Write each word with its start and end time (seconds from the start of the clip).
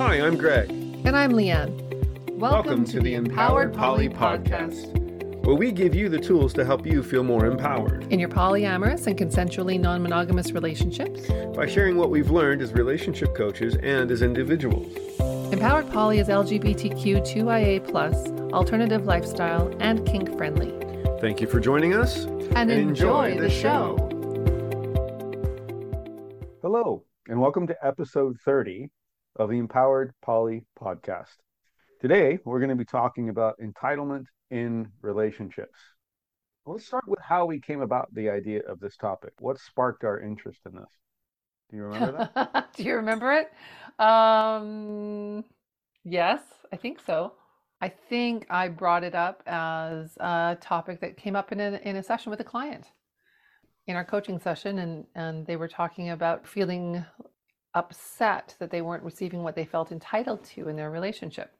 Hi, 0.00 0.14
I'm 0.14 0.38
Greg. 0.38 0.70
And 0.70 1.14
I'm 1.14 1.32
Leanne. 1.32 2.30
Welcome, 2.30 2.86
to, 2.86 3.00
the 3.00 3.12
Empowered 3.12 3.74
Poly 3.74 4.08
Podcast, 4.08 4.96
where 5.44 5.54
we 5.54 5.70
give 5.70 5.94
you 5.94 6.08
the 6.08 6.18
tools 6.18 6.54
to 6.54 6.64
help 6.64 6.86
you 6.86 7.02
feel 7.02 7.22
more 7.22 7.44
empowered 7.44 8.10
In 8.10 8.18
your 8.18 8.30
polyamorous 8.30 9.06
and 9.06 9.18
consensually 9.18 9.78
non 9.78 10.02
monogamous 10.02 10.52
relationships, 10.52 11.28
by 11.54 11.66
sharing 11.66 11.98
what 11.98 12.08
we've 12.08 12.30
learned 12.30 12.62
as 12.62 12.72
relationship 12.72 13.36
coaches 13.36 13.76
and 13.82 14.10
as 14.10 14.22
individuals. 14.22 14.90
Empowered 15.52 15.90
Poly 15.90 16.18
is 16.18 16.28
LGBTQ2IA, 16.28 18.52
alternative 18.54 19.04
lifestyle, 19.04 19.70
and 19.80 20.06
kink 20.06 20.34
friendly. 20.34 20.72
Thank 21.20 21.42
you 21.42 21.46
for 21.46 21.60
joining 21.60 21.92
us 21.92 22.24
And 22.56 22.70
enjoy 22.70 23.38
the 23.38 23.50
show. 23.50 23.98
Hello, 26.62 27.04
and 27.28 27.38
welcome 27.38 27.66
to 27.66 27.76
episode 27.86 28.38
30 28.46 28.88
of 29.40 29.48
the 29.48 29.56
Empowered 29.56 30.12
Poly 30.20 30.66
Podcast. 30.78 31.38
Today, 32.02 32.38
we're 32.44 32.58
going 32.58 32.68
to 32.68 32.76
be 32.76 32.84
talking 32.84 33.30
about 33.30 33.58
entitlement 33.58 34.26
in 34.50 34.88
relationships. 35.00 35.78
Let's 36.66 36.86
start 36.86 37.08
with 37.08 37.20
how 37.22 37.46
we 37.46 37.58
came 37.58 37.80
about 37.80 38.14
the 38.14 38.28
idea 38.28 38.60
of 38.68 38.80
this 38.80 38.98
topic. 38.98 39.32
What 39.40 39.58
sparked 39.58 40.04
our 40.04 40.20
interest 40.20 40.60
in 40.66 40.74
this? 40.74 40.90
Do 41.70 41.78
you 41.78 41.84
remember 41.84 42.30
that? 42.34 42.68
Do 42.76 42.82
you 42.82 42.96
remember 42.96 43.32
it? 43.32 43.50
Um, 43.98 45.42
yes, 46.04 46.40
I 46.70 46.76
think 46.76 47.00
so. 47.06 47.32
I 47.80 47.88
think 47.88 48.46
I 48.50 48.68
brought 48.68 49.04
it 49.04 49.14
up 49.14 49.42
as 49.46 50.18
a 50.18 50.58
topic 50.60 51.00
that 51.00 51.16
came 51.16 51.34
up 51.34 51.50
in 51.50 51.60
a, 51.60 51.80
in 51.82 51.96
a 51.96 52.02
session 52.02 52.28
with 52.28 52.40
a 52.40 52.44
client 52.44 52.90
in 53.86 53.96
our 53.96 54.04
coaching 54.04 54.38
session, 54.38 54.78
and, 54.80 55.06
and 55.14 55.46
they 55.46 55.56
were 55.56 55.66
talking 55.66 56.10
about 56.10 56.46
feeling 56.46 57.06
upset 57.74 58.54
that 58.58 58.70
they 58.70 58.82
weren't 58.82 59.02
receiving 59.04 59.42
what 59.42 59.54
they 59.54 59.64
felt 59.64 59.92
entitled 59.92 60.42
to 60.44 60.68
in 60.68 60.76
their 60.76 60.90
relationship. 60.90 61.52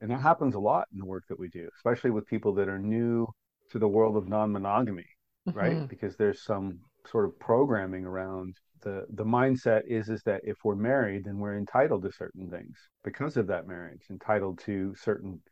and 0.00 0.10
that 0.10 0.20
happens 0.20 0.54
a 0.54 0.58
lot 0.58 0.86
in 0.92 0.98
the 0.98 1.04
work 1.04 1.24
that 1.28 1.38
we 1.38 1.48
do, 1.48 1.68
especially 1.76 2.10
with 2.10 2.26
people 2.26 2.54
that 2.54 2.68
are 2.68 2.78
new 2.78 3.26
to 3.70 3.78
the 3.78 3.86
world 3.88 4.16
of 4.16 4.28
non-monogamy, 4.28 5.04
right? 5.52 5.76
Mhm. 5.76 5.88
Because 5.88 6.16
there's 6.16 6.42
some 6.42 6.80
sort 7.06 7.26
of 7.26 7.38
programming 7.38 8.06
around 8.06 8.56
the 8.80 9.06
the 9.10 9.24
mindset 9.24 9.82
is 9.86 10.08
is 10.08 10.22
that 10.22 10.40
if 10.44 10.56
we're 10.64 10.74
married, 10.74 11.24
then 11.24 11.38
we're 11.38 11.56
entitled 11.58 12.02
to 12.02 12.12
certain 12.12 12.48
things 12.50 12.76
because 13.02 13.36
of 13.36 13.46
that 13.48 13.66
marriage, 13.66 14.06
entitled 14.10 14.58
to 14.60 14.94
certain 14.94 15.42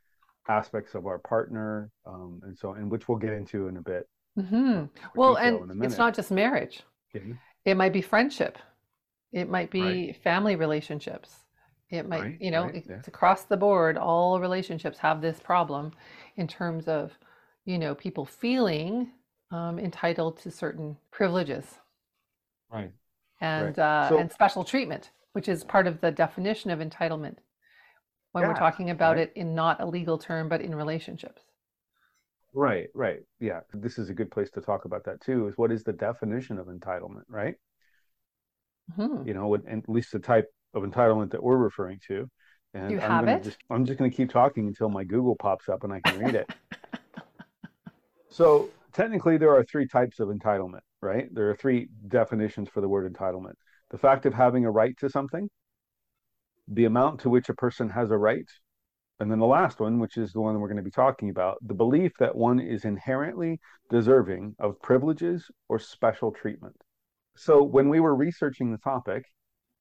aspects 0.48 0.94
of 0.94 1.06
our 1.06 1.18
partner, 1.18 1.90
um, 2.06 2.40
and 2.44 2.56
so 2.56 2.72
and 2.72 2.90
which 2.90 3.08
we'll 3.08 3.18
get 3.18 3.32
into 3.32 3.68
in 3.68 3.76
a 3.76 3.82
bit. 3.82 4.08
mm-hmm. 4.38 4.86
Well, 5.14 5.36
and 5.36 5.82
it's 5.84 5.98
not 5.98 6.14
just 6.14 6.30
marriage. 6.30 6.84
Okay. 7.14 7.34
It 7.64 7.76
might 7.76 7.92
be 7.92 8.02
friendship. 8.02 8.58
It 9.32 9.48
might 9.48 9.70
be 9.70 9.80
Right. 9.82 10.16
family 10.22 10.56
relationships. 10.56 11.44
It 11.90 12.08
might, 12.08 12.20
Right, 12.22 12.40
you 12.40 12.50
know, 12.50 12.64
right, 12.64 12.84
yeah. 12.86 12.96
it's 12.96 13.08
across 13.08 13.44
the 13.44 13.56
board. 13.56 13.96
All 13.98 14.40
relationships 14.40 14.98
have 14.98 15.20
this 15.20 15.38
problem 15.40 15.92
in 16.36 16.48
terms 16.48 16.88
of, 16.88 17.12
you 17.64 17.78
know, 17.78 17.94
people 17.94 18.24
feeling 18.24 19.12
um, 19.50 19.78
entitled 19.78 20.38
to 20.38 20.50
certain 20.50 20.96
privileges 21.10 21.78
Right. 22.70 22.90
and 23.42 23.78
uh, 23.78 24.08
So- 24.08 24.18
and 24.18 24.32
special 24.32 24.64
treatment, 24.64 25.10
which 25.32 25.46
is 25.48 25.62
part 25.62 25.86
of 25.86 26.00
the 26.00 26.10
definition 26.10 26.70
of 26.70 26.78
entitlement 26.80 27.36
when 28.32 28.48
we're 28.48 28.54
talking 28.54 28.88
about 28.88 29.18
it 29.18 29.30
in 29.34 29.54
not 29.54 29.78
a 29.82 29.86
legal 29.86 30.16
term, 30.16 30.48
but 30.48 30.62
in 30.62 30.74
relationships. 30.74 31.42
Right, 32.54 32.88
right. 32.94 33.20
Yeah. 33.40 33.60
This 33.72 33.98
is 33.98 34.10
a 34.10 34.14
good 34.14 34.30
place 34.30 34.50
to 34.52 34.60
talk 34.60 34.84
about 34.84 35.04
that 35.04 35.20
too, 35.20 35.48
is 35.48 35.56
what 35.56 35.72
is 35.72 35.84
the 35.84 35.92
definition 35.92 36.58
of 36.58 36.66
entitlement, 36.66 37.24
right? 37.28 37.54
Mhm. 38.98 39.26
you 39.26 39.32
know, 39.32 39.48
what- 39.48 39.64
at 39.66 39.88
least 39.88 40.12
the 40.12 40.18
type 40.18 40.52
of 40.74 40.82
entitlement 40.82 41.30
that 41.30 41.42
we're 41.42 41.56
referring 41.56 41.98
to. 42.08 42.28
And 42.74 42.90
You 42.90 43.00
I'm 43.00 43.10
have 43.10 43.24
gonna 43.24 43.36
it? 43.38 43.44
just 43.44 43.58
I'm 43.70 43.84
just 43.84 43.98
going 43.98 44.10
to 44.10 44.16
keep 44.16 44.30
talking 44.30 44.66
until 44.66 44.88
my 44.88 45.04
Google 45.04 45.36
pops 45.36 45.68
up 45.68 45.84
and 45.84 45.92
I 45.92 46.00
can 46.00 46.18
read 46.18 46.34
it. 46.34 46.48
so 48.28 48.70
technically, 48.92 49.38
there 49.38 49.54
are 49.54 49.64
three 49.64 49.86
types 49.86 50.20
of 50.20 50.28
entitlement, 50.28 50.80
right? 51.00 51.32
There 51.34 51.48
are 51.50 51.56
three 51.56 51.88
definitions 52.08 52.68
for 52.68 52.80
the 52.80 52.88
word 52.88 53.10
entitlement: 53.10 53.54
the 53.90 53.98
fact 53.98 54.26
of 54.26 54.34
having 54.34 54.64
a 54.64 54.70
right 54.70 54.96
to 54.98 55.08
something, 55.08 55.48
the 56.68 56.84
amount 56.86 57.20
to 57.20 57.30
which 57.30 57.48
a 57.48 57.54
person 57.54 57.88
has 57.90 58.10
a 58.10 58.18
right, 58.18 58.50
and 59.22 59.30
then 59.30 59.40
the 59.40 59.46
last 59.46 59.80
one, 59.80 60.00
which 60.00 60.18
is 60.18 60.32
the 60.32 60.40
one 60.42 60.60
we're 60.60 60.68
going 60.68 60.76
to 60.78 60.84
be 60.84 60.90
talking 60.90 61.30
about, 61.30 61.58
the 61.62 61.74
belief 61.74 62.12
that 62.18 62.36
one 62.36 62.60
is 62.60 62.84
inherently 62.84 63.60
deserving 63.90 64.56
of 64.60 64.82
privileges 64.82 65.50
or 65.70 65.78
special 65.78 66.32
treatment. 66.32 66.76
So 67.36 67.62
when 67.64 67.88
we 67.88 68.00
were 68.00 68.16
researching 68.16 68.72
the 68.72 68.78
topic, 68.78 69.24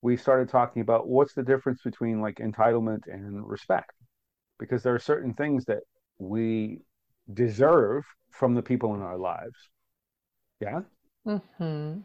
we 0.01 0.17
started 0.17 0.49
talking 0.49 0.83
about 0.83 1.07
what's 1.09 1.33
the 1.33 1.43
difference 1.43 1.81
between 1.83 2.21
like 2.21 2.37
entitlement 2.37 3.01
and 3.07 3.47
respect 3.47 3.93
because 4.59 4.83
there 4.83 4.95
are 4.95 4.99
certain 4.99 5.33
things 5.35 5.65
that 5.65 5.83
we 6.19 6.81
deserve 7.33 8.03
from 8.31 8.55
the 8.55 8.63
people 8.63 8.95
in 8.95 9.01
our 9.01 9.17
lives 9.17 9.57
yeah 10.61 10.81
Mm-hmm. 11.25 12.01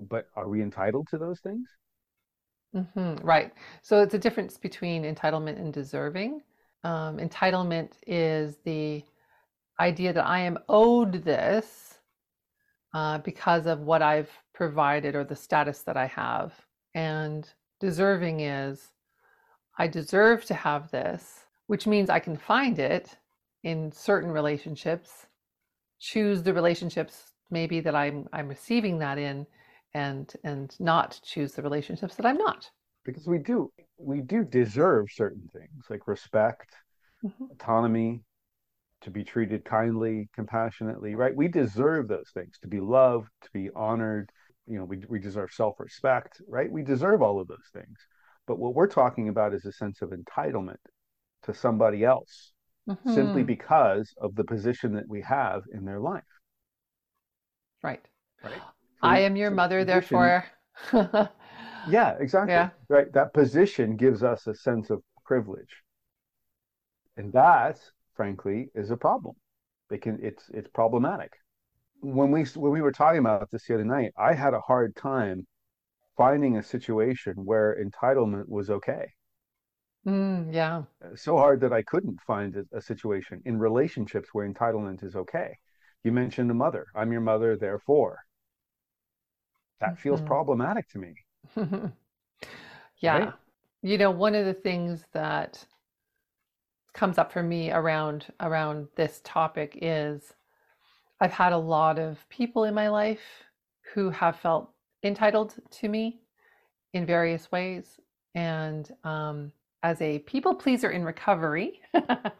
but 0.00 0.28
are 0.34 0.48
we 0.48 0.62
entitled 0.62 1.06
to 1.08 1.18
those 1.18 1.40
things 1.40 1.68
Mm-hmm. 2.74 3.26
Right. 3.26 3.52
So 3.82 4.02
it's 4.02 4.14
a 4.14 4.18
difference 4.18 4.56
between 4.58 5.02
entitlement 5.02 5.58
and 5.58 5.72
deserving. 5.72 6.42
Um, 6.82 7.18
entitlement 7.18 7.92
is 8.06 8.56
the 8.64 9.04
idea 9.78 10.12
that 10.12 10.26
I 10.26 10.40
am 10.40 10.58
owed 10.68 11.24
this 11.24 11.98
uh, 12.94 13.18
because 13.18 13.66
of 13.66 13.80
what 13.80 14.02
I've 14.02 14.30
provided 14.54 15.14
or 15.14 15.24
the 15.24 15.36
status 15.36 15.82
that 15.82 15.96
I 15.96 16.06
have. 16.06 16.52
And 16.94 17.48
deserving 17.80 18.40
is 18.40 18.88
I 19.78 19.86
deserve 19.86 20.44
to 20.46 20.54
have 20.54 20.90
this, 20.90 21.46
which 21.66 21.86
means 21.86 22.10
I 22.10 22.18
can 22.18 22.36
find 22.36 22.78
it 22.78 23.16
in 23.62 23.92
certain 23.92 24.30
relationships, 24.30 25.26
choose 25.98 26.42
the 26.42 26.54
relationships 26.54 27.32
maybe 27.50 27.80
that 27.80 27.94
I'm 27.94 28.28
I'm 28.32 28.48
receiving 28.48 28.98
that 28.98 29.18
in 29.18 29.46
and 29.94 30.32
and 30.44 30.74
not 30.78 31.20
choose 31.24 31.52
the 31.52 31.62
relationships 31.62 32.14
that 32.16 32.26
I'm 32.26 32.38
not. 32.38 32.70
Because 33.04 33.26
we 33.26 33.38
do 33.38 33.72
we 33.98 34.20
do 34.20 34.44
deserve 34.44 35.06
certain 35.12 35.48
things 35.52 35.84
like 35.90 36.06
respect 36.08 36.74
Mhm. 37.22 37.50
autonomy 37.52 38.22
to 39.02 39.10
be 39.10 39.24
treated 39.24 39.64
kindly 39.64 40.28
compassionately 40.34 41.14
right 41.14 41.34
we 41.34 41.48
deserve 41.48 42.08
those 42.08 42.30
things 42.34 42.58
to 42.60 42.68
be 42.68 42.80
loved 42.80 43.28
to 43.42 43.50
be 43.52 43.70
honored 43.74 44.30
you 44.66 44.78
know 44.78 44.84
we, 44.84 44.98
we 45.08 45.18
deserve 45.18 45.50
self-respect 45.52 46.40
right 46.48 46.70
we 46.70 46.82
deserve 46.82 47.22
all 47.22 47.40
of 47.40 47.48
those 47.48 47.68
things 47.72 47.98
but 48.46 48.58
what 48.58 48.74
we're 48.74 48.86
talking 48.88 49.28
about 49.28 49.54
is 49.54 49.64
a 49.64 49.72
sense 49.72 50.02
of 50.02 50.10
entitlement 50.10 50.76
to 51.42 51.54
somebody 51.54 52.04
else 52.04 52.52
simply 53.06 53.42
Mhm. 53.42 53.46
because 53.46 54.12
of 54.20 54.34
the 54.34 54.44
position 54.44 54.94
that 54.94 55.08
we 55.08 55.22
have 55.22 55.62
in 55.72 55.84
their 55.84 56.00
life 56.00 56.24
right. 57.82 58.04
right 58.42 58.62
I 59.02 59.20
am 59.20 59.36
your 59.36 59.50
so 59.50 59.54
mother, 59.56 59.84
position- 59.84 59.86
therefore. 59.86 60.44
yeah 61.84 62.16
exactly. 62.18 62.62
Yeah. 62.62 62.70
right? 62.88 63.12
That 63.12 63.32
position 63.34 63.96
gives 63.96 64.22
us 64.22 64.46
a 64.46 64.54
sense 64.54 64.90
of 64.90 65.02
privilege. 65.24 65.82
And 67.16 67.32
that 67.34 67.78
frankly 68.14 68.72
is 68.74 68.90
a 68.90 68.96
problem. 68.96 69.36
It 69.90 70.02
can 70.02 70.18
it's 70.24 70.48
it's 70.50 70.66
problematic. 70.68 71.32
When 72.00 72.30
we 72.32 72.44
when 72.44 72.72
we 72.72 72.82
were 72.82 72.92
talking 72.92 73.20
about 73.20 73.50
this 73.50 73.66
the 73.66 73.74
other 73.74 73.84
night 73.84 74.12
i 74.18 74.34
had 74.34 74.54
a 74.54 74.60
hard 74.60 74.96
time 74.96 75.46
finding 76.16 76.56
a 76.56 76.62
situation 76.62 77.44
where 77.46 77.76
entitlement 77.82 78.48
was 78.48 78.70
okay. 78.70 79.14
Mm, 80.06 80.52
yeah. 80.52 80.84
so 81.14 81.36
hard 81.36 81.60
that 81.60 81.72
i 81.72 81.82
couldn't 81.82 82.20
find 82.22 82.56
a, 82.56 82.64
a 82.76 82.80
situation 82.80 83.40
in 83.44 83.58
relationships 83.58 84.30
where 84.32 84.48
entitlement 84.48 85.04
is 85.04 85.14
okay. 85.14 85.56
You 86.02 86.10
mentioned 86.12 86.50
a 86.50 86.54
mother. 86.54 86.86
I'm 86.96 87.12
your 87.12 87.20
mother 87.20 87.56
therefore. 87.56 88.20
That 89.80 89.98
feels 89.98 90.20
Mhm. 90.20 90.22
problematic 90.22 90.88
to 90.90 90.98
me 91.00 91.12
yeah. 92.98 93.18
Right. 93.18 93.32
You 93.82 93.98
know, 93.98 94.10
one 94.10 94.34
of 94.34 94.44
the 94.44 94.54
things 94.54 95.04
that 95.12 95.64
comes 96.92 97.18
up 97.18 97.32
for 97.32 97.42
me 97.42 97.70
around 97.70 98.26
around 98.40 98.88
this 98.96 99.20
topic 99.24 99.78
is 99.80 100.34
I've 101.20 101.32
had 101.32 101.52
a 101.52 101.58
lot 101.58 101.98
of 101.98 102.26
people 102.28 102.64
in 102.64 102.74
my 102.74 102.88
life 102.88 103.44
who 103.94 104.10
have 104.10 104.36
felt 104.36 104.70
entitled 105.02 105.54
to 105.70 105.88
me 105.88 106.20
in 106.92 107.06
various 107.06 107.50
ways. 107.52 108.00
And 108.34 108.90
um, 109.04 109.52
as 109.82 110.00
a 110.00 110.20
people 110.20 110.54
pleaser 110.54 110.90
in 110.90 111.04
recovery, 111.04 111.80
it 111.94 112.32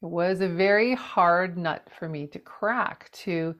was 0.00 0.40
a 0.40 0.48
very 0.48 0.94
hard 0.94 1.56
nut 1.56 1.88
for 1.98 2.08
me 2.08 2.26
to 2.28 2.38
crack 2.38 3.10
to 3.12 3.54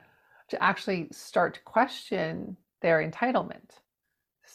to 0.47 0.63
actually 0.63 1.09
start 1.11 1.55
to 1.55 1.61
question 1.63 2.57
their 2.83 3.03
entitlement. 3.03 3.81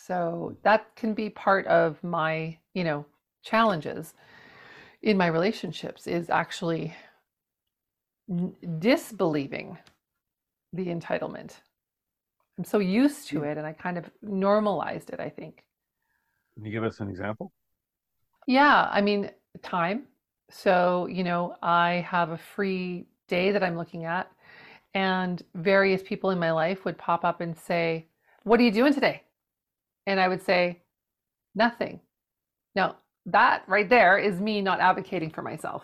So 0.10 0.58
that 0.64 0.96
can 0.96 1.14
be 1.14 1.30
part 1.30 1.68
of 1.68 2.04
my, 2.04 2.58
you 2.74 2.84
know, 2.84 3.06
challenges 3.44 4.16
in 5.04 5.18
my 5.18 5.28
relationships 5.28 6.08
is 6.08 6.32
actually 6.32 6.96
n- 8.28 8.56
disbelieving 8.80 9.78
the 10.74 10.88
entitlement. 10.88 11.58
I'm 12.58 12.64
so 12.64 12.80
used 12.80 13.28
to 13.28 13.42
mm. 13.42 13.52
it 13.52 13.60
and 13.60 13.68
I 13.68 13.72
kind 13.72 14.00
of 14.00 14.10
normalized 14.24 15.12
it, 15.12 15.20
I 15.20 15.30
think. 15.30 15.64
Can 16.56 16.66
you 16.66 16.72
give 16.72 16.84
us 16.84 17.00
an 17.02 17.10
example? 17.10 17.52
Yeah, 18.48 18.90
I 18.92 19.02
mean, 19.02 19.30
time. 19.62 20.06
So, 20.50 21.06
you 21.06 21.24
know, 21.24 21.56
I 21.62 22.04
have 22.10 22.32
a 22.32 22.38
free 22.38 23.06
day 23.28 23.52
that 23.52 23.64
I'm 23.64 23.78
looking 23.78 24.06
at, 24.06 24.28
and 24.96 25.44
various 25.54 26.02
people 26.02 26.32
in 26.32 26.40
my 26.40 26.52
life 26.52 26.84
would 26.84 26.98
pop 26.98 27.24
up 27.24 27.42
and 27.42 27.56
say, 27.56 28.08
What 28.42 28.60
are 28.60 28.64
you 28.64 28.72
doing 28.72 28.92
today? 28.92 29.22
And 30.10 30.20
I 30.20 30.28
would 30.28 30.44
say, 30.44 30.82
Nothing. 31.56 32.00
Now, 32.76 32.98
that 33.26 33.64
right 33.68 33.90
there 33.90 34.18
is 34.18 34.40
me 34.40 34.62
not 34.62 34.80
advocating 34.80 35.30
for 35.30 35.42
myself. 35.42 35.84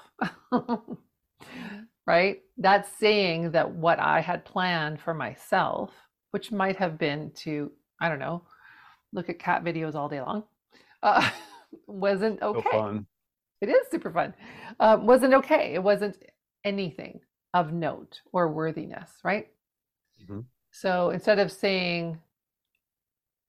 right? 2.07 2.41
That's 2.57 2.89
saying 2.97 3.51
that 3.51 3.69
what 3.69 3.99
I 3.99 4.21
had 4.21 4.45
planned 4.45 4.99
for 5.01 5.13
myself, 5.13 5.91
which 6.31 6.51
might 6.51 6.77
have 6.77 6.97
been 6.97 7.31
to, 7.43 7.71
I 8.01 8.09
don't 8.09 8.19
know, 8.19 8.43
look 9.13 9.29
at 9.29 9.39
cat 9.39 9.63
videos 9.63 9.95
all 9.95 10.09
day 10.09 10.21
long, 10.21 10.43
uh, 11.03 11.29
wasn't 11.87 12.41
okay. 12.41 12.69
So. 12.71 13.05
It 13.61 13.69
is 13.69 13.87
super 13.89 14.11
fun. 14.11 14.33
Uh, 14.79 14.97
wasn't 15.01 15.33
okay. 15.33 15.73
It 15.73 15.83
wasn't 15.83 16.17
anything 16.63 17.21
of 17.53 17.73
note 17.73 18.21
or 18.31 18.49
worthiness, 18.49 19.09
right? 19.23 19.47
Mm-hmm. 20.21 20.41
So 20.71 21.09
instead 21.11 21.39
of 21.39 21.51
saying, 21.51 22.19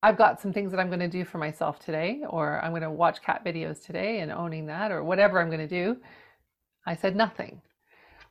I've 0.03 0.19
got 0.19 0.41
some 0.41 0.53
things 0.53 0.71
that 0.71 0.81
I'm 0.81 0.89
going 0.89 1.01
to 1.01 1.09
do 1.09 1.25
for 1.25 1.39
myself 1.39 1.79
today, 1.79 2.23
or 2.29 2.63
I'm 2.63 2.71
going 2.71 2.83
to 2.83 2.91
watch 2.91 3.23
cat 3.23 3.45
videos 3.45 3.85
today 3.85 4.21
and 4.21 4.31
owning 4.31 4.67
that, 4.67 4.93
or 4.93 5.03
whatever 5.03 5.41
I'm 5.41 5.49
going 5.49 5.67
to 5.67 5.67
do, 5.67 5.97
I 6.87 6.95
said 6.95 7.17
nothing. 7.17 7.61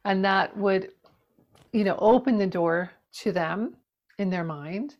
And 0.05 0.23
that 0.23 0.55
would, 0.55 0.91
you 1.73 1.83
know, 1.83 1.97
open 1.99 2.37
the 2.37 2.47
door 2.47 2.91
to 3.21 3.31
them 3.31 3.75
in 4.19 4.29
their 4.29 4.43
mind. 4.43 4.95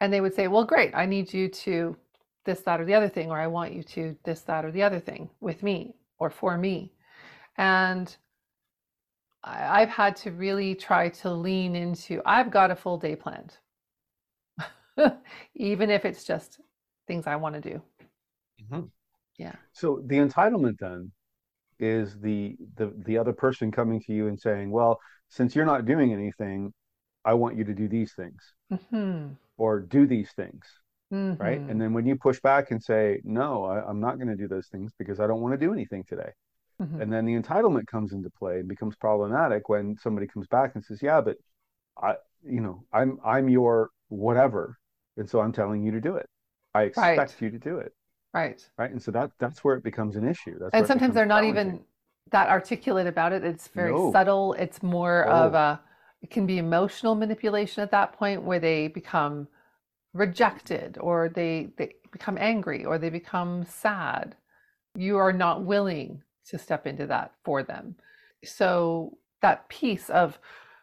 And 0.00 0.12
they 0.12 0.20
would 0.20 0.34
say, 0.34 0.48
Well, 0.48 0.64
great, 0.64 0.94
I 0.94 1.06
need 1.06 1.32
you 1.32 1.48
to 1.48 1.96
this, 2.44 2.60
that, 2.60 2.80
or 2.80 2.84
the 2.84 2.94
other 2.94 3.08
thing, 3.08 3.30
or 3.30 3.38
I 3.38 3.46
want 3.46 3.72
you 3.72 3.82
to 3.82 4.16
this, 4.24 4.40
that, 4.42 4.64
or 4.64 4.72
the 4.72 4.82
other 4.82 4.98
thing 5.00 5.30
with 5.40 5.62
me 5.62 5.94
or 6.18 6.30
for 6.30 6.56
me. 6.56 6.92
And 7.56 8.14
I've 9.42 9.88
had 9.88 10.16
to 10.16 10.32
really 10.32 10.74
try 10.74 11.08
to 11.08 11.32
lean 11.32 11.74
into, 11.74 12.20
I've 12.26 12.50
got 12.50 12.70
a 12.70 12.76
full 12.76 12.98
day 12.98 13.16
planned, 13.16 13.56
even 15.54 15.90
if 15.90 16.04
it's 16.04 16.24
just 16.24 16.60
things 17.06 17.26
I 17.26 17.36
want 17.36 17.56
to 17.56 17.60
do. 17.60 17.82
Mm-hmm. 18.62 18.86
Yeah. 19.38 19.54
So 19.72 20.02
the 20.04 20.16
entitlement 20.16 20.78
then 20.78 21.12
is 21.78 22.18
the, 22.20 22.56
the 22.76 22.92
the 23.06 23.16
other 23.16 23.32
person 23.32 23.72
coming 23.72 24.00
to 24.02 24.12
you 24.12 24.28
and 24.28 24.38
saying, 24.38 24.70
"Well, 24.70 25.00
since 25.28 25.54
you're 25.54 25.64
not 25.64 25.86
doing 25.86 26.12
anything, 26.12 26.72
I 27.24 27.34
want 27.34 27.56
you 27.56 27.64
to 27.64 27.74
do 27.74 27.88
these 27.88 28.12
things, 28.12 28.42
mm-hmm. 28.72 29.32
or 29.56 29.80
do 29.80 30.06
these 30.06 30.30
things." 30.32 30.64
Mm-hmm. 31.12 31.42
right? 31.42 31.58
And 31.58 31.80
then 31.80 31.92
when 31.92 32.06
you 32.06 32.14
push 32.14 32.40
back 32.40 32.70
and 32.70 32.80
say, 32.80 33.20
no, 33.24 33.64
I, 33.64 33.90
am 33.90 33.98
not 33.98 34.16
going 34.16 34.28
to 34.28 34.36
do 34.36 34.46
those 34.46 34.68
things 34.68 34.92
because 34.96 35.18
I 35.18 35.26
don't 35.26 35.40
want 35.40 35.58
to 35.58 35.66
do 35.66 35.72
anything 35.72 36.04
today. 36.04 36.30
Mm-hmm. 36.80 37.00
And 37.00 37.12
then 37.12 37.26
the 37.26 37.34
entitlement 37.34 37.86
comes 37.86 38.12
into 38.12 38.30
play 38.30 38.60
and 38.60 38.68
becomes 38.68 38.94
problematic 38.94 39.68
when 39.68 39.96
somebody 40.00 40.28
comes 40.28 40.46
back 40.46 40.72
and 40.74 40.84
says, 40.84 41.00
yeah, 41.02 41.20
but 41.20 41.36
I, 42.00 42.14
you 42.44 42.60
know, 42.60 42.84
I'm, 42.92 43.18
I'm 43.24 43.48
your 43.48 43.90
whatever. 44.08 44.78
And 45.20 45.28
so 45.28 45.40
I'm 45.40 45.52
telling 45.52 45.82
you 45.84 45.92
to 45.92 46.00
do 46.00 46.16
it. 46.16 46.26
I 46.74 46.84
expect 46.84 47.18
right. 47.18 47.34
you 47.40 47.50
to 47.50 47.58
do 47.58 47.78
it. 47.78 47.92
Right. 48.32 48.66
Right. 48.78 48.90
And 48.90 49.02
so 49.02 49.10
that, 49.10 49.30
that's 49.38 49.62
where 49.62 49.76
it 49.76 49.84
becomes 49.84 50.16
an 50.16 50.26
issue. 50.26 50.58
That's 50.58 50.72
and 50.72 50.86
sometimes 50.86 51.14
they're 51.14 51.26
not 51.26 51.44
even 51.44 51.80
that 52.30 52.48
articulate 52.48 53.06
about 53.06 53.32
it. 53.32 53.44
It's 53.44 53.68
very 53.68 53.92
no. 53.92 54.12
subtle. 54.12 54.54
It's 54.54 54.82
more 54.82 55.26
oh. 55.28 55.32
of 55.32 55.54
a, 55.54 55.80
it 56.22 56.30
can 56.30 56.46
be 56.46 56.58
emotional 56.58 57.14
manipulation 57.14 57.82
at 57.82 57.90
that 57.90 58.14
point 58.14 58.42
where 58.42 58.60
they 58.60 58.88
become 58.88 59.46
rejected 60.14 60.96
or 61.00 61.28
they, 61.28 61.68
they 61.76 61.94
become 62.12 62.38
angry 62.40 62.84
or 62.84 62.98
they 62.98 63.10
become 63.10 63.64
sad. 63.66 64.36
You 64.94 65.18
are 65.18 65.32
not 65.32 65.64
willing 65.64 66.22
to 66.48 66.58
step 66.58 66.86
into 66.86 67.06
that 67.08 67.32
for 67.44 67.62
them. 67.62 67.96
So 68.42 69.18
that 69.42 69.68
piece 69.68 70.08
of 70.08 70.38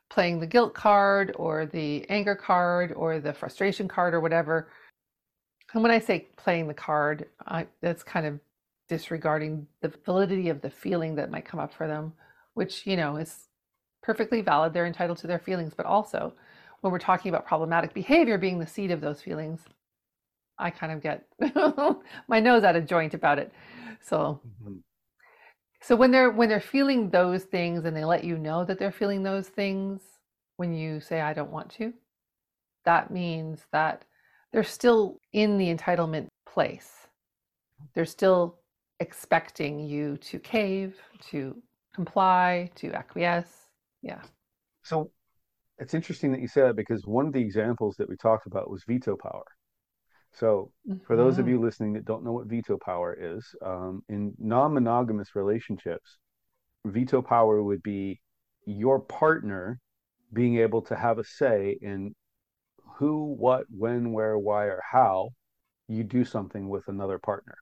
playing 0.10 0.40
the 0.40 0.48
guilt 0.48 0.74
card 0.74 1.34
or 1.36 1.66
the 1.66 2.10
anger 2.10 2.36
card 2.36 2.94
or 2.94 3.20
the 3.20 3.34
frustration 3.34 3.88
card 3.88 4.14
or 4.14 4.20
whatever. 4.20 4.70
And 5.74 5.84
when 5.84 5.92
I 5.92 6.00
say 6.00 6.28
playing 6.38 6.68
the 6.68 6.74
card, 6.74 7.28
I, 7.46 7.68
that's 7.82 8.04
kind 8.04 8.26
of 8.26 8.40
disregarding 8.88 9.68
the 9.82 9.92
validity 10.06 10.50
of 10.50 10.62
the 10.62 10.70
feeling 10.70 11.16
that 11.16 11.30
might 11.30 11.46
come 11.46 11.60
up 11.60 11.74
for 11.74 11.88
them, 11.88 12.14
which, 12.54 12.88
you 12.88 12.96
know, 12.96 13.18
is 13.18 13.48
perfectly 14.02 14.42
valid. 14.42 14.74
They're 14.74 14.86
entitled 14.86 15.18
to 15.20 15.28
their 15.28 15.40
feelings, 15.40 15.74
but 15.76 15.86
also 15.86 16.34
when 16.82 16.92
we're 16.92 17.00
talking 17.00 17.30
about 17.30 17.46
problematic 17.46 17.94
behavior 17.94 18.38
being 18.38 18.60
the 18.60 18.68
seed 18.68 18.92
of 18.92 19.02
those 19.02 19.22
feelings, 19.22 19.62
I 20.58 20.70
kind 20.70 20.92
of 20.92 21.02
get 21.02 21.26
my 22.28 22.40
nose 22.40 22.64
out 22.64 22.76
of 22.76 22.88
joint 22.88 23.14
about 23.14 23.40
it. 23.40 23.52
So 24.02 24.40
mm-hmm. 24.64 24.78
So 25.82 25.96
when 25.96 26.12
they're 26.12 26.32
when 26.32 26.50
they're 26.50 26.60
feeling 26.60 27.10
those 27.10 27.44
things 27.44 27.86
and 27.86 27.96
they 27.96 28.06
let 28.06 28.24
you 28.24 28.38
know 28.38 28.66
that 28.66 28.80
they're 28.80 28.92
feeling 28.92 29.24
those 29.24 29.48
things 29.48 30.02
when 30.58 30.74
you 30.74 31.00
say 31.00 31.22
I 31.22 31.34
don't 31.34 31.52
want 31.52 31.70
to, 31.74 31.94
that 32.86 33.12
means 33.12 33.66
that 33.72 34.06
they're 34.52 34.64
still 34.64 35.20
in 35.34 35.58
the 35.58 35.74
entitlement 35.74 36.28
place. 36.52 36.92
They're 37.94 38.06
still 38.06 38.60
expecting 39.00 39.80
you 39.80 40.18
to 40.18 40.40
cave, 40.40 40.96
to 41.30 41.56
comply, 41.94 42.72
to 42.76 42.92
acquiesce. 42.94 43.70
Yeah. 44.02 44.22
So 44.84 45.12
it's 45.78 45.94
interesting 45.94 46.32
that 46.32 46.42
you 46.42 46.48
say 46.48 46.62
that 46.62 46.76
because 46.76 47.06
one 47.06 47.28
of 47.28 47.34
the 47.34 47.42
examples 47.42 47.96
that 47.98 48.10
we 48.10 48.16
talked 48.16 48.48
about 48.48 48.70
was 48.70 48.84
veto 48.88 49.16
power. 49.16 49.46
So, 50.38 50.72
for 51.08 51.16
those 51.16 51.40
of 51.40 51.46
mm-hmm. 51.46 51.56
you 51.56 51.62
listening 51.62 51.94
that 51.94 52.06
don't 52.06 52.24
know 52.24 52.32
what 52.32 52.46
veto 52.46 52.78
power 52.78 53.18
is, 53.20 53.44
um, 53.66 54.04
in 54.08 54.34
non 54.38 54.74
monogamous 54.74 55.36
relationships, 55.36 56.18
veto 56.86 57.24
power 57.24 57.64
would 57.64 57.82
be 57.82 58.22
your 58.66 59.00
partner 59.00 59.80
being 60.32 60.58
able 60.60 60.84
to 60.84 60.96
have 60.96 61.18
a 61.18 61.24
say 61.24 61.78
in 61.82 62.14
who, 62.98 63.36
what, 63.40 63.66
when, 63.76 64.12
where, 64.12 64.38
why, 64.38 64.66
or 64.66 64.82
how 64.92 65.30
you 65.88 66.04
do 66.04 66.24
something 66.24 66.70
with 66.70 66.88
another 66.88 67.18
partner. 67.18 67.56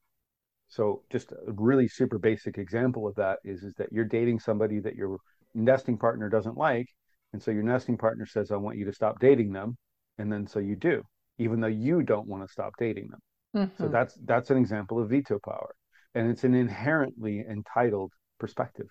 So, 0.68 1.04
just 1.10 1.32
a 1.32 1.54
really 1.54 1.88
super 1.88 2.18
basic 2.18 2.58
example 2.58 3.08
of 3.08 3.16
that 3.16 3.40
is, 3.46 3.64
is 3.64 3.74
that 3.76 3.94
you're 3.94 4.04
dating 4.04 4.42
somebody 4.42 4.80
that 4.82 4.96
your 4.96 5.20
nesting 5.54 5.98
partner 5.98 6.28
doesn't 6.28 6.58
like, 6.58 6.88
and 7.32 7.42
so 7.42 7.52
your 7.52 7.64
nesting 7.64 7.98
partner 7.98 8.26
says, 8.26 8.52
I 8.52 8.58
want 8.58 8.78
you 8.78 8.86
to 8.86 8.94
stop 8.94 9.20
dating 9.20 9.54
them. 9.54 9.78
And 10.18 10.32
then 10.32 10.48
so 10.48 10.60
you 10.60 10.76
do, 10.76 11.04
even 11.38 11.60
though 11.60 11.68
you 11.68 12.02
don't 12.02 12.28
want 12.28 12.46
to 12.46 12.52
stop 12.52 12.74
dating 12.78 13.10
them. 13.10 13.20
Mm-hmm. 13.56 13.84
So 13.84 13.90
that's 13.90 14.18
that's 14.26 14.50
an 14.50 14.58
example 14.58 15.02
of 15.02 15.10
veto 15.10 15.40
power. 15.44 15.74
And 16.14 16.30
it's 16.30 16.44
an 16.44 16.54
inherently 16.54 17.44
entitled 17.50 18.12
perspective. 18.40 18.88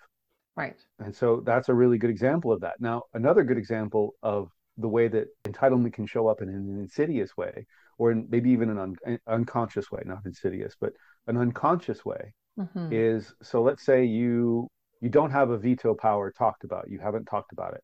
Right. 0.55 0.77
And 0.99 1.13
so 1.13 1.41
that's 1.45 1.69
a 1.69 1.73
really 1.73 1.97
good 1.97 2.09
example 2.09 2.51
of 2.51 2.61
that. 2.61 2.75
Now, 2.79 3.03
another 3.13 3.43
good 3.43 3.57
example 3.57 4.13
of 4.23 4.49
the 4.77 4.87
way 4.87 5.07
that 5.07 5.27
entitlement 5.43 5.93
can 5.93 6.05
show 6.05 6.27
up 6.27 6.41
in 6.41 6.49
an 6.49 6.77
insidious 6.79 7.35
way, 7.35 7.65
or 7.97 8.11
in 8.11 8.27
maybe 8.29 8.51
even 8.51 8.69
an 8.69 8.79
un- 9.05 9.19
unconscious 9.27 9.91
way, 9.91 10.01
not 10.05 10.19
insidious, 10.25 10.75
but 10.79 10.93
an 11.27 11.37
unconscious 11.37 12.05
way, 12.05 12.33
mm-hmm. 12.59 12.89
is 12.91 13.33
so 13.41 13.61
let's 13.61 13.85
say 13.85 14.05
you 14.05 14.67
you 15.01 15.09
don't 15.09 15.31
have 15.31 15.49
a 15.49 15.57
veto 15.57 15.93
power 15.93 16.31
talked 16.31 16.63
about, 16.63 16.89
you 16.89 16.99
haven't 16.99 17.25
talked 17.25 17.51
about 17.51 17.73
it, 17.73 17.83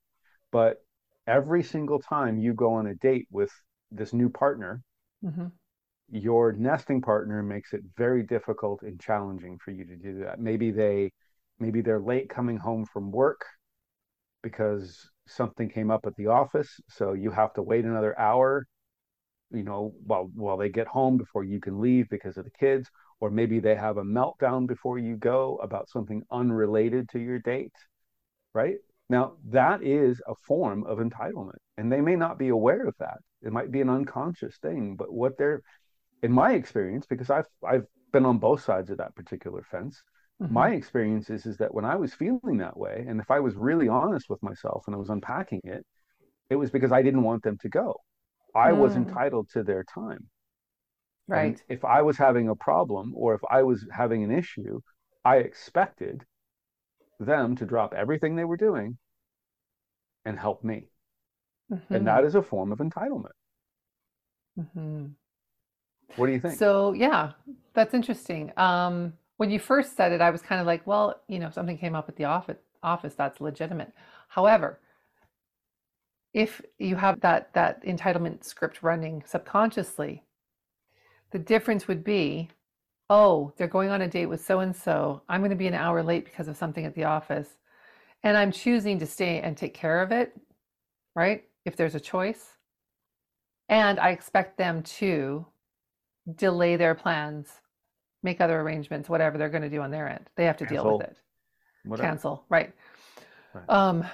but 0.51 0.77
every 1.27 1.63
single 1.63 1.99
time 1.99 2.37
you 2.37 2.53
go 2.53 2.73
on 2.73 2.87
a 2.87 2.95
date 2.95 3.27
with 3.31 3.51
this 3.91 4.13
new 4.13 4.29
partner, 4.29 4.81
mm-hmm. 5.23 5.47
your 6.11 6.53
nesting 6.53 7.01
partner 7.01 7.43
makes 7.43 7.73
it 7.73 7.81
very 7.97 8.23
difficult 8.23 8.81
and 8.83 8.99
challenging 8.99 9.57
for 9.63 9.71
you 9.71 9.85
to 9.85 9.95
do 9.95 10.19
that. 10.23 10.39
Maybe 10.39 10.71
they 10.71 11.11
maybe 11.59 11.81
they're 11.81 11.99
late 11.99 12.29
coming 12.29 12.57
home 12.57 12.85
from 12.85 13.11
work 13.11 13.45
because 14.41 15.09
something 15.27 15.69
came 15.69 15.91
up 15.91 16.05
at 16.05 16.15
the 16.15 16.27
office, 16.27 16.79
so 16.89 17.13
you 17.13 17.29
have 17.31 17.53
to 17.53 17.61
wait 17.61 17.85
another 17.85 18.17
hour, 18.19 18.65
you 19.51 19.63
know, 19.63 19.93
while 20.05 20.29
while 20.33 20.57
they 20.57 20.69
get 20.69 20.87
home 20.87 21.17
before 21.17 21.43
you 21.43 21.59
can 21.59 21.79
leave 21.79 22.09
because 22.09 22.37
of 22.37 22.45
the 22.45 22.51
kids, 22.51 22.89
or 23.19 23.29
maybe 23.29 23.59
they 23.59 23.75
have 23.75 23.97
a 23.97 24.03
meltdown 24.03 24.67
before 24.67 24.97
you 24.97 25.15
go 25.15 25.57
about 25.61 25.89
something 25.89 26.23
unrelated 26.31 27.07
to 27.09 27.19
your 27.19 27.39
date, 27.39 27.73
right? 28.53 28.77
Now, 29.09 29.33
that 29.49 29.83
is 29.83 30.21
a 30.25 30.35
form 30.47 30.85
of 30.85 30.99
entitlement, 30.99 31.59
and 31.77 31.91
they 31.91 32.01
may 32.01 32.15
not 32.15 32.39
be 32.39 32.47
aware 32.47 32.87
of 32.87 32.95
that. 32.99 33.19
It 33.41 33.51
might 33.51 33.71
be 33.71 33.81
an 33.81 33.89
unconscious 33.89 34.57
thing, 34.57 34.95
but 34.95 35.11
what 35.11 35.37
they're, 35.37 35.61
in 36.21 36.31
my 36.31 36.53
experience, 36.53 37.05
because 37.07 37.29
I've 37.29 37.47
I've 37.67 37.85
been 38.13 38.25
on 38.25 38.37
both 38.37 38.63
sides 38.63 38.89
of 38.89 38.97
that 38.97 39.15
particular 39.15 39.63
fence, 39.63 40.01
mm-hmm. 40.41 40.53
my 40.53 40.71
experience 40.71 41.29
is 41.29 41.45
is 41.45 41.57
that 41.57 41.73
when 41.73 41.85
I 41.85 41.95
was 41.95 42.13
feeling 42.13 42.57
that 42.57 42.77
way, 42.77 43.05
and 43.07 43.19
if 43.19 43.31
I 43.31 43.39
was 43.39 43.55
really 43.55 43.87
honest 43.87 44.29
with 44.29 44.41
myself 44.43 44.83
and 44.87 44.95
I 44.95 44.99
was 44.99 45.09
unpacking 45.09 45.61
it, 45.63 45.85
it 46.49 46.55
was 46.55 46.69
because 46.69 46.91
I 46.91 47.01
didn't 47.01 47.23
want 47.23 47.43
them 47.43 47.57
to 47.61 47.69
go. 47.69 47.95
I 48.53 48.71
mm. 48.71 48.77
was 48.77 48.95
entitled 48.95 49.49
to 49.51 49.63
their 49.63 49.83
time. 49.83 50.29
Right. 51.27 51.45
And 51.45 51.63
if 51.69 51.85
I 51.85 52.01
was 52.01 52.17
having 52.17 52.49
a 52.49 52.55
problem 52.55 53.13
or 53.15 53.33
if 53.35 53.41
I 53.49 53.63
was 53.63 53.87
having 53.91 54.23
an 54.23 54.31
issue, 54.31 54.81
I 55.23 55.37
expected 55.37 56.25
them 57.19 57.55
to 57.55 57.65
drop 57.65 57.93
everything 57.93 58.35
they 58.35 58.43
were 58.43 58.57
doing 58.57 58.97
and 60.25 60.37
help 60.37 60.63
me. 60.63 60.87
Mm-hmm. 61.71 61.93
And 61.93 62.07
that 62.07 62.23
is 62.23 62.35
a 62.35 62.41
form 62.41 62.71
of 62.71 62.79
entitlement. 62.79 63.31
Mm-hmm. 64.59 65.05
What 66.15 66.25
do 66.25 66.31
you 66.33 66.39
think? 66.39 66.57
So, 66.57 66.93
yeah, 66.93 67.31
That's 67.73 67.93
interesting. 67.93 68.51
Um, 68.57 69.13
when 69.37 69.49
you 69.49 69.59
first 69.59 69.95
said 69.95 70.11
it, 70.11 70.21
I 70.21 70.29
was 70.29 70.41
kind 70.41 70.59
of 70.61 70.67
like, 70.67 70.85
well, 70.85 71.21
you 71.27 71.39
know, 71.39 71.47
if 71.47 71.53
something 71.53 71.77
came 71.77 71.95
up 71.95 72.09
at 72.09 72.15
the 72.15 72.25
office, 72.25 72.57
office, 72.83 73.15
that's 73.15 73.41
legitimate. 73.41 73.93
However, 74.27 74.79
if 76.33 76.61
you 76.79 76.95
have 76.95 77.19
that 77.21 77.53
that 77.53 77.83
entitlement 77.85 78.43
script 78.43 78.83
running 78.83 79.23
subconsciously, 79.25 80.23
the 81.31 81.39
difference 81.39 81.87
would 81.87 82.03
be, 82.03 82.49
oh, 83.09 83.53
they're 83.57 83.67
going 83.67 83.89
on 83.89 84.01
a 84.01 84.07
date 84.07 84.27
with 84.27 84.45
so 84.45 84.59
and 84.59 84.75
so. 84.75 85.21
I'm 85.29 85.41
going 85.41 85.49
to 85.51 85.55
be 85.55 85.67
an 85.67 85.73
hour 85.73 86.03
late 86.03 86.25
because 86.25 86.47
of 86.47 86.57
something 86.57 86.85
at 86.85 86.95
the 86.95 87.05
office, 87.05 87.49
and 88.23 88.37
I'm 88.37 88.51
choosing 88.51 88.99
to 88.99 89.05
stay 89.05 89.39
and 89.41 89.57
take 89.57 89.73
care 89.73 90.01
of 90.01 90.11
it, 90.11 90.33
right? 91.15 91.43
If 91.65 91.75
there's 91.75 91.95
a 91.95 91.99
choice, 91.99 92.57
and 93.69 93.99
I 93.99 94.09
expect 94.09 94.57
them 94.57 94.83
to 94.83 95.45
delay 96.35 96.75
their 96.75 96.95
plans, 96.95 97.47
make 98.23 98.41
other 98.41 98.59
arrangements, 98.61 99.09
whatever 99.09 99.37
they're 99.37 99.49
going 99.49 99.61
to 99.63 99.69
do 99.69 99.81
on 99.81 99.91
their 99.91 100.09
end. 100.09 100.29
They 100.35 100.45
have 100.45 100.57
to 100.57 100.65
Cancel. 100.65 100.83
deal 100.83 100.97
with 100.97 101.07
it. 101.07 101.17
Whatever. 101.85 102.07
Cancel, 102.07 102.45
right. 102.49 102.73
right. 103.53 103.69
Um, 103.69 104.05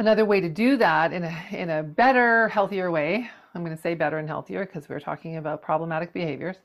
Another 0.00 0.24
way 0.24 0.40
to 0.40 0.48
do 0.48 0.76
that 0.76 1.12
in 1.12 1.24
a, 1.24 1.44
in 1.50 1.70
a 1.70 1.82
better, 1.82 2.46
healthier 2.48 2.90
way, 2.92 3.28
I'm 3.52 3.64
going 3.64 3.74
to 3.74 3.82
say 3.82 3.94
better 3.94 4.18
and 4.18 4.28
healthier 4.28 4.64
because 4.64 4.88
we're 4.88 5.00
talking 5.00 5.36
about 5.36 5.60
problematic 5.60 6.12
behaviors, 6.12 6.58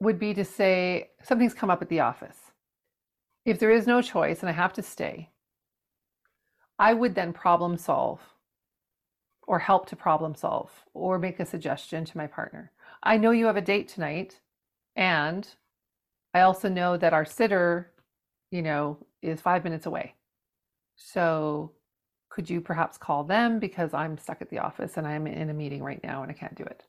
would 0.00 0.18
be 0.18 0.34
to 0.34 0.44
say 0.44 1.10
something's 1.22 1.54
come 1.54 1.70
up 1.70 1.80
at 1.80 1.88
the 1.88 2.00
office. 2.00 2.36
If 3.44 3.60
there 3.60 3.70
is 3.70 3.86
no 3.86 4.02
choice 4.02 4.40
and 4.40 4.48
I 4.48 4.52
have 4.52 4.72
to 4.72 4.82
stay, 4.82 5.30
I 6.80 6.92
would 6.92 7.14
then 7.14 7.32
problem 7.32 7.76
solve 7.76 8.20
or 9.52 9.58
help 9.58 9.86
to 9.86 9.94
problem 9.94 10.34
solve 10.34 10.70
or 10.94 11.18
make 11.18 11.38
a 11.38 11.44
suggestion 11.44 12.06
to 12.06 12.16
my 12.16 12.26
partner. 12.26 12.72
I 13.02 13.18
know 13.18 13.32
you 13.32 13.44
have 13.44 13.58
a 13.58 13.60
date 13.60 13.86
tonight 13.86 14.40
and 14.96 15.46
I 16.32 16.40
also 16.40 16.70
know 16.70 16.96
that 16.96 17.12
our 17.12 17.26
sitter, 17.26 17.92
you 18.50 18.62
know, 18.62 18.96
is 19.20 19.42
5 19.42 19.62
minutes 19.62 19.84
away. 19.84 20.14
So 20.96 21.72
could 22.30 22.48
you 22.48 22.62
perhaps 22.62 22.96
call 22.96 23.24
them 23.24 23.58
because 23.58 23.92
I'm 23.92 24.16
stuck 24.16 24.40
at 24.40 24.48
the 24.48 24.60
office 24.60 24.96
and 24.96 25.06
I'm 25.06 25.26
in 25.26 25.50
a 25.50 25.54
meeting 25.54 25.82
right 25.82 26.02
now 26.02 26.22
and 26.22 26.30
I 26.30 26.34
can't 26.34 26.54
do 26.54 26.64
it. 26.64 26.84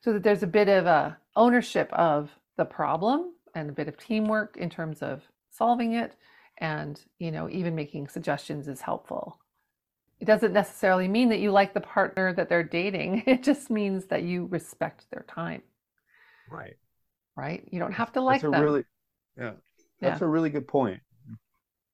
So 0.00 0.12
that 0.12 0.24
there's 0.24 0.42
a 0.42 0.48
bit 0.48 0.68
of 0.68 0.86
a 0.86 1.16
ownership 1.36 1.88
of 1.92 2.32
the 2.56 2.64
problem 2.64 3.32
and 3.54 3.70
a 3.70 3.72
bit 3.72 3.86
of 3.86 3.96
teamwork 3.96 4.56
in 4.56 4.70
terms 4.70 5.02
of 5.02 5.22
solving 5.50 5.92
it 5.92 6.16
and 6.58 7.00
you 7.20 7.30
know 7.30 7.48
even 7.48 7.76
making 7.76 8.08
suggestions 8.08 8.66
is 8.66 8.80
helpful. 8.80 9.38
It 10.20 10.24
doesn't 10.24 10.52
necessarily 10.52 11.08
mean 11.08 11.28
that 11.28 11.40
you 11.40 11.50
like 11.50 11.74
the 11.74 11.80
partner 11.80 12.32
that 12.32 12.48
they're 12.48 12.62
dating. 12.62 13.24
It 13.26 13.42
just 13.42 13.70
means 13.70 14.06
that 14.06 14.22
you 14.22 14.46
respect 14.46 15.06
their 15.10 15.24
time. 15.28 15.62
Right. 16.50 16.76
Right? 17.36 17.66
You 17.70 17.78
don't 17.78 17.92
have 17.92 18.12
to 18.12 18.20
like 18.20 18.40
that's 18.40 18.48
a 18.48 18.50
them. 18.50 18.62
Really, 18.62 18.84
yeah. 19.36 19.52
That's 20.00 20.20
yeah. 20.20 20.26
a 20.26 20.30
really 20.30 20.50
good 20.50 20.66
point. 20.66 21.00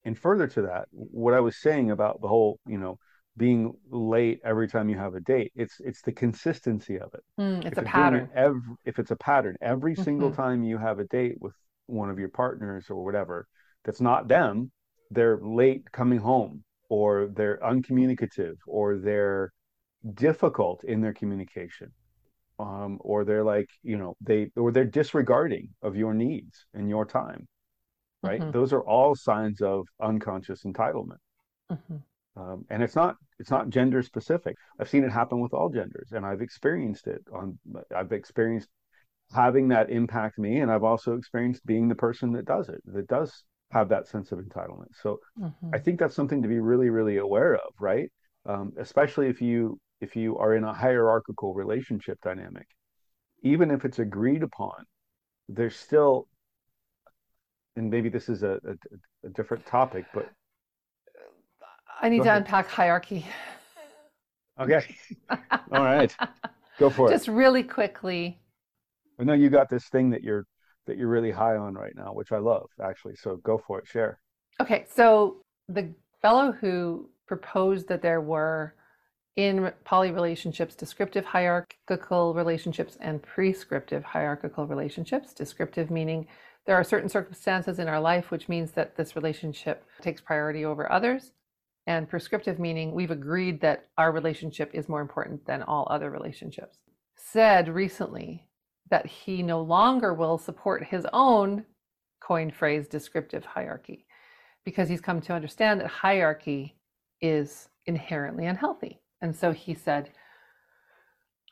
and 0.05 0.19
further 0.19 0.47
to 0.49 0.63
that, 0.63 0.87
what 0.91 1.35
I 1.35 1.41
was 1.41 1.57
saying 1.57 1.91
about 1.91 2.21
the 2.21 2.29
whole, 2.29 2.59
you 2.67 2.79
know, 2.79 2.99
being 3.37 3.73
late 3.91 4.41
every 4.45 4.69
time 4.69 4.89
you 4.89 4.99
have 4.99 5.15
a 5.15 5.21
date, 5.21 5.53
it's 5.55 5.81
it's 5.81 6.03
the 6.03 6.13
consistency 6.13 6.99
of 6.99 7.15
it. 7.15 7.25
Mm, 7.41 7.65
it's 7.65 7.79
if 7.79 7.79
a 7.79 7.83
pattern. 7.83 8.29
Every, 8.35 8.61
if 8.85 8.99
it's 8.99 9.11
a 9.11 9.17
pattern, 9.17 9.57
every 9.61 9.95
mm-hmm. 9.95 10.03
single 10.03 10.33
time 10.33 10.63
you 10.63 10.79
have 10.79 10.99
a 10.99 11.05
date 11.05 11.37
with 11.41 11.55
one 11.87 12.11
of 12.11 12.19
your 12.19 12.29
partners 12.29 12.87
or 12.91 13.03
whatever, 13.03 13.47
that's 13.85 14.01
not 14.01 14.29
them, 14.29 14.71
they're 15.11 15.39
late 15.41 15.91
coming 15.93 16.19
home, 16.19 16.65
or 16.97 17.29
they're 17.37 17.61
uncommunicative, 17.73 18.57
or 18.67 18.87
they're 18.99 19.53
difficult 20.27 20.79
in 20.85 21.01
their 21.01 21.15
communication, 21.21 21.91
um, 22.59 22.99
or 23.01 23.25
they're 23.25 23.49
like, 23.57 23.69
you 23.83 23.97
know, 23.97 24.13
they 24.21 24.51
or 24.57 24.73
they're 24.73 24.95
disregarding 25.01 25.67
of 25.83 25.97
your 25.97 26.15
needs 26.15 26.67
and 26.75 26.89
your 26.89 27.07
time 27.07 27.49
right? 28.23 28.41
Mm-hmm. 28.41 28.53
Those 28.53 28.73
are 28.73 28.83
all 28.83 29.15
signs 29.15 29.61
of 29.61 29.87
unconscious 30.01 30.65
entitlement. 30.65 31.19
Mm-hmm. 31.71 31.97
Um, 32.35 32.65
and 32.71 32.83
it's 32.83 32.97
not 32.97 33.17
it's 33.39 33.51
not 33.51 33.69
gender 33.69 34.03
specific. 34.03 34.57
I've 34.79 34.89
seen 34.89 35.05
it 35.05 35.13
happen 35.13 35.41
with 35.41 35.53
all 35.53 35.69
genders, 35.69 36.13
and 36.13 36.25
I've 36.25 36.41
experienced 36.41 37.07
it. 37.07 37.23
On 37.33 37.59
I've 37.95 38.13
experienced 38.13 38.69
having 39.35 39.69
that 39.69 39.91
impact 39.91 40.39
me, 40.39 40.61
and 40.61 40.71
I've 40.71 40.85
also 40.85 41.15
experienced 41.15 41.67
being 41.67 41.89
the 41.89 41.95
person 41.95 42.33
that 42.33 42.47
does 42.47 42.69
it, 42.69 42.81
that 42.87 43.07
does 43.07 43.45
have 43.73 43.89
that 43.89 44.07
sense 44.07 44.33
of 44.33 44.39
entitlement. 44.39 44.89
So 45.03 45.19
mm-hmm. 45.41 45.71
I 45.75 45.79
think 45.79 45.99
that's 45.99 46.15
something 46.15 46.43
to 46.43 46.49
be 46.49 46.61
really, 46.61 46.91
really 46.91 47.17
aware 47.17 47.55
of, 47.55 47.73
right? 47.81 48.11
Um, 48.47 48.73
especially 48.79 49.29
if 49.29 49.41
you 49.41 49.79
if 50.01 50.17
you 50.17 50.37
are 50.39 50.57
in 50.57 50.65
a 50.65 50.75
hierarchical 50.75 51.55
relationship 51.55 52.19
dynamic, 52.23 52.67
even 53.43 53.71
if 53.71 53.85
it's 53.85 54.01
agreed 54.01 54.43
upon, 54.43 54.85
there's 55.49 55.77
still 55.77 56.27
and 57.77 57.89
maybe 57.89 58.09
this 58.09 58.29
is 58.29 58.43
a, 58.43 58.59
a, 58.67 59.27
a 59.27 59.31
different 59.31 59.65
topic, 59.65 60.05
but 60.13 60.29
I 62.01 62.09
need 62.09 62.23
to 62.25 62.29
ahead. 62.29 62.43
unpack 62.43 62.69
hierarchy. 62.69 63.27
Okay. 64.61 64.85
All 65.31 65.83
right. 65.83 66.15
Go 66.79 66.91
for 66.91 67.09
Just 67.09 67.25
it. 67.25 67.27
Just 67.27 67.29
really 67.29 67.63
quickly. 67.63 68.39
I 69.19 69.25
know 69.25 69.33
you 69.33 69.49
got 69.49 69.71
this 69.71 69.89
thing 69.89 70.11
that 70.11 70.23
you're 70.23 70.45
that 70.87 70.97
you're 70.97 71.09
really 71.09 71.31
high 71.31 71.57
on 71.57 71.75
right 71.75 71.95
now, 71.95 72.13
which 72.13 72.33
I 72.33 72.39
love 72.39 72.69
actually. 72.83 73.17
So 73.17 73.37
go 73.37 73.59
for 73.67 73.79
it. 73.79 73.87
Share. 73.87 74.19
Okay. 74.61 74.87
So 74.89 75.39
the 75.69 75.93
fellow 76.21 76.53
who 76.53 77.09
proposed 77.27 77.89
that 77.89 78.03
there 78.03 78.21
were 78.21 78.75
in 79.37 79.73
poly 79.85 80.11
relationships 80.11 80.75
descriptive 80.75 81.25
hierarchical 81.25 82.35
relationships 82.35 82.99
and 83.01 83.23
prescriptive 83.23 84.05
hierarchical 84.05 84.67
relationships. 84.67 85.33
Descriptive 85.33 85.91
meaning 85.91 86.27
there 86.67 86.77
are 86.77 86.85
certain 86.85 87.09
circumstances 87.09 87.79
in 87.79 87.89
our 87.89 88.01
life 88.01 88.31
which 88.31 88.49
means 88.49 88.73
that 88.73 88.97
this 88.97 89.17
relationship 89.17 89.85
takes 90.01 90.21
priority 90.21 90.65
over 90.65 90.91
others. 90.93 91.33
And 91.87 92.09
prescriptive 92.09 92.59
meaning 92.59 92.93
we've 92.93 93.11
agreed 93.11 93.61
that 93.63 93.87
our 93.97 94.13
relationship 94.13 94.71
is 94.75 94.89
more 94.89 95.01
important 95.01 95.47
than 95.47 95.63
all 95.63 95.89
other 95.91 96.11
relationships. 96.11 96.79
Said 97.17 97.69
recently 97.69 98.45
that 98.93 99.07
he 99.07 99.43
no 99.43 99.63
longer 99.63 100.13
will 100.13 100.37
support 100.37 100.85
his 100.85 101.07
own 101.15 101.65
coined 102.21 102.55
phrase 102.55 102.87
descriptive 102.87 103.43
hierarchy 103.43 104.05
because 104.67 104.87
he's 104.87 105.01
come 105.01 105.19
to 105.19 105.33
understand 105.33 105.81
that 105.81 105.87
hierarchy 105.87 106.77
is 107.23 107.71
inherently 107.87 108.45
unhealthy. 108.45 109.01
And 109.23 109.35
so 109.35 109.51
he 109.51 109.73
said, 109.73 110.11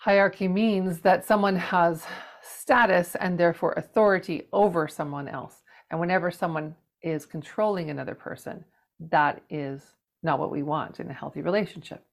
hierarchy 0.01 0.49
means 0.49 1.01
that 1.01 1.25
someone 1.25 1.57
has 1.57 2.05
status 2.43 3.15
and 3.15 3.39
therefore 3.39 3.73
authority 3.79 4.47
over 4.53 4.87
someone 4.87 5.27
else. 5.27 5.63
And 5.91 5.99
whenever 5.99 6.31
someone 6.31 6.77
is 7.01 7.25
controlling 7.25 7.89
another 7.89 8.15
person, 8.15 8.67
that 9.09 9.41
is 9.49 9.95
not 10.23 10.39
what 10.39 10.51
we 10.51 10.63
want 10.63 11.01
in 11.01 11.09
a 11.09 11.15
healthy 11.15 11.41
relationship. 11.41 12.05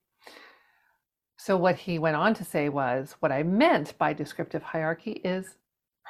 So, 1.38 1.56
what 1.56 1.76
he 1.76 2.00
went 2.00 2.16
on 2.16 2.34
to 2.36 2.44
say 2.44 2.68
was 2.68 3.16
what 3.20 3.32
I 3.32 3.44
meant 3.44 3.98
by 3.98 4.14
descriptive 4.14 4.64
hierarchy 4.64 5.22
is 5.24 5.58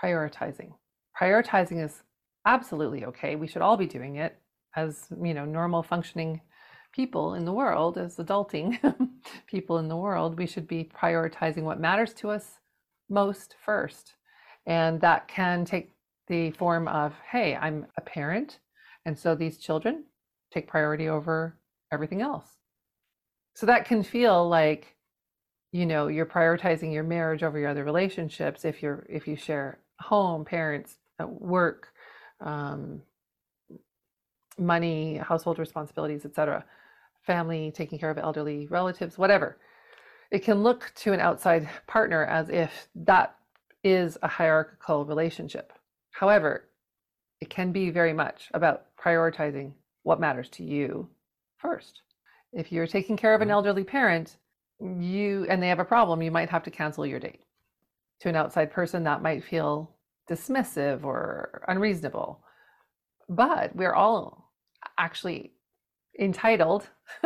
prioritizing. 0.02 0.72
Prioritizing 1.20 1.84
is 1.84 2.04
absolutely 2.46 3.06
okay. 3.06 3.36
We 3.36 3.48
should 3.48 3.62
all 3.62 3.78
be 3.78 3.88
doing 3.88 4.16
it 4.16 4.38
as, 4.76 5.08
you 5.22 5.34
know, 5.34 5.44
normal 5.46 5.84
functioning 5.84 6.42
people 6.94 7.34
in 7.34 7.46
the 7.46 7.54
world, 7.54 7.98
as 7.98 8.16
adulting 8.18 8.80
people 9.48 9.80
in 9.80 9.90
the 9.90 9.98
world. 9.98 10.38
We 10.38 10.48
should 10.48 10.68
be 10.68 10.84
prioritizing 10.86 11.64
what 11.64 11.80
matters 11.80 12.14
to 12.16 12.30
us 12.30 12.60
most 13.10 13.56
first. 13.66 14.16
And 14.66 15.00
that 15.02 15.28
can 15.28 15.66
take 15.66 15.94
the 16.28 16.52
form 16.52 16.88
of, 16.88 17.14
hey, 17.32 17.56
I'm 17.56 17.86
a 17.98 18.02
parent. 18.02 18.60
And 19.06 19.18
so 19.18 19.36
these 19.36 19.58
children 19.58 20.06
take 20.52 20.68
priority 20.68 21.10
over 21.10 21.58
everything 21.92 22.22
else. 22.22 22.48
So 23.56 23.66
that 23.66 23.86
can 23.86 24.04
feel 24.04 24.48
like, 24.48 24.97
you 25.72 25.86
know, 25.86 26.08
you're 26.08 26.26
prioritizing 26.26 26.94
your 26.94 27.04
marriage 27.04 27.44
over 27.44 27.60
your 27.60 27.70
other 27.70 27.84
relationships 27.84 28.66
if 28.66 28.82
you're 28.82 29.06
if 29.10 29.28
you 29.28 29.36
share 29.36 29.80
home, 30.00 30.46
parents, 30.46 30.98
uh, 31.22 31.28
work, 31.28 31.90
um, 32.40 33.02
money, 34.58 35.18
household 35.18 35.60
responsibilities, 35.60 36.26
etc., 36.26 36.64
family, 37.26 37.72
taking 37.76 38.00
care 38.00 38.10
of 38.10 38.18
elderly 38.18 38.68
relatives, 38.68 39.18
whatever. 39.18 39.58
It 40.32 40.40
can 40.40 40.64
look 40.64 40.92
to 40.98 41.14
an 41.14 41.20
outside 41.20 41.70
partner 41.88 42.26
as 42.26 42.50
if 42.50 42.88
that 42.96 43.36
is 43.84 44.18
a 44.24 44.28
hierarchical 44.28 45.06
relationship. 45.06 45.74
However, 46.12 46.66
it 47.42 47.50
can 47.50 47.72
be 47.72 47.90
very 47.90 48.14
much 48.14 48.50
about 48.54 48.86
prioritizing 48.98 49.74
what 50.04 50.20
matters 50.20 50.50
to 50.50 50.64
you 50.64 51.10
first. 51.58 52.02
If 52.54 52.72
you're 52.72 52.88
taking 52.88 53.18
care 53.18 53.36
of 53.36 53.42
an 53.42 53.48
mm-hmm. 53.48 53.54
elderly 53.54 53.84
parent, 53.84 54.38
you 54.80 55.46
and 55.50 55.62
they 55.62 55.70
have 55.70 55.80
a 55.80 55.86
problem, 55.86 56.22
you 56.22 56.32
might 56.32 56.50
have 56.50 56.64
to 56.64 56.72
cancel 56.72 57.06
your 57.06 57.20
date. 57.20 57.42
To 58.22 58.30
an 58.30 58.36
outside 58.36 58.72
person, 58.72 59.04
that 59.04 59.22
might 59.22 59.44
feel 59.44 59.96
dismissive 60.30 61.04
or 61.04 61.64
unreasonable. 61.68 62.44
But 63.30 63.76
we're 63.76 63.94
all 63.94 64.52
actually 64.98 65.54
entitled. 66.20 66.88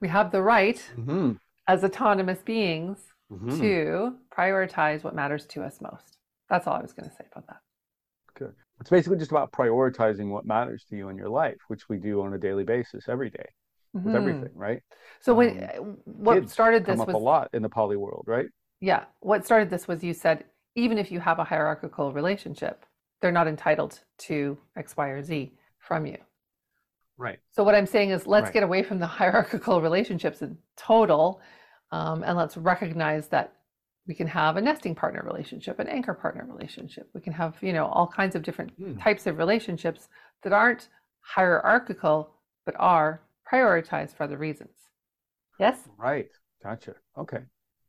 we 0.00 0.08
have 0.08 0.32
the 0.32 0.42
right 0.42 0.82
mm-hmm. 0.96 1.32
as 1.66 1.84
autonomous 1.84 2.40
beings 2.40 2.98
mm-hmm. 3.30 3.60
to 3.60 4.16
prioritize 4.36 5.02
what 5.02 5.14
matters 5.14 5.46
to 5.46 5.62
us 5.62 5.80
most. 5.80 6.18
That's 6.50 6.66
all 6.66 6.74
I 6.74 6.82
was 6.82 6.92
going 6.92 7.08
to 7.08 7.14
say 7.14 7.24
about 7.32 7.46
that. 7.46 7.60
Good. 8.34 8.54
It's 8.80 8.90
basically 8.90 9.18
just 9.18 9.30
about 9.30 9.52
prioritizing 9.52 10.28
what 10.28 10.44
matters 10.44 10.84
to 10.90 10.96
you 10.96 11.08
in 11.08 11.16
your 11.16 11.28
life, 11.28 11.58
which 11.68 11.88
we 11.88 11.98
do 11.98 12.20
on 12.22 12.34
a 12.34 12.38
daily 12.38 12.64
basis 12.64 13.08
every 13.08 13.30
day 13.30 13.46
with 14.04 14.14
Mhm. 14.14 14.14
everything, 14.14 14.50
right? 14.54 14.82
So 15.20 15.34
when 15.34 15.70
Um, 15.78 15.98
what 16.04 16.34
kids 16.34 16.52
started 16.52 16.84
Come 16.84 17.00
this 17.00 17.00
up 17.00 17.08
was 17.08 17.14
a 17.14 17.18
lot 17.18 17.48
in 17.52 17.62
the 17.62 17.68
poly 17.68 17.96
world, 17.96 18.24
right? 18.26 18.48
yeah, 18.80 19.04
what 19.20 19.44
started 19.44 19.70
this 19.70 19.86
was 19.88 20.02
you 20.02 20.12
said 20.14 20.44
even 20.74 20.98
if 20.98 21.10
you 21.12 21.20
have 21.20 21.38
a 21.38 21.44
hierarchical 21.44 22.12
relationship, 22.12 22.84
they're 23.20 23.30
not 23.32 23.46
entitled 23.46 24.00
to 24.18 24.58
X, 24.76 24.96
Y, 24.96 25.08
or 25.08 25.22
Z 25.22 25.52
from 25.78 26.06
you. 26.06 26.16
Right. 27.16 27.40
So 27.50 27.62
what 27.64 27.74
I'm 27.74 27.86
saying 27.86 28.10
is 28.10 28.26
let's 28.26 28.50
Right. 28.50 28.54
get 28.54 28.62
away 28.62 28.82
from 28.82 28.98
the 28.98 29.06
hierarchical 29.18 29.80
relationships 29.80 30.42
in 30.42 30.56
total, 30.76 31.40
um, 31.90 32.22
and 32.24 32.36
let's 32.36 32.56
recognize 32.56 33.28
that 33.28 33.52
we 34.06 34.14
can 34.14 34.26
have 34.26 34.56
a 34.56 34.60
nesting 34.60 34.94
partner 34.94 35.22
relationship, 35.24 35.78
an 35.78 35.88
anchor 35.88 36.14
partner 36.14 36.44
relationship. 36.48 37.08
We 37.14 37.20
can 37.20 37.32
have 37.34 37.56
you 37.62 37.72
know 37.72 37.86
all 37.86 38.06
kinds 38.06 38.34
of 38.34 38.42
different 38.42 38.72
Hmm. 38.78 39.02
types 39.02 39.26
of 39.26 39.38
relationships 39.38 40.08
that 40.42 40.52
aren't 40.52 40.88
hierarchical 41.20 42.30
but 42.64 42.74
are 42.78 43.20
prioritized 43.50 44.14
for 44.16 44.24
other 44.24 44.36
reasons. 44.38 44.76
Yes. 45.58 45.88
Right. 45.96 46.28
Gotcha. 46.62 46.94
Okay. 47.16 47.44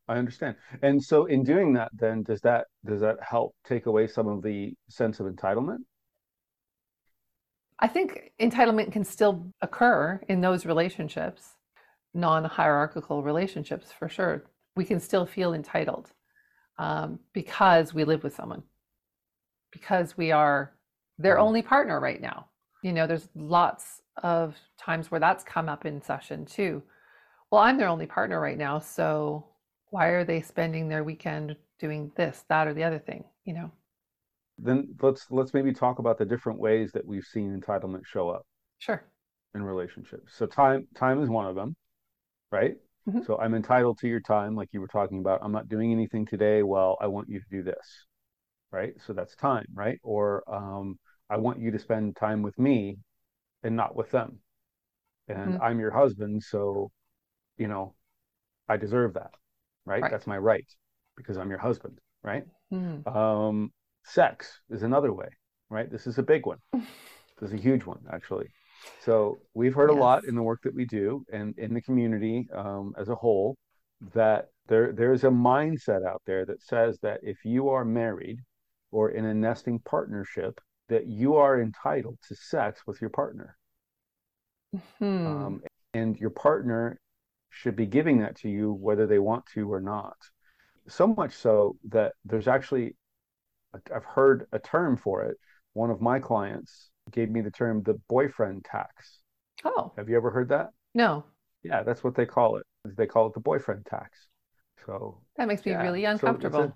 I 0.08 0.18
understand. 0.18 0.58
And 0.82 1.02
so 1.04 1.26
in 1.26 1.44
doing 1.44 1.74
that, 1.74 1.92
then 1.94 2.24
does 2.24 2.42
that 2.42 2.68
does 2.86 3.02
that 3.02 3.18
help 3.24 3.56
take 3.64 3.86
away 3.86 4.08
some 4.08 4.28
of 4.28 4.42
the 4.42 4.74
sense 4.90 5.20
of 5.20 5.28
entitlement? 5.28 5.80
I 7.80 7.88
think 7.88 8.32
entitlement 8.40 8.92
can 8.92 9.04
still 9.04 9.48
occur 9.62 10.22
in 10.30 10.42
those 10.42 10.66
relationships, 10.66 11.56
non 12.14 12.46
hierarchical 12.46 13.24
relationships 13.24 13.92
for 13.92 14.10
sure. 14.10 14.46
We 14.76 14.86
can 14.86 15.00
still 15.02 15.26
feel 15.26 15.54
entitled 15.54 16.12
um, 16.80 17.20
because 17.34 17.94
we 17.94 18.06
live 18.06 18.24
with 18.24 18.36
someone, 18.36 18.64
because 19.72 20.18
we 20.18 20.32
are 20.32 20.74
their 21.18 21.38
Mhm. 21.38 21.42
only 21.42 21.62
partner 21.62 22.00
right 22.00 22.22
now. 22.22 22.50
You 22.82 22.94
know, 22.94 23.08
there's 23.08 23.30
lots 23.36 24.03
of 24.18 24.56
times 24.78 25.10
where 25.12 25.20
that's 25.20 25.44
come 25.44 25.70
up 25.70 25.86
in 25.86 26.02
session 26.02 26.46
too. 26.46 26.84
Well, 27.52 27.62
I'm 27.62 27.78
their 27.78 27.90
only 27.90 28.08
partner 28.08 28.40
right 28.40 28.58
now, 28.58 28.80
so 28.80 29.48
why 29.92 30.08
are 30.10 30.26
they 30.26 30.42
spending 30.42 30.90
their 30.90 31.04
weekend 31.04 31.58
doing 31.80 32.12
this, 32.16 32.46
that, 32.50 32.68
or 32.68 32.74
the 32.74 32.84
other 32.86 33.00
thing? 33.00 33.26
You 33.46 33.54
know, 33.56 33.72
Then 34.58 34.96
let's 35.00 35.30
let's 35.30 35.54
maybe 35.54 35.74
talk 35.74 36.00
about 36.00 36.18
the 36.18 36.26
different 36.26 36.60
ways 36.60 36.92
that 36.94 37.06
we've 37.06 37.24
seen 37.24 37.56
entitlement 37.62 38.08
show 38.08 38.30
up 38.30 38.48
sure. 38.78 39.04
in 39.56 39.64
relationships. 39.64 40.34
So 40.36 40.46
time 40.46 40.88
time 40.96 41.22
is 41.22 41.30
one 41.30 41.46
of 41.48 41.56
them, 41.56 41.76
right? 42.52 42.76
Mhm. 43.06 43.24
So 43.26 43.38
I'm 43.40 43.56
entitled 43.56 44.00
to 44.00 44.08
your 44.08 44.22
time, 44.22 44.56
like 44.56 44.70
you 44.74 44.82
were 44.82 44.88
talking 44.88 45.20
about. 45.20 45.42
I'm 45.44 45.52
not 45.52 45.70
doing 45.70 45.92
anything 45.92 46.26
today. 46.26 46.64
Well, 46.64 46.98
I 47.02 47.08
want 47.08 47.30
you 47.30 47.40
to 47.40 47.46
do 47.52 47.64
this, 47.64 48.08
right? 48.72 48.94
So 49.06 49.14
that's 49.14 49.36
time, 49.36 49.68
right? 49.74 50.00
Or 50.04 50.44
um, 50.54 51.00
I 51.30 51.38
want 51.38 51.60
you 51.60 51.72
to 51.72 51.80
spend 51.80 52.18
time 52.18 52.42
with 52.44 52.58
me 52.60 52.98
and 53.64 53.76
not 53.76 53.96
with 53.96 54.12
them. 54.12 54.40
And 55.28 55.56
Mhm. 55.56 55.62
I'm 55.62 55.80
your 55.80 55.92
husband, 55.92 56.44
so 56.44 56.92
you 57.58 57.68
know, 57.68 57.96
I 58.70 58.78
deserve 58.78 59.14
that, 59.16 59.32
right? 59.86 60.04
Right. 60.04 60.12
That's 60.12 60.28
my 60.28 60.38
right 60.38 60.68
because 61.16 61.38
I'm 61.38 61.50
your 61.50 61.60
husband, 61.60 62.00
right? 62.24 62.46
Hmm. 62.72 63.08
Um, 63.08 63.74
sex 64.04 64.62
is 64.70 64.84
another 64.84 65.14
way, 65.14 65.30
right? 65.70 65.90
This 65.90 66.08
is 66.08 66.18
a 66.18 66.24
big 66.24 66.46
one. 66.46 66.60
This 67.40 67.52
is 67.52 67.60
a 67.60 67.64
huge 67.64 67.86
one, 67.86 68.00
actually. 68.12 68.48
So 69.00 69.40
we've 69.54 69.74
heard 69.74 69.90
a 69.90 69.94
lot 69.96 70.24
in 70.26 70.36
the 70.36 70.44
work 70.44 70.62
that 70.64 70.74
we 70.74 70.86
do 70.86 71.26
and 71.34 71.58
in 71.58 71.74
the 71.74 71.82
community 71.82 72.48
um, 72.54 72.94
as 72.98 73.10
a 73.10 73.16
whole 73.16 73.58
that 74.14 74.50
there 74.68 74.94
there's 74.94 75.24
a 75.24 75.30
mindset 75.30 76.06
out 76.06 76.22
there 76.26 76.46
that 76.46 76.62
says 76.62 77.00
that 77.02 77.20
if 77.24 77.44
you 77.44 77.70
are 77.70 77.84
married 77.86 78.40
or 78.92 79.10
in 79.12 79.26
a 79.26 79.34
nesting 79.34 79.80
partnership, 79.80 80.62
that 80.90 81.08
you 81.08 81.36
are 81.38 81.62
entitled 81.62 82.18
to 82.28 82.36
sex 82.36 82.82
with 82.88 83.02
your 83.02 83.10
partner, 83.10 83.58
Hmm. 85.00 85.28
um, 85.28 85.64
and 85.94 86.18
your 86.20 86.30
partner 86.32 87.00
should 87.50 87.76
be 87.76 87.86
giving 87.86 88.20
that 88.20 88.36
to 88.38 88.50
you 88.50 88.74
whether 88.74 89.06
they 89.06 89.20
want 89.20 89.46
to 89.54 89.72
or 89.72 89.80
not. 89.80 90.18
So 90.88 91.08
much 91.08 91.34
so 91.36 91.78
that 91.90 92.14
there's 92.26 92.48
actually 92.48 92.96
I've 93.94 94.06
heard 94.06 94.48
a 94.52 94.60
term 94.60 94.98
for 94.98 95.24
it. 95.24 95.38
One 95.74 95.90
of 95.90 96.02
my 96.02 96.20
clients 96.20 96.92
gave 97.12 97.30
me 97.32 97.42
the 97.42 97.52
term 97.52 97.82
the 97.84 97.96
boyfriend 98.10 98.66
tax. 98.66 99.20
oh, 99.66 99.92
Have 99.98 100.10
you 100.10 100.16
ever 100.18 100.30
heard 100.32 100.50
that? 100.50 100.70
no. 100.94 101.24
Yeah, 101.64 101.82
that's 101.84 102.04
what 102.04 102.14
they 102.16 102.26
call 102.26 102.58
it. 102.58 102.66
They 102.86 103.08
call 103.08 103.28
it 103.28 103.34
the 103.34 103.40
boyfriend 103.40 103.86
tax. 103.86 104.28
So, 104.86 105.22
That 105.38 105.48
makes 105.48 105.66
me 105.66 105.72
yeah, 105.72 105.82
really 105.82 106.02
so 106.04 106.08
a- 106.08 106.12
uncomfortable. 106.12 106.76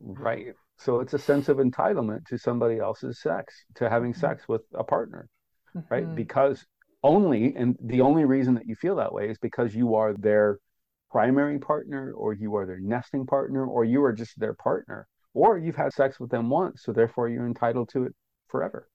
right. 0.00 0.54
So 0.82 0.98
it's 1.00 1.14
a 1.14 1.18
sense 1.18 1.48
of 1.48 1.58
entitlement 1.58 2.26
to 2.26 2.36
somebody 2.38 2.78
else's 2.78 3.20
sex, 3.20 3.64
to 3.76 3.88
having 3.88 4.12
Mhm. 4.12 4.16
sex 4.18 4.48
with 4.48 4.62
a 4.74 4.82
partner, 4.82 5.28
right? 5.90 6.04
Mhm. 6.06 6.16
Because 6.16 6.66
only, 7.04 7.54
and 7.56 7.76
the 7.80 8.00
only 8.00 8.24
reason 8.24 8.54
that 8.54 8.66
you 8.66 8.74
feel 8.74 8.96
that 8.96 9.12
way 9.12 9.28
is 9.30 9.38
because 9.38 9.74
you 9.74 9.94
are 9.94 10.12
their 10.12 10.58
primary 11.10 11.58
partner, 11.58 12.12
or 12.14 12.32
you 12.32 12.56
are 12.56 12.66
their 12.66 12.80
nesting 12.80 13.26
partner, 13.26 13.64
or 13.66 13.84
you 13.84 14.02
are 14.02 14.12
just 14.12 14.38
their 14.40 14.54
partner, 14.54 15.06
or 15.34 15.56
you've 15.58 15.76
had 15.76 15.92
sex 15.92 16.18
with 16.18 16.30
them 16.30 16.48
once, 16.50 16.82
so 16.82 16.92
therefore 16.92 17.28
you're 17.28 17.46
entitled 17.46 17.88
to 17.90 18.04
it 18.04 18.14
forever. 18.48 18.88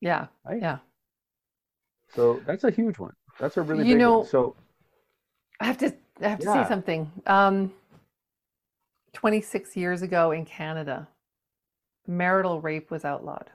Yeah, 0.00 0.28
Right? 0.44 0.60
yeah. 0.60 0.78
So 2.08 2.40
that's 2.46 2.64
a 2.64 2.70
huge 2.70 2.98
one. 2.98 3.14
That's 3.38 3.56
a 3.58 3.62
really 3.62 3.86
You 3.86 3.94
big 3.94 4.00
know- 4.00 4.18
one. 4.18 4.26
So 4.26 4.56
I 5.60 5.66
have 5.66 5.78
to 5.78 5.94
I 6.20 6.28
have 6.28 6.38
to 6.40 6.44
Yeah. 6.46 6.62
say 6.62 6.68
something. 6.68 7.10
Um, 7.26 7.74
26 9.12 9.76
years 9.76 10.02
ago 10.02 10.30
in 10.30 10.44
Canada, 10.44 11.08
marital 12.06 12.60
rape 12.60 12.90
was 12.90 13.04
outlawed. 13.04 13.50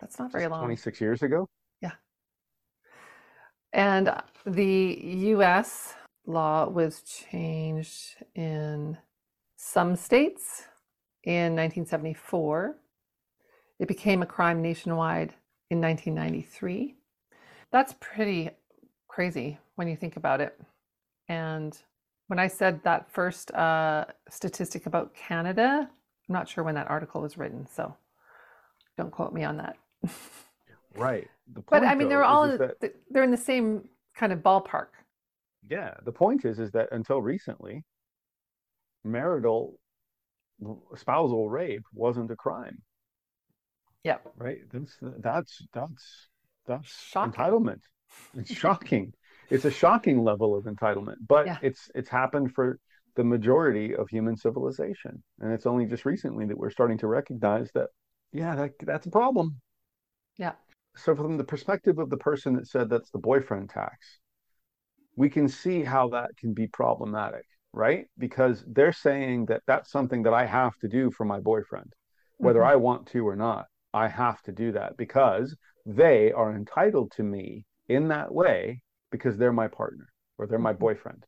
That's 0.00 0.18
not 0.18 0.32
very 0.32 0.46
long. 0.48 0.64
26 0.64 1.00
years 1.00 1.22
ago. 1.22 1.48
Yeah. 1.82 1.92
And 3.72 4.10
the 4.46 4.98
US 5.34 5.94
law 6.26 6.68
was 6.68 7.02
changed 7.02 8.16
in 8.34 8.96
some 9.56 9.94
states 9.96 10.66
in 11.24 11.54
1974. 11.54 12.76
It 13.78 13.88
became 13.88 14.22
a 14.22 14.26
crime 14.26 14.62
nationwide 14.62 15.34
in 15.70 15.80
1993. 15.80 16.96
That's 17.70 17.94
pretty 18.00 18.50
crazy 19.08 19.58
when 19.76 19.88
you 19.88 19.96
think 19.96 20.16
about 20.16 20.40
it. 20.40 20.58
And 21.28 21.76
when 22.28 22.38
I 22.38 22.48
said 22.48 22.82
that 22.84 23.10
first 23.10 23.50
uh, 23.52 24.06
statistic 24.28 24.86
about 24.86 25.14
Canada, 25.14 25.88
I'm 26.30 26.34
not 26.34 26.48
sure 26.48 26.62
when 26.62 26.76
that 26.76 26.88
article 26.88 27.20
was 27.20 27.36
written, 27.36 27.66
so 27.74 27.96
don't 28.96 29.10
quote 29.10 29.32
me 29.34 29.42
on 29.42 29.56
that. 29.56 29.76
Right. 30.94 31.28
The 31.52 31.62
But 31.62 31.84
I 31.84 31.94
mean, 31.96 32.08
they're 32.08 32.24
all 32.24 32.46
that, 32.58 32.80
they're 33.10 33.22
in 33.24 33.30
the 33.32 33.36
same 33.36 33.88
kind 34.14 34.32
of 34.32 34.40
ballpark. 34.40 34.88
yeah. 35.68 35.94
The 36.04 36.12
point 36.12 36.44
is, 36.44 36.58
is 36.58 36.70
that 36.72 36.88
until 36.92 37.20
recently, 37.20 37.84
marital 39.04 39.78
spousal 40.96 41.48
rape 41.50 41.84
wasn't 41.92 42.30
a 42.30 42.36
crime. 42.36 42.82
Yep. 44.04 44.32
Right. 44.36 44.60
That's 44.72 44.96
that's 45.00 45.66
that's 45.72 46.28
that's 46.66 46.88
Shocking. 46.88 47.32
entitlement. 47.32 47.80
It's 48.36 48.50
shocking. 48.54 49.12
It's 49.50 49.64
a 49.64 49.70
shocking 49.70 50.22
level 50.22 50.56
of 50.56 50.64
entitlement, 50.64 51.16
but 51.26 51.46
Yeah. 51.46 51.58
it's 51.62 51.90
it's 51.94 52.08
happened 52.08 52.54
for 52.54 52.78
the 53.16 53.24
majority 53.24 53.94
of 53.94 54.08
human 54.08 54.36
civilization, 54.36 55.22
and 55.40 55.52
it's 55.52 55.66
only 55.66 55.86
just 55.86 56.04
recently 56.04 56.46
that 56.46 56.58
we're 56.58 56.70
starting 56.70 56.98
to 56.98 57.06
recognize 57.06 57.70
that, 57.74 57.90
yeah, 58.32 58.54
that 58.56 58.72
that's 58.80 59.06
a 59.06 59.10
problem. 59.10 59.60
Yeah. 60.36 60.54
So 60.96 61.16
from 61.16 61.36
the 61.36 61.42
perspective 61.42 61.98
of 61.98 62.10
the 62.10 62.16
person 62.16 62.54
that 62.54 62.68
said 62.68 62.88
that's 62.88 63.10
the 63.10 63.18
boyfriend 63.18 63.70
tax, 63.70 64.20
we 65.16 65.28
can 65.30 65.48
see 65.48 65.84
how 65.84 66.08
that 66.10 66.36
can 66.36 66.54
be 66.54 66.66
problematic, 66.66 67.44
right? 67.72 68.06
Because 68.18 68.64
they're 68.66 68.92
saying 68.92 69.46
that 69.46 69.62
that's 69.66 69.90
something 69.90 70.22
that 70.24 70.34
I 70.34 70.46
have 70.46 70.76
to 70.78 70.88
do 70.88 71.10
for 71.10 71.24
my 71.24 71.40
boyfriend, 71.40 71.92
whether 72.40 72.62
Mhm. 72.62 72.64
I 72.64 72.76
want 72.76 73.06
to 73.08 73.26
or 73.26 73.36
not. 73.36 73.66
I 73.92 74.08
have 74.08 74.40
to 74.42 74.52
do 74.52 74.72
that 74.72 74.96
because 74.96 75.56
they 75.86 76.32
are 76.32 76.54
entitled 76.54 77.12
to 77.12 77.22
me 77.22 77.66
in 77.88 78.08
that 78.08 78.32
way 78.32 78.82
because 79.10 79.36
they're 79.36 79.52
my 79.52 79.68
partner 79.68 80.06
or 80.38 80.46
they're 80.46 80.58
my 80.58 80.72
Mhm. 80.72 80.78
boyfriend. 80.78 81.26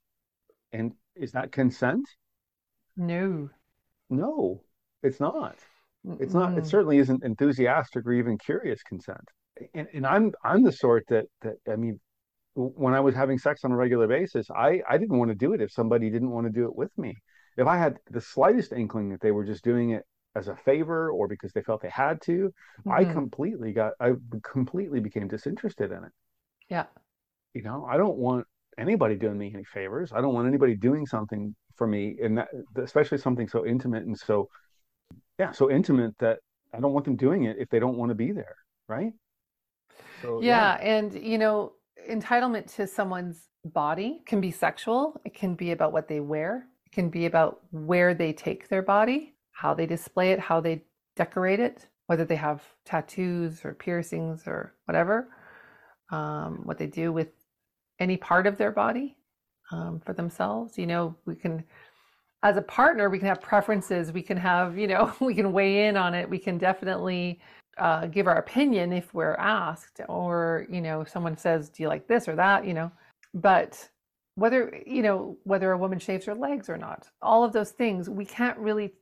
And 0.73 0.95
is 1.15 1.33
that 1.33 1.53
consent? 1.53 2.09
No. 2.97 3.51
No, 4.11 4.63
it's 5.03 5.21
not. 5.21 5.59
It's 6.19 6.35
not. 6.35 6.57
It 6.57 6.67
certainly 6.67 6.99
isn't 6.99 7.25
enthusiastic 7.25 8.07
or 8.07 8.13
even 8.13 8.39
curious 8.39 8.83
consent. 8.83 9.29
And, 9.75 9.89
and 9.93 10.07
I'm 10.07 10.33
I'm 10.45 10.63
the 10.63 10.73
sort 10.73 11.05
that 11.09 11.27
that 11.43 11.57
I 11.71 11.77
mean, 11.77 12.01
when 12.55 12.95
I 12.95 13.01
was 13.01 13.15
having 13.15 13.39
sex 13.39 13.65
on 13.65 13.73
a 13.73 13.77
regular 13.77 14.09
basis, 14.09 14.51
I 14.51 14.83
I 14.89 14.99
didn't 14.99 15.19
want 15.19 15.31
to 15.31 15.37
do 15.37 15.55
it 15.55 15.63
if 15.63 15.73
somebody 15.73 16.11
didn't 16.11 16.31
want 16.31 16.47
to 16.47 16.53
do 16.53 16.67
it 16.67 16.77
with 16.77 16.97
me. 16.99 17.17
If 17.57 17.67
I 17.67 17.79
had 17.79 17.99
the 18.11 18.21
slightest 18.21 18.73
inkling 18.73 19.11
that 19.11 19.21
they 19.21 19.33
were 19.33 19.45
just 19.45 19.65
doing 19.65 19.91
it 19.91 20.05
as 20.37 20.49
a 20.49 20.57
favor 20.57 21.11
or 21.11 21.29
because 21.29 21.53
they 21.53 21.63
felt 21.63 21.83
they 21.83 21.91
had 21.91 22.21
to, 22.23 22.53
I 22.91 23.05
Mhm. 23.05 23.13
completely 23.13 23.73
got 23.73 23.95
I 24.01 24.13
completely 24.43 25.01
became 25.01 25.29
disinterested 25.29 25.93
in 25.93 26.05
it. 26.05 26.13
Yeah. 26.69 26.87
You 27.55 27.63
know, 27.63 27.85
I 27.85 27.97
don't 27.97 28.17
want 28.17 28.47
anybody 28.79 29.17
doing 29.17 29.39
me 29.39 29.51
any 29.55 29.65
favors. 29.65 30.13
I 30.13 30.21
don't 30.21 30.35
want 30.35 30.49
anybody 30.49 30.75
doing 30.75 31.07
something 31.07 31.55
for 31.77 31.87
me, 31.87 32.17
and 32.23 32.39
that 32.39 32.49
especially 32.77 33.19
something 33.19 33.49
so 33.49 33.67
intimate 33.67 34.05
and 34.05 34.19
so 34.19 34.49
yeah, 35.39 35.53
so 35.53 35.71
intimate 35.71 36.17
that 36.19 36.39
I 36.75 36.81
don't 36.81 36.93
want 36.93 37.05
them 37.05 37.17
doing 37.17 37.45
it 37.45 37.57
if 37.59 37.69
they 37.69 37.79
don't 37.79 37.97
want 37.97 38.11
to 38.11 38.15
be 38.15 38.33
there, 38.33 38.57
right? 38.89 39.13
So, 40.23 40.41
yeah, 40.41 40.79
yeah, 40.81 40.97
and 40.97 41.13
you 41.15 41.39
know, 41.39 41.73
entitlement 42.09 42.75
to 42.77 42.87
someone's 42.87 43.49
body 43.65 44.23
can 44.27 44.41
be 44.41 44.51
sexual. 44.51 45.21
It 45.25 45.35
can 45.35 45.55
be 45.55 45.73
about 45.73 45.93
what 45.93 46.09
they 46.09 46.21
wear. 46.21 46.67
It 46.87 46.93
can 46.93 47.09
be 47.11 47.27
about 47.27 47.61
where 47.71 48.15
they 48.15 48.33
take 48.33 48.69
their 48.69 48.83
body, 48.83 49.35
how 49.53 49.75
they 49.75 49.87
display 49.87 50.33
it, 50.33 50.39
how 50.39 50.61
they 50.61 50.83
decorate 51.17 51.61
it, 51.61 51.87
whether 52.07 52.25
they 52.25 52.37
have 52.37 52.63
tattoos 52.85 53.65
or 53.65 53.75
piercings 53.75 54.47
or 54.47 54.75
whatever, 54.87 55.29
um, 56.11 56.61
what 56.65 56.79
they 56.79 56.87
do 56.87 57.13
with 57.13 57.29
any 57.99 58.17
part 58.17 58.47
of 58.47 58.57
their 58.57 58.71
body 58.71 59.17
um, 59.71 60.01
for 60.01 60.13
themselves. 60.13 60.79
You 60.79 60.87
know, 60.87 61.15
we 61.25 61.35
can, 61.35 61.65
as 62.43 62.57
a 62.57 62.63
partner, 62.63 63.11
we 63.11 63.19
can 63.19 63.29
have 63.29 63.41
preferences. 63.41 64.13
We 64.13 64.23
can 64.23 64.37
have, 64.37 64.79
you 64.79 64.87
know, 64.87 65.13
we 65.21 65.35
can 65.35 65.53
weigh 65.53 65.87
in 65.87 65.97
on 65.97 66.15
it. 66.15 66.29
We 66.29 66.39
can 66.39 66.59
definitely 66.59 67.41
uh, 67.79 68.07
give 68.07 68.27
our 68.27 68.37
opinion 68.37 68.93
if 68.93 69.15
we're 69.15 69.35
asked, 69.35 70.01
or, 70.09 70.67
you 70.69 70.81
know, 70.81 71.01
if 71.01 71.09
someone 71.09 71.37
says, 71.37 71.71
Do 71.71 71.83
you 71.83 71.89
like 71.89 72.07
this 72.07 72.29
or 72.29 72.37
that? 72.37 72.67
You 72.67 72.75
know, 72.75 72.93
but 73.35 73.89
whether, 74.35 74.83
you 74.87 75.03
know, 75.03 75.37
whether 75.45 75.73
a 75.73 75.79
woman 75.79 75.99
shaves 75.99 76.27
her 76.27 76.35
legs 76.35 76.69
or 76.69 76.77
not, 76.77 77.09
all 77.21 77.45
of 77.45 77.53
those 77.53 77.71
things, 77.71 78.09
we 78.09 78.25
can't 78.25 78.59
really, 78.59 78.93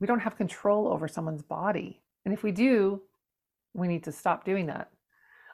we 0.00 0.06
don't 0.06 0.20
have 0.20 0.36
control 0.36 0.88
over 0.88 1.08
someone's 1.08 1.42
body. 1.42 2.00
And 2.24 2.34
if 2.34 2.42
we 2.42 2.52
do, 2.52 3.02
we 3.74 3.88
need 3.88 4.04
to 4.04 4.12
stop 4.12 4.44
doing 4.44 4.66
that 4.66 4.90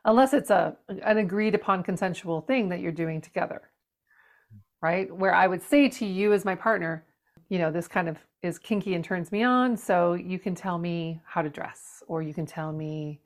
unless 0.05 0.33
it's 0.33 0.51
a 0.51 0.77
an 0.89 1.19
agreed 1.19 1.55
upon 1.55 1.83
consensual 1.83 2.41
thing 2.43 2.69
that 2.69 2.81
you're 2.81 2.93
doing 2.93 3.21
together 3.21 3.63
right? 4.83 5.15
Where 5.17 5.35
i 5.35 5.47
would 5.47 5.63
say 5.63 5.89
to 5.89 6.05
you 6.07 6.33
as 6.33 6.45
my 6.45 6.55
partner 6.55 7.05
you 7.49 7.59
know 7.59 7.71
this 7.71 7.89
kind 7.89 8.09
of 8.09 8.19
is 8.43 8.59
kinky 8.59 8.95
and 8.95 9.05
turns 9.05 9.33
me 9.33 9.43
on 9.43 9.77
so 9.77 10.15
you 10.15 10.39
can 10.39 10.55
tell 10.55 10.79
me 10.79 11.21
how 11.25 11.43
to 11.43 11.49
dress 11.49 12.03
or 12.07 12.23
you 12.23 12.35
can 12.35 12.47
tell 12.47 12.73
me 12.73 13.21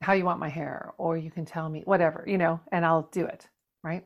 how 0.00 0.12
you 0.12 0.24
want 0.24 0.40
my 0.40 0.48
hair 0.48 0.92
or 0.98 1.16
you 1.16 1.30
can 1.30 1.44
tell 1.44 1.68
me 1.68 1.82
whatever 1.84 2.24
you 2.26 2.38
know 2.38 2.60
and 2.72 2.84
i'll 2.84 3.08
do 3.12 3.24
it 3.24 3.48
right? 3.82 4.04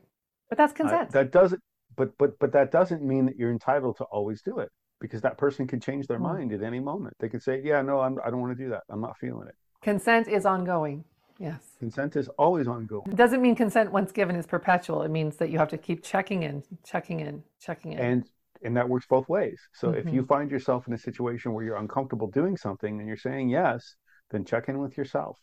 But 0.49 0.57
that's 0.57 0.73
consent 0.73 1.09
uh, 1.09 1.11
that 1.11 1.31
doesn't 1.31 1.61
but 1.95 2.17
but 2.17 2.37
but 2.39 2.51
that 2.53 2.71
doesn't 2.71 3.01
mean 3.01 3.25
that 3.25 3.35
you're 3.37 3.51
entitled 3.51 3.97
to 3.97 4.03
always 4.05 4.41
do 4.41 4.59
it 4.59 4.69
because 4.99 5.21
that 5.21 5.37
person 5.37 5.67
can 5.67 5.79
change 5.79 6.07
their 6.07 6.19
mm. 6.19 6.23
mind 6.23 6.53
at 6.53 6.63
any 6.63 6.79
moment. 6.79 7.15
They 7.19 7.29
can 7.29 7.39
say 7.39 7.61
yeah 7.63 7.81
no 7.81 7.99
I'm, 7.99 8.17
i 8.23 8.29
don't 8.29 8.41
want 8.41 8.57
to 8.57 8.63
do 8.63 8.69
that. 8.69 8.83
I'm 8.89 9.01
not 9.01 9.17
feeling 9.17 9.47
it. 9.47 9.55
Consent 9.81 10.27
is 10.27 10.45
ongoing 10.45 11.03
Yes. 11.39 11.61
Consent 11.79 12.15
is 12.15 12.27
always 12.29 12.67
ongoing. 12.67 13.03
It 13.07 13.15
doesn't 13.15 13.41
mean 13.41 13.55
consent 13.55 13.91
once 13.91 14.11
given 14.11 14.35
is 14.35 14.45
perpetual. 14.45 15.03
It 15.03 15.09
means 15.09 15.37
that 15.37 15.49
you 15.49 15.59
have 15.59 15.69
to 15.69 15.77
keep 15.77 16.03
checking 16.03 16.43
in, 16.43 16.63
checking 16.83 17.19
in, 17.19 17.43
checking 17.59 17.93
in. 17.93 17.99
And 17.99 18.29
and 18.63 18.75
that 18.75 18.89
works 18.89 19.05
both 19.07 19.29
ways. 19.29 19.59
So 19.73 19.89
mm-hmm. 19.89 20.07
if 20.07 20.13
you 20.13 20.25
find 20.25 20.49
yourself 20.49 20.87
in 20.87 20.93
a 20.93 20.97
situation 20.97 21.53
where 21.53 21.63
you're 21.63 21.77
uncomfortable 21.77 22.27
doing 22.27 22.57
something 22.57 22.99
and 22.99 23.07
you're 23.07 23.15
saying 23.15 23.49
yes, 23.49 23.95
then 24.31 24.45
check 24.45 24.67
in 24.67 24.79
with 24.79 24.97
yourself. 24.97 25.37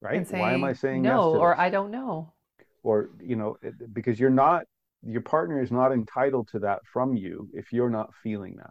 Right? 0.00 0.28
Why 0.32 0.52
am 0.52 0.64
I 0.64 0.72
saying 0.72 1.04
yes? 1.04 1.12
no 1.12 1.32
yes 1.32 1.40
or 1.40 1.58
I 1.58 1.70
don't 1.70 1.90
know? 1.90 2.32
Or 2.82 3.10
you 3.22 3.36
know, 3.36 3.56
because 3.92 4.18
you're 4.18 4.30
not 4.30 4.64
your 5.06 5.22
partner 5.22 5.62
is 5.62 5.70
not 5.70 5.92
entitled 5.92 6.48
to 6.48 6.58
that 6.60 6.80
from 6.92 7.14
you 7.14 7.48
if 7.52 7.72
you're 7.72 7.90
not 7.90 8.10
feeling 8.22 8.56
that. 8.56 8.70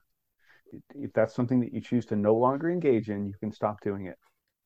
If 0.96 1.14
that's 1.14 1.36
something 1.36 1.60
that 1.62 1.74
you 1.74 1.82
choose 1.82 2.06
to 2.08 2.16
no 2.16 2.36
longer 2.36 2.70
engage 2.70 3.10
in, 3.10 3.28
you 3.28 3.34
can 3.40 3.52
stop 3.52 3.82
doing 3.82 4.08
it 4.08 4.18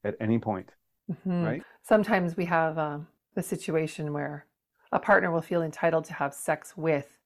at 0.04 0.16
any 0.22 0.40
point. 0.40 0.72
Mm-hmm. 1.12 1.44
Right. 1.44 1.64
Sometimes 1.84 2.36
we 2.36 2.46
have 2.46 2.78
um, 2.78 3.08
the 3.36 3.44
situation 3.44 4.14
where 4.14 4.46
a 4.92 5.00
partner 5.00 5.32
will 5.32 5.42
feel 5.42 5.62
entitled 5.64 6.06
to 6.06 6.14
have 6.14 6.34
sex 6.34 6.76
with 6.76 7.18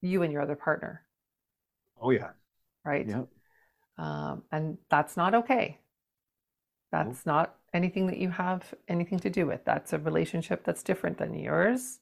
you 0.00 0.22
and 0.22 0.32
your 0.32 0.42
other 0.42 0.56
partner. 0.56 1.02
Oh 2.00 2.10
yeah. 2.10 2.30
Right. 2.84 3.06
Yeah. 3.06 3.22
Um, 3.98 4.42
and 4.52 4.78
that's 4.90 5.16
not 5.16 5.34
okay. 5.34 5.78
That's 6.92 7.26
not 7.26 7.56
anything 7.74 8.06
that 8.06 8.18
you 8.18 8.30
have 8.30 8.72
anything 8.88 9.18
to 9.20 9.30
do 9.30 9.46
with. 9.46 9.64
That's 9.64 9.92
a 9.92 9.98
relationship 9.98 10.64
that's 10.64 10.82
different 10.82 11.18
than 11.18 11.34
yours. 11.34 11.98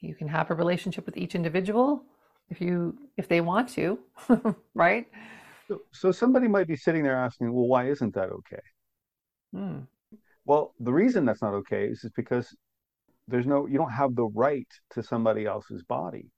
You 0.00 0.14
can 0.14 0.28
have 0.28 0.50
a 0.50 0.54
relationship 0.54 1.06
with 1.06 1.16
each 1.16 1.34
individual 1.34 2.04
if 2.50 2.60
you 2.60 2.96
if 3.16 3.28
they 3.28 3.40
want 3.40 3.68
to, 3.70 3.98
right? 4.74 5.06
So, 5.68 5.80
so 5.92 6.12
somebody 6.12 6.48
might 6.48 6.66
be 6.66 6.76
sitting 6.76 7.02
there 7.02 7.16
asking, 7.16 7.52
well, 7.52 7.66
why 7.66 7.90
isn't 7.90 8.14
that 8.14 8.30
okay? 8.30 8.62
Hmm. 9.52 9.80
Well, 10.48 10.72
the 10.80 10.94
reason 10.94 11.26
that's 11.26 11.42
not 11.42 11.52
okay 11.52 11.88
is, 11.88 12.04
is 12.04 12.10
because 12.16 12.56
there's 13.28 13.46
no 13.46 13.66
you 13.66 13.76
don't 13.76 13.92
have 13.92 14.16
the 14.16 14.30
right 14.34 14.66
to 14.92 15.02
somebody 15.02 15.44
else's 15.44 15.82
body. 15.82 16.30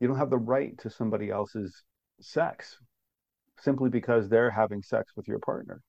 You 0.00 0.08
don't 0.08 0.16
have 0.16 0.30
the 0.30 0.38
right 0.38 0.76
to 0.78 0.88
somebody 0.88 1.28
else's 1.30 1.82
sex 2.18 2.78
simply 3.60 3.90
because 3.90 4.30
they're 4.30 4.50
having 4.50 4.82
sex 4.82 5.12
with 5.16 5.28
your 5.28 5.38
partner. 5.40 5.82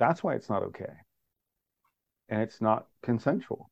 That's 0.00 0.24
why 0.24 0.34
it's 0.34 0.50
not 0.50 0.64
okay. 0.64 0.92
And 2.28 2.42
it's 2.42 2.60
not 2.60 2.88
consensual. 3.04 3.70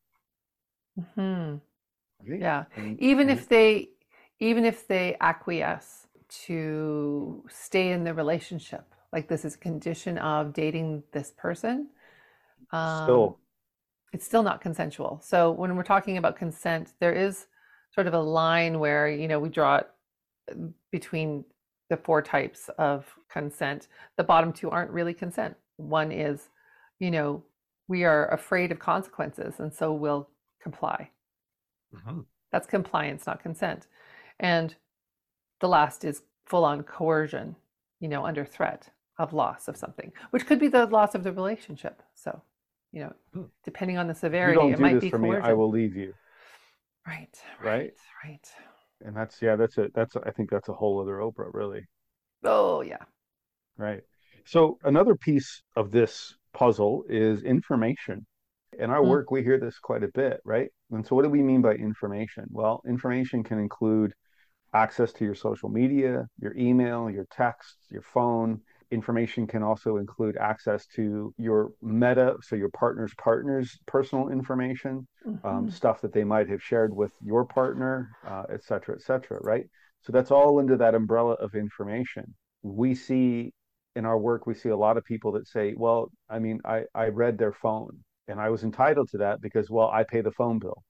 hmm 1.17 1.57
Yeah. 2.25 2.67
And, 2.77 3.01
even 3.01 3.31
and, 3.31 3.37
if 3.37 3.49
they 3.49 3.89
even 4.39 4.65
if 4.65 4.87
they 4.87 5.17
acquiesce 5.21 6.07
to 6.47 7.45
stay 7.49 7.91
in 7.91 8.05
the 8.05 8.15
relationship, 8.15 8.95
like 9.13 9.27
this 9.27 9.45
is 9.45 9.57
a 9.57 9.59
condition 9.59 10.19
of 10.19 10.53
dating 10.53 11.03
this 11.11 11.33
person, 11.37 11.89
um, 12.73 13.07
it's 14.13 14.25
still 14.25 14.43
not 14.43 14.61
consensual. 14.61 15.21
So 15.25 15.51
when 15.51 15.75
we're 15.77 15.83
talking 15.83 16.19
about 16.19 16.37
consent 16.37 16.93
there 17.01 17.13
is 17.13 17.47
sort 17.95 18.07
of 18.07 18.15
a 18.15 18.21
line 18.21 18.79
where 18.79 19.09
you 19.09 19.29
know 19.29 19.39
we 19.39 19.49
draw 19.49 19.77
it 19.77 19.91
uh, 20.51 20.55
between 20.91 21.45
the 21.91 21.97
four 21.97 22.23
types 22.23 22.71
of 22.79 23.07
consent. 23.31 23.89
The 24.17 24.25
bottom 24.25 24.53
two 24.53 24.71
aren't 24.71 24.91
really 24.91 25.15
consent. 25.15 25.57
One 25.77 26.13
is 26.13 26.49
you 26.99 27.11
know 27.11 27.43
we 27.89 28.05
are 28.05 28.33
afraid 28.33 28.73
of 28.73 28.79
consequences 28.79 29.55
and 29.59 29.73
so 29.73 29.93
we'll 29.93 30.29
comply. 30.63 31.11
Mm-hmm. 31.95 32.21
that's 32.51 32.67
compliance 32.67 33.27
not 33.27 33.43
consent. 33.43 33.87
And 34.41 34.75
the 35.61 35.69
last 35.69 36.05
is 36.05 36.23
full 36.47 36.65
on 36.65 36.83
coercion 36.83 37.57
you 38.01 38.09
know 38.09 38.25
under 38.25 38.45
threat 38.45 38.89
of 39.19 39.33
loss 39.33 39.69
of 39.69 39.77
something 39.77 40.11
which 40.31 40.47
could 40.47 40.59
be 40.59 40.69
the 40.69 40.87
loss 40.87 41.15
of 41.15 41.23
the 41.23 41.33
relationship. 41.33 42.03
So 42.15 42.43
you 42.93 43.01
know, 43.01 43.13
hmm. 43.33 43.43
depending 43.65 43.99
on 43.99 44.07
the 44.07 44.15
severity, 44.15 44.61
it 44.69 44.79
might 44.79 45.01
be 45.01 45.11
for 45.11 45.19
coercion. 45.19 45.43
me. 45.43 45.49
I 45.49 45.53
will 45.53 45.71
leave 45.71 45.97
you. 45.97 46.13
Right, 47.07 47.37
right, 47.61 47.69
right, 47.69 47.93
right. 48.25 48.49
And 49.05 49.17
that's 49.17 49.43
yeah, 49.43 49.57
that's 49.57 49.79
a 49.79 49.89
that's 49.95 50.15
I 50.25 50.31
think 50.31 50.51
that's 50.51 50.69
a 50.69 50.73
whole 50.73 51.01
other 51.01 51.17
Oprah, 51.17 51.53
really. 51.53 51.87
Oh 52.45 52.83
yeah. 52.83 53.03
Right. 53.77 54.03
So 54.45 54.79
another 54.85 55.15
piece 55.15 55.63
of 55.77 55.91
this 55.91 56.35
puzzle 56.53 57.05
is 57.09 57.43
information. 57.43 58.27
In 58.79 58.91
our 58.91 59.01
mm. 59.01 59.09
work, 59.09 59.31
we 59.31 59.43
hear 59.43 59.59
this 59.59 59.79
quite 59.79 60.03
a 60.03 60.09
bit, 60.09 60.41
right? 60.45 60.71
And 60.91 61.07
so, 61.07 61.15
what 61.15 61.25
do 61.25 61.31
we 61.31 61.43
mean 61.43 61.63
by 61.63 61.75
information? 61.75 62.47
Well, 62.51 62.83
information 62.87 63.43
can 63.43 63.59
include 63.59 64.15
access 64.75 65.13
to 65.15 65.25
your 65.25 65.35
social 65.35 65.69
media, 65.69 66.27
your 66.41 66.57
email, 66.57 67.11
your 67.11 67.27
texts, 67.31 67.77
your 67.91 68.03
phone, 68.03 68.61
information 68.93 69.47
can 69.47 69.63
also 69.63 69.97
include 69.97 70.37
access 70.37 70.87
to 70.97 71.35
your 71.39 71.71
meta, 71.81 72.37
so 72.43 72.55
your 72.57 72.71
partner's 72.71 73.15
partner's 73.15 73.79
personal 73.87 74.29
information, 74.29 75.07
um, 75.27 75.33
mm-hmm. 75.33 75.47
um, 75.47 75.71
stuff 75.71 76.01
that 76.03 76.13
they 76.13 76.25
might 76.25 76.49
have 76.49 76.63
shared 76.63 76.95
with 76.95 77.13
your 77.25 77.45
partner, 77.45 78.11
uh, 78.27 78.45
et 78.53 78.63
cetera, 78.63 78.95
et 78.95 79.03
cetera, 79.03 79.39
right? 79.43 79.67
So 80.03 80.13
that's 80.13 80.31
all 80.31 80.59
under 80.59 80.77
that 80.77 80.95
umbrella 80.95 81.35
of 81.35 81.55
information. 81.55 82.35
We 82.63 82.95
see 82.95 83.53
in 83.97 84.05
our 84.05 84.19
work, 84.19 84.47
we 84.47 84.55
see 84.55 84.71
a 84.71 84.77
lot 84.77 84.97
of 84.97 85.05
people 85.05 85.33
that 85.33 85.47
say, 85.47 85.75
well, 85.77 86.11
I 86.29 86.39
mean, 86.39 86.61
I, 86.65 86.85
I 86.95 87.07
read 87.09 87.39
their 87.39 87.53
phone 87.53 88.05
and 88.29 88.41
I 88.41 88.49
was 88.51 88.63
entitled 88.65 89.09
to 89.11 89.19
that 89.19 89.41
because, 89.41 89.71
well, 89.71 89.89
I 89.89 90.05
pay 90.05 90.21
the 90.21 90.33
phone 90.33 90.59
bill. 90.59 90.83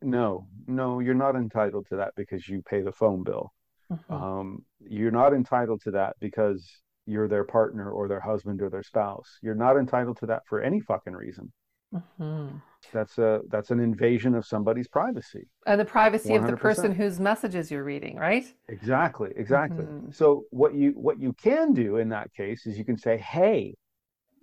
No, 0.00 0.46
no, 0.66 1.00
you're 1.00 1.14
not 1.14 1.36
entitled 1.36 1.86
to 1.90 1.96
that 1.96 2.12
because 2.16 2.48
you 2.48 2.62
pay 2.62 2.80
the 2.82 2.92
phone 2.92 3.22
bill. 3.22 3.52
Mm-hmm. 3.92 4.12
Um, 4.12 4.64
you're 4.80 5.10
not 5.10 5.34
entitled 5.34 5.82
to 5.82 5.90
that 5.92 6.16
because 6.20 6.68
you're 7.06 7.28
their 7.28 7.44
partner 7.44 7.90
or 7.90 8.08
their 8.08 8.20
husband 8.20 8.62
or 8.62 8.70
their 8.70 8.82
spouse. 8.82 9.38
You're 9.42 9.54
not 9.54 9.76
entitled 9.76 10.18
to 10.18 10.26
that 10.26 10.42
for 10.46 10.60
any 10.60 10.80
fucking 10.80 11.14
reason. 11.14 11.52
Mm-hmm. 11.94 12.56
That's 12.92 13.18
a 13.18 13.40
that's 13.48 13.70
an 13.70 13.80
invasion 13.80 14.34
of 14.34 14.46
somebody's 14.46 14.88
privacy 14.88 15.46
and 15.66 15.78
the 15.78 15.84
privacy 15.84 16.30
100%. 16.30 16.36
of 16.38 16.50
the 16.50 16.56
person 16.56 16.94
whose 16.94 17.20
messages 17.20 17.70
you're 17.70 17.84
reading, 17.84 18.16
right? 18.16 18.44
Exactly, 18.68 19.30
exactly. 19.36 19.84
Mm-hmm. 19.84 20.10
So 20.10 20.44
what 20.50 20.74
you 20.74 20.92
what 20.92 21.20
you 21.20 21.34
can 21.34 21.74
do 21.74 21.98
in 21.98 22.08
that 22.08 22.32
case 22.32 22.66
is 22.66 22.78
you 22.78 22.84
can 22.84 22.96
say, 22.96 23.18
"Hey, 23.18 23.74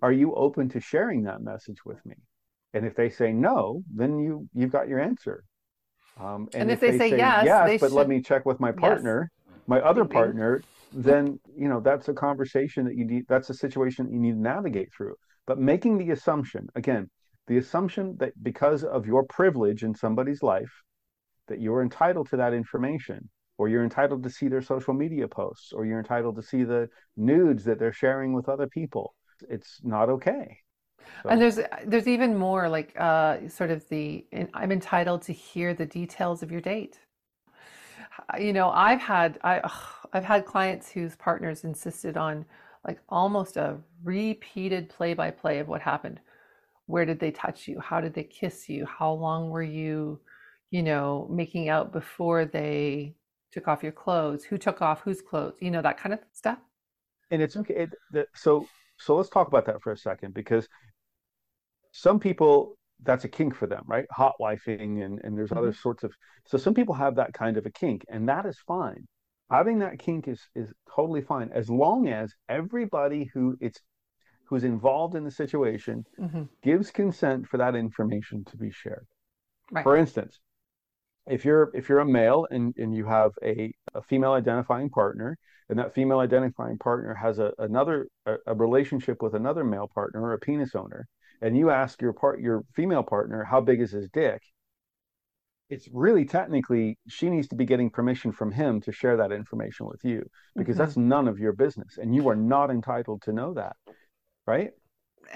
are 0.02 0.12
you 0.12 0.36
open 0.36 0.70
to 0.70 0.80
sharing 0.80 1.24
that 1.24 1.42
message 1.42 1.84
with 1.86 2.06
me?" 2.06 2.16
And 2.74 2.86
if 2.86 2.96
they 2.96 3.10
say 3.10 3.34
no, 3.34 3.82
then 3.94 4.20
you 4.20 4.48
you've 4.54 4.72
got 4.72 4.88
your 4.88 5.00
answer. 5.00 5.44
Um, 6.20 6.50
and, 6.54 6.64
and, 6.64 6.72
if, 6.72 6.84
if 6.84 6.92
they, 6.92 6.98
they, 6.98 7.10
say, 7.12 7.18
yes, 7.18 7.46
yes 7.46 7.80
but 7.80 7.88
should... 7.88 7.96
let 7.96 8.10
me 8.10 8.22
check 8.22 8.46
with 8.46 8.60
my 8.60 8.72
partner, 8.72 9.32
yes. 9.32 9.38
My 9.69 9.79
other 9.82 10.03
partner, 10.03 10.63
then 10.91 11.39
you 11.55 11.69
know 11.69 11.79
that's 11.79 12.08
a 12.10 12.13
conversation 12.13 12.86
that 12.86 12.95
you 12.95 13.05
need. 13.05 13.25
That's 13.29 13.49
a 13.51 13.53
situation 13.53 14.12
you 14.12 14.19
need 14.19 14.34
to 14.34 14.41
navigate 14.41 14.89
through. 14.95 15.15
But 15.45 15.60
making 15.60 15.99
the 15.99 16.10
assumption 16.12 16.67
again, 16.75 17.10
the 17.47 17.58
assumption 17.58 18.17
that 18.19 18.34
because 18.41 18.84
of 18.84 19.05
your 19.05 19.23
privilege 19.23 19.84
in 19.84 19.93
somebody's 19.93 20.41
life, 20.41 20.73
that 21.47 21.62
you're 21.62 21.84
entitled 21.84 22.29
to 22.32 22.38
that 22.38 22.53
information, 22.53 23.29
or 23.60 23.69
you're 23.69 23.84
entitled 23.84 24.23
to 24.23 24.29
see 24.29 24.47
their 24.47 24.63
social 24.73 24.95
media 24.95 25.27
posts, 25.27 25.71
or 25.71 25.86
you're 25.86 25.99
entitled 25.99 26.36
to 26.38 26.43
see 26.51 26.63
the 26.63 26.89
nudes 27.15 27.63
that 27.65 27.77
they're 27.79 27.93
sharing 27.93 28.34
with 28.34 28.49
other 28.49 28.67
people. 28.67 29.13
It's 29.49 29.79
not 29.84 30.10
okay. 30.10 30.58
So. 31.23 31.29
And 31.29 31.41
there's 31.41 31.60
there's 31.86 32.08
even 32.08 32.36
more 32.38 32.67
like 32.69 32.89
uh, 32.99 33.47
sort 33.49 33.69
of 33.69 33.88
the 33.89 34.25
I'm 34.53 34.71
entitled 34.71 35.21
to 35.23 35.34
hear 35.34 35.73
the 35.75 35.86
details 35.86 36.41
of 36.43 36.51
your 36.51 36.62
date. 36.62 36.97
You 38.39 38.53
know, 38.53 38.69
I've 38.69 39.01
had 39.01 39.39
I 39.43 39.60
ugh, 39.60 40.08
I've 40.13 40.25
had 40.25 40.45
clients 40.45 40.91
whose 40.91 41.15
partners 41.15 41.63
insisted 41.63 42.17
on 42.17 42.45
like 42.88 42.99
almost 43.10 43.58
a 43.58 43.77
repeated 44.03 44.89
play 44.89 45.13
by 45.13 45.32
play 45.32 45.60
of 45.60 45.67
what 45.67 45.82
happened. 45.82 46.19
Where 46.86 47.05
did 47.05 47.19
they 47.19 47.32
touch 47.32 47.67
you? 47.67 47.79
How 47.79 48.01
did 48.01 48.13
they 48.13 48.23
kiss 48.23 48.67
you? 48.67 48.86
How 48.86 49.12
long 49.12 49.49
were 49.49 49.63
you, 49.63 50.19
you 50.71 50.82
know, 50.82 51.27
making 51.29 51.69
out 51.69 51.91
before 51.91 52.45
they 52.45 53.15
took 53.51 53.67
off 53.67 53.84
your 53.84 53.91
clothes? 53.91 54.43
Who 54.43 54.58
took 54.58 54.82
off 54.82 55.01
whose 55.01 55.21
clothes? 55.21 55.55
You 55.60 55.71
know, 55.71 55.82
that 55.82 55.99
kind 55.99 56.13
of 56.13 56.19
stuff. 56.34 56.58
And 57.32 57.41
it's 57.41 57.55
okay. 57.58 57.75
It, 57.75 57.89
the, 58.12 58.25
so 58.34 58.67
so 58.97 59.15
let's 59.15 59.29
talk 59.29 59.47
about 59.47 59.65
that 59.67 59.82
for 59.82 59.91
a 59.91 59.97
second 59.97 60.34
because 60.34 60.67
some 61.91 62.19
people 62.19 62.79
that's 63.04 63.24
a 63.24 63.30
kink 63.30 63.56
for 63.56 63.68
them, 63.68 63.84
right? 63.88 64.06
Hot 64.12 64.36
wifing 64.42 65.04
and, 65.04 65.20
and 65.24 65.38
there's 65.38 65.50
mm-hmm. 65.50 65.60
other 65.60 65.74
sorts 65.74 66.04
of 66.04 66.14
so 66.46 66.58
some 66.58 66.74
people 66.74 66.96
have 66.96 67.16
that 67.16 67.34
kind 67.34 67.58
of 67.58 67.66
a 67.66 67.72
kink, 67.72 68.06
and 68.10 68.28
that 68.30 68.46
is 68.46 68.58
fine. 68.68 69.08
Having 69.50 69.80
that 69.80 70.00
kink 70.00 70.28
is 70.28 70.42
is 70.56 70.72
totally 70.96 71.22
fine 71.22 71.50
as 71.54 71.70
long 71.70 72.08
as 72.08 72.34
everybody 72.48 73.30
who 73.34 73.58
it's 73.60 73.80
who's 74.46 74.64
involved 74.64 75.16
in 75.16 75.24
the 75.24 75.32
situation 75.32 76.04
mm-hmm. 76.20 76.44
gives 76.64 76.90
consent 76.92 77.48
for 77.48 77.58
that 77.58 77.76
information 77.76 78.44
to 78.46 78.58
be 78.58 78.72
shared. 78.72 79.06
Right. 79.72 79.84
For 79.84 79.96
instance, 79.96 80.40
if 81.28 81.46
you're 81.46 81.72
if 81.74 81.88
you're 81.88 82.00
a 82.00 82.06
male 82.06 82.48
and, 82.50 82.74
and 82.78 82.96
you 82.96 83.06
have 83.06 83.32
a, 83.44 83.72
a 83.94 84.02
female 84.02 84.34
identifying 84.34 84.90
partner 84.90 85.38
and 85.70 85.78
that 85.78 85.94
female 85.94 86.20
identifying 86.20 86.78
partner 86.80 87.14
has 87.14 87.38
a, 87.38 87.54
another 87.60 88.08
a, 88.26 88.36
a 88.48 88.56
relationship 88.56 89.22
with 89.22 89.36
another 89.36 89.64
male 89.64 89.90
partner 89.94 90.22
or 90.24 90.34
a 90.34 90.40
penis 90.40 90.74
owner 90.74 91.08
and 91.41 91.58
you 91.58 91.69
ask 91.69 92.02
your 92.02 92.13
part 92.13 92.39
your 92.39 92.63
female 92.73 93.04
partner 93.04 93.43
how 93.43 93.62
big 93.62 93.82
is 93.82 93.91
his 93.91 94.10
dick? 94.10 94.41
It's 95.69 95.88
really 95.93 96.25
technically 96.25 96.97
she 97.08 97.30
needs 97.30 97.47
to 97.49 97.56
be 97.56 97.65
getting 97.65 97.89
permission 97.91 98.32
from 98.32 98.52
him 98.52 98.82
to 98.82 98.91
share 98.91 99.17
that 99.17 99.32
information 99.32 99.86
with 99.86 100.04
you 100.04 100.25
because 100.56 100.75
mm-hmm. 100.75 100.84
that's 100.84 100.97
none 100.97 101.28
of 101.28 101.38
your 101.38 101.54
business 101.54 101.97
and 101.97 102.15
you 102.15 102.28
are 102.30 102.36
not 102.36 102.71
entitled 102.71 103.21
to 103.23 103.34
know 103.34 103.54
that 103.54 103.75
right? 104.49 104.71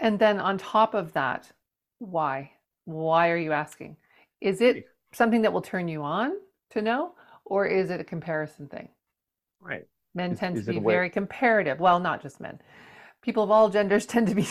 And 0.01 0.17
then 0.17 0.39
on 0.39 0.57
top 0.57 0.93
of 0.95 1.13
that 1.13 1.51
why? 1.99 2.51
Why 2.85 3.29
are 3.29 3.37
you 3.37 3.53
asking? 3.53 3.95
Is 4.41 4.59
it 4.59 4.85
something 5.13 5.43
that 5.43 5.53
will 5.53 5.61
turn 5.61 5.87
you 5.87 6.03
on 6.03 6.33
to 6.71 6.81
know 6.81 7.13
or 7.45 7.65
is 7.65 7.91
it 7.91 8.01
a 8.01 8.03
comparison 8.03 8.67
thing? 8.67 8.89
Right. 9.61 9.83
Men 10.15 10.31
is, 10.31 10.39
tend 10.39 10.57
is 10.57 10.65
to 10.65 10.73
be 10.73 10.79
very 10.79 11.09
comparative. 11.09 11.79
Well 11.79 11.99
not 11.99 12.21
just 12.21 12.41
men 12.41 12.59
people 13.23 13.41
of 13.41 13.49
all 13.49 13.69
genders 13.69 14.05
tend 14.13 14.27
to 14.27 14.35
be 14.35 14.47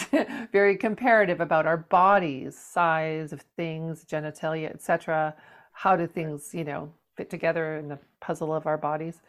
very 0.51 0.77
comparative 0.77 1.41
about 1.41 1.67
our 1.67 1.77
bodies, 1.77 2.59
size 2.59 3.33
of 3.33 3.43
things, 3.57 4.05
genitalia, 4.05 4.75
etc. 4.75 5.37
How 5.73 5.95
do 5.95 6.09
things, 6.09 6.53
you 6.53 6.65
know, 6.65 6.93
fit 7.17 7.31
together 7.31 7.77
in 7.77 7.89
the 7.89 7.99
puzzle 8.21 8.53
of 8.53 8.67
our 8.67 8.79
bodies? 8.79 9.21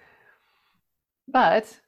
But 1.28 1.80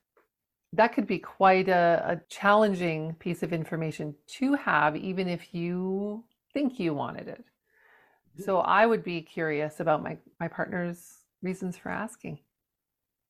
that 0.74 0.94
could 0.94 1.08
be 1.08 1.20
quite 1.20 1.68
a, 1.70 2.04
a 2.06 2.22
challenging 2.30 3.16
piece 3.16 3.42
of 3.42 3.54
information 3.54 4.16
to 4.28 4.54
have, 4.54 4.96
even 4.96 5.28
if 5.28 5.54
you 5.54 6.24
think 6.54 6.80
you 6.80 6.94
wanted 6.94 7.28
it. 7.28 7.44
So 8.38 8.60
hmm. 8.60 8.68
I 8.68 8.86
would 8.86 9.04
be 9.04 9.22
curious 9.22 9.80
about 9.80 10.04
my, 10.04 10.18
my 10.40 10.48
partner's 10.48 11.20
reasons 11.42 11.78
for 11.78 11.90
asking. 11.90 12.40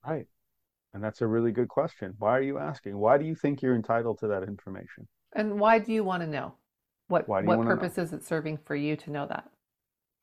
Right. 0.05 0.27
And 0.95 1.03
that's 1.03 1.19
a 1.19 1.27
really 1.27 1.51
good 1.51 1.67
question. 1.67 2.13
Why 2.19 2.37
are 2.37 2.41
you 2.41 2.57
asking? 2.57 2.97
Why 2.97 3.17
do 3.17 3.25
you 3.25 3.35
think 3.35 3.61
you're 3.61 3.75
entitled 3.75 4.17
to 4.19 4.27
that 4.27 4.43
information? 4.43 5.09
And 5.33 5.59
why 5.59 5.77
do 5.77 5.91
you 5.91 6.05
want 6.05 6.23
to 6.23 6.27
know? 6.27 6.53
What 7.09 7.27
what 7.27 7.63
purpose 7.63 7.97
know? 7.97 8.03
is 8.03 8.13
it 8.13 8.23
serving 8.23 8.59
for 8.65 8.77
you 8.77 8.95
to 8.95 9.11
know 9.11 9.27
that? 9.27 9.43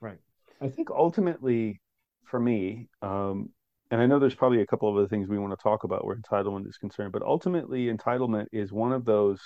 Right. 0.01 0.19
I 0.63 0.71
think 0.71 0.91
ultimately, 0.91 1.83
for 2.25 2.41
me, 2.41 2.89
um, 3.03 3.51
and 3.91 4.01
I 4.01 4.07
know 4.07 4.19
there's 4.19 4.35
probably 4.35 4.63
a 4.63 4.67
couple 4.67 4.89
of 4.89 4.97
other 4.97 5.07
things 5.09 5.29
we 5.29 5.39
want 5.39 5.53
to 5.53 5.63
talk 5.63 5.85
about 5.85 6.07
where 6.07 6.17
entitlement 6.17 6.67
is 6.67 6.79
concerned, 6.79 7.13
but 7.13 7.23
ultimately, 7.23 7.95
entitlement 7.95 8.47
is 8.51 8.73
one 8.73 8.93
of 8.93 9.05
those 9.05 9.43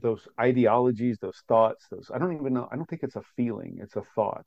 those 0.00 0.28
ideologies, 0.40 1.18
those 1.20 1.42
thoughts, 1.48 1.84
those 1.90 2.12
I 2.14 2.18
don't 2.18 2.36
even 2.36 2.54
know. 2.54 2.68
I 2.70 2.76
don't 2.76 2.88
think 2.88 3.02
it's 3.02 3.16
a 3.16 3.22
feeling; 3.36 3.78
it's 3.82 3.96
a 3.96 4.04
thought. 4.14 4.46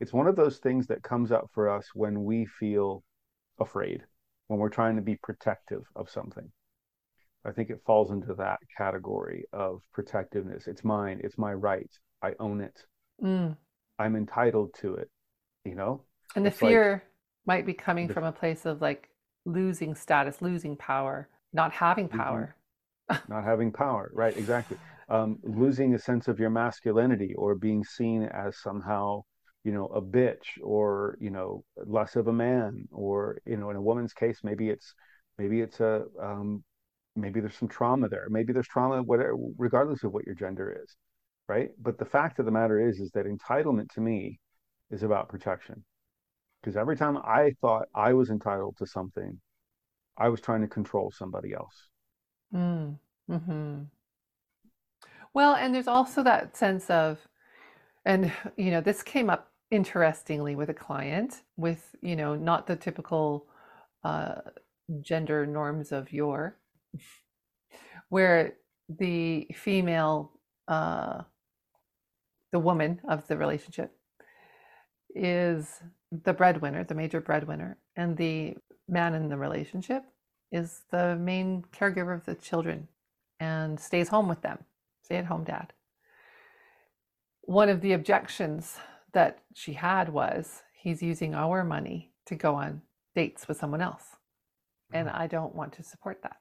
It's 0.00 0.12
one 0.12 0.26
of 0.26 0.34
those 0.34 0.58
things 0.58 0.88
that 0.88 1.04
comes 1.04 1.30
up 1.30 1.50
for 1.54 1.68
us 1.68 1.86
when 1.94 2.24
we 2.24 2.46
feel 2.46 3.04
afraid 3.60 4.02
when 4.48 4.58
we're 4.58 4.68
trying 4.68 4.96
to 4.96 5.02
be 5.02 5.16
protective 5.22 5.82
of 5.94 6.10
something. 6.10 6.50
I 7.44 7.52
think 7.52 7.70
it 7.70 7.80
falls 7.86 8.10
into 8.10 8.34
that 8.34 8.58
category 8.76 9.44
of 9.52 9.82
protectiveness. 9.92 10.66
It's 10.66 10.84
mine, 10.84 11.20
it's 11.22 11.38
my 11.38 11.52
right. 11.52 11.90
I 12.22 12.32
own 12.40 12.60
it. 12.60 12.80
Mm. 13.22 13.56
I'm 13.98 14.16
entitled 14.16 14.74
to 14.80 14.94
it, 14.96 15.10
you 15.64 15.74
know? 15.74 16.02
And 16.34 16.44
the 16.44 16.50
it's 16.50 16.58
fear 16.58 16.92
like, 16.92 17.02
might 17.46 17.66
be 17.66 17.72
coming 17.72 18.08
the, 18.08 18.14
from 18.14 18.24
a 18.24 18.32
place 18.32 18.66
of 18.66 18.80
like 18.80 19.08
losing 19.44 19.94
status, 19.94 20.42
losing 20.42 20.76
power, 20.76 21.28
not 21.52 21.72
having 21.72 22.08
mm-hmm. 22.08 22.18
power. 22.18 22.56
Not 23.28 23.44
having 23.44 23.70
power, 23.70 24.10
right? 24.12 24.36
Exactly. 24.36 24.78
Um, 25.08 25.38
losing 25.44 25.94
a 25.94 25.98
sense 26.00 26.26
of 26.26 26.40
your 26.40 26.50
masculinity 26.50 27.34
or 27.36 27.54
being 27.54 27.84
seen 27.84 28.24
as 28.24 28.58
somehow 28.58 29.22
you 29.66 29.72
know 29.72 29.86
a 30.00 30.02
bitch 30.02 30.46
or 30.62 31.18
you 31.20 31.30
know 31.30 31.64
less 31.98 32.16
of 32.16 32.28
a 32.28 32.32
man 32.32 32.70
or 32.92 33.38
you 33.46 33.56
know 33.58 33.70
in 33.70 33.76
a 33.76 33.82
woman's 33.90 34.14
case 34.22 34.38
maybe 34.44 34.66
it's 34.70 34.94
maybe 35.38 35.60
it's 35.60 35.80
a 35.80 36.04
um, 36.22 36.64
maybe 37.16 37.40
there's 37.40 37.56
some 37.56 37.68
trauma 37.68 38.08
there. 38.08 38.26
Maybe 38.30 38.52
there's 38.52 38.68
trauma 38.68 39.02
whatever 39.02 39.34
regardless 39.58 40.04
of 40.04 40.12
what 40.12 40.26
your 40.26 40.34
gender 40.36 40.68
is 40.82 40.96
right? 41.48 41.70
But 41.80 41.98
the 41.98 42.04
fact 42.04 42.38
of 42.40 42.44
the 42.46 42.52
matter 42.60 42.78
is 42.88 43.00
is 43.00 43.10
that 43.12 43.26
entitlement 43.26 43.92
to 43.94 44.00
me 44.00 44.40
is 44.90 45.02
about 45.02 45.28
protection. 45.28 45.84
Because 46.62 46.76
every 46.76 46.96
time 46.96 47.16
i 47.18 47.54
thought 47.60 47.86
i 47.94 48.12
was 48.12 48.30
entitled 48.30 48.76
to 48.78 48.86
something 48.86 49.40
i 50.18 50.28
was 50.28 50.40
trying 50.40 50.62
to 50.62 50.68
control 50.68 51.12
somebody 51.12 51.52
else. 51.52 51.88
Mm. 52.54 52.98
hmm 53.28 53.82
well 55.34 55.54
and 55.54 55.74
there's 55.74 55.88
also 55.88 56.22
that 56.22 56.56
sense 56.56 56.88
of 56.90 57.28
and 58.04 58.32
you 58.56 58.70
know 58.70 58.80
this 58.80 59.02
came 59.02 59.28
up 59.30 59.52
interestingly 59.70 60.54
with 60.54 60.68
a 60.70 60.74
client 60.74 61.42
with 61.56 61.94
you 62.00 62.16
know 62.16 62.34
not 62.34 62.66
the 62.66 62.76
typical 62.76 63.46
uh, 64.04 64.36
gender 65.00 65.46
norms 65.46 65.92
of 65.92 66.12
your 66.12 66.56
where 68.08 68.54
the 68.88 69.48
female 69.54 70.32
uh, 70.68 71.22
the 72.52 72.58
woman 72.58 73.00
of 73.08 73.26
the 73.26 73.36
relationship 73.36 73.92
is 75.14 75.80
the 76.24 76.32
breadwinner 76.32 76.84
the 76.84 76.94
major 76.94 77.20
breadwinner 77.20 77.76
and 77.96 78.16
the 78.16 78.54
man 78.88 79.14
in 79.14 79.28
the 79.28 79.36
relationship 79.36 80.04
is 80.52 80.82
the 80.92 81.16
main 81.16 81.64
caregiver 81.76 82.14
of 82.14 82.24
the 82.24 82.34
children 82.36 82.86
and 83.40 83.80
stays 83.80 84.08
home 84.08 84.28
with 84.28 84.42
them 84.42 84.58
stay 85.06 85.16
at 85.16 85.26
home 85.26 85.44
dad. 85.44 85.72
One 87.42 87.68
of 87.68 87.80
the 87.80 87.92
objections 87.92 88.76
that 89.16 89.38
she 89.54 89.72
had 89.72 90.10
was 90.10 90.62
he's 90.74 91.02
using 91.02 91.34
our 91.34 91.64
money 91.64 92.12
to 92.26 92.34
go 92.34 92.54
on 92.54 92.82
dates 93.14 93.48
with 93.48 93.56
someone 93.56 93.80
else. 93.80 94.04
And 94.92 95.08
mm-hmm. 95.08 95.22
I 95.22 95.26
don't 95.26 95.54
want 95.54 95.72
to 95.72 95.82
support 95.82 96.18
that. 96.22 96.36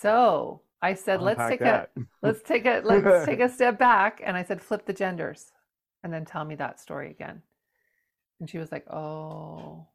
So 0.00 0.62
I 0.80 0.94
said, 0.94 1.20
let's 1.20 1.46
take 1.50 1.60
that. 1.60 1.90
a 1.96 2.00
let's 2.22 2.40
take 2.42 2.64
a 2.64 2.80
let's 2.82 3.26
take 3.30 3.40
a 3.40 3.48
step 3.50 3.78
back. 3.78 4.22
And 4.24 4.38
I 4.38 4.42
said, 4.42 4.62
flip 4.62 4.86
the 4.86 4.94
genders 4.94 5.52
and 6.02 6.10
then 6.10 6.24
tell 6.24 6.46
me 6.46 6.54
that 6.54 6.80
story 6.80 7.10
again. 7.10 7.42
And 8.40 8.48
she 8.48 8.56
was 8.56 8.72
like, 8.72 8.86
oh, 8.90 9.86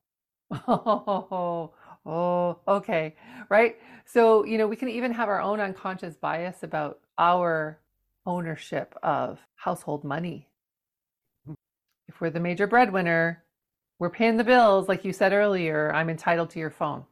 oh, 0.68 1.74
oh, 2.06 2.60
okay. 2.68 3.16
Right. 3.50 3.78
So, 4.06 4.46
you 4.46 4.60
know, 4.60 4.68
we 4.68 4.76
can 4.76 4.90
even 4.90 5.12
have 5.14 5.30
our 5.30 5.42
own 5.42 5.60
unconscious 5.60 6.16
bias 6.16 6.62
about 6.62 7.00
our 7.18 7.80
ownership 8.26 8.96
of 9.04 9.40
household 9.56 10.04
money. 10.04 10.48
Hmm. 11.46 11.54
If 12.08 12.22
we're 12.22 12.30
the 12.30 12.40
major 12.40 12.68
breadwinner, 12.68 13.44
we're 14.00 14.10
paying 14.10 14.38
the 14.38 14.44
bills, 14.44 14.88
like 14.88 15.06
you 15.06 15.14
said 15.14 15.34
earlier, 15.34 15.94
I'm 15.94 16.10
entitled 16.10 16.50
to 16.52 16.60
your 16.60 16.70
phone. 16.70 17.06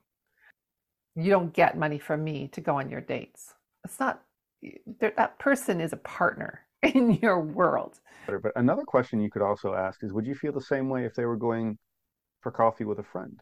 You 1.16 1.30
don't 1.30 1.54
get 1.54 1.78
money 1.78 2.00
from 2.00 2.24
me 2.24 2.50
to 2.50 2.62
go 2.62 2.78
on 2.78 2.90
your 2.90 3.02
dates. 3.02 3.54
It's 3.86 4.00
not, 4.00 4.24
that 5.00 5.40
person 5.40 5.82
is 5.82 5.94
a 5.94 5.98
partner 5.98 6.62
in 6.84 7.12
your 7.22 7.40
world. 7.40 8.00
But 8.28 8.52
another 8.56 8.84
question 8.84 9.22
you 9.22 9.30
could 9.30 9.42
also 9.42 9.74
ask 9.74 10.04
is 10.04 10.14
Would 10.14 10.26
you 10.26 10.36
feel 10.36 10.54
the 10.54 10.62
same 10.62 10.90
way 10.90 11.06
if 11.06 11.16
they 11.16 11.26
were 11.26 11.38
going 11.38 11.78
for 12.42 12.52
coffee 12.52 12.86
with 12.86 13.00
a 13.00 13.04
friend? 13.04 13.40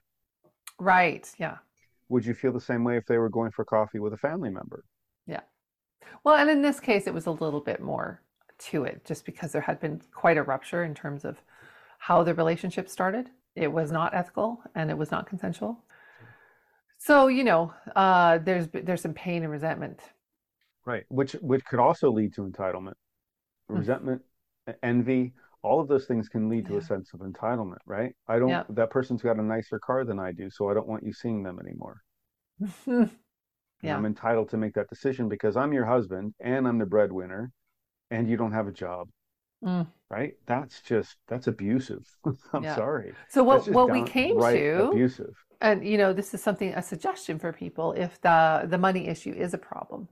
Right, 0.80 1.30
yeah. 1.38 1.58
Would 2.10 2.26
you 2.26 2.34
feel 2.34 2.52
the 2.52 2.62
same 2.62 2.84
way 2.84 2.98
if 2.98 3.06
they 3.06 3.18
were 3.18 3.30
going 3.30 3.52
for 3.52 3.66
coffee 3.66 4.00
with 4.00 4.14
a 4.14 4.18
family 4.18 4.50
member? 4.50 4.84
Well, 6.24 6.36
and 6.36 6.50
in 6.50 6.62
this 6.62 6.80
case, 6.80 7.08
it 7.08 7.14
was 7.14 7.26
a 7.28 7.32
little 7.32 7.62
bit 7.62 7.82
more 7.82 8.22
to 8.70 8.84
it 8.84 9.06
just 9.06 9.26
because 9.26 9.52
there 9.52 9.62
had 9.62 9.80
been 9.80 10.02
quite 10.14 10.38
a 10.38 10.44
rupture 10.44 10.84
in 10.84 10.94
terms 10.94 11.24
of 11.26 11.42
how 12.00 12.24
the 12.24 12.34
relationship 12.34 12.90
started. 12.90 13.30
It 13.56 13.72
was 13.72 13.92
not 13.92 14.14
ethical 14.14 14.62
and 14.76 14.90
it 14.90 14.98
was 14.98 15.12
not 15.12 15.28
consensual. 15.28 15.84
So 16.98 17.28
you 17.28 17.44
know, 17.44 17.74
uh, 17.96 18.40
there's 18.40 18.68
there's 18.74 19.02
some 19.02 19.14
pain 19.14 19.44
and 19.44 19.52
resentment. 19.52 20.00
Right, 20.86 21.06
which 21.10 21.34
which 21.34 21.64
could 21.66 21.80
also 21.80 22.12
lead 22.12 22.34
to 22.36 22.42
entitlement, 22.42 22.96
Mm. 23.70 23.78
resentment, 23.80 24.22
e- 24.70 24.74
envy. 24.84 25.34
All 25.62 25.80
of 25.82 25.88
those 25.88 26.06
things 26.06 26.30
can 26.30 26.50
lead 26.50 26.66
to 26.68 26.74
Yeah. 26.74 26.80
a 26.80 26.82
sense 26.82 27.14
of 27.14 27.20
entitlement. 27.22 27.78
Right? 27.86 28.16
I 28.28 28.40
don't. 28.40 28.76
That 28.76 28.90
person's 28.90 29.22
got 29.22 29.38
a 29.38 29.42
nicer 29.44 29.80
car 29.80 30.04
than 30.04 30.20
I 30.20 30.32
do, 30.32 30.50
so 30.50 30.70
I 30.70 30.74
don't 30.74 30.88
want 30.88 31.04
you 31.04 31.14
seeing 31.14 31.44
them 31.44 31.60
anymore. 31.60 32.02
Yeah. 33.82 33.98
I'm 33.98 34.06
entitled 34.06 34.50
to 34.50 34.58
make 34.58 34.74
that 34.74 34.90
decision 34.90 35.30
because 35.30 35.56
I'm 35.56 35.74
your 35.74 35.86
husband 35.86 36.34
and 36.40 36.68
I'm 36.68 36.78
the 36.80 36.86
breadwinner, 36.86 37.52
and 38.12 38.30
you 38.30 38.38
don't 38.38 38.54
have 38.54 38.68
a 38.68 38.72
job. 38.72 39.10
Mm. 39.64 39.88
Right? 40.10 40.34
That's 40.48 40.82
just 40.82 41.18
that's 41.28 41.48
abusive. 41.48 42.04
I'm 42.54 42.64
Yeah. 42.64 42.76
sorry. 42.76 43.14
So 43.30 43.44
what 43.44 43.68
what 43.70 43.92
we 43.92 44.02
came 44.04 44.40
to, 44.42 44.90
abusive. 44.92 45.36
and 45.62 45.86
you 45.88 45.98
know, 45.98 46.14
this 46.14 46.34
is 46.34 46.42
something 46.42 46.74
a 46.74 46.82
suggestion 46.82 47.40
for 47.40 47.54
people 47.54 47.94
if 47.94 48.20
the 48.22 48.66
the 48.70 48.78
money 48.78 49.08
issue 49.08 49.34
is 49.34 49.54
a 49.54 49.58
problem. 49.58 50.08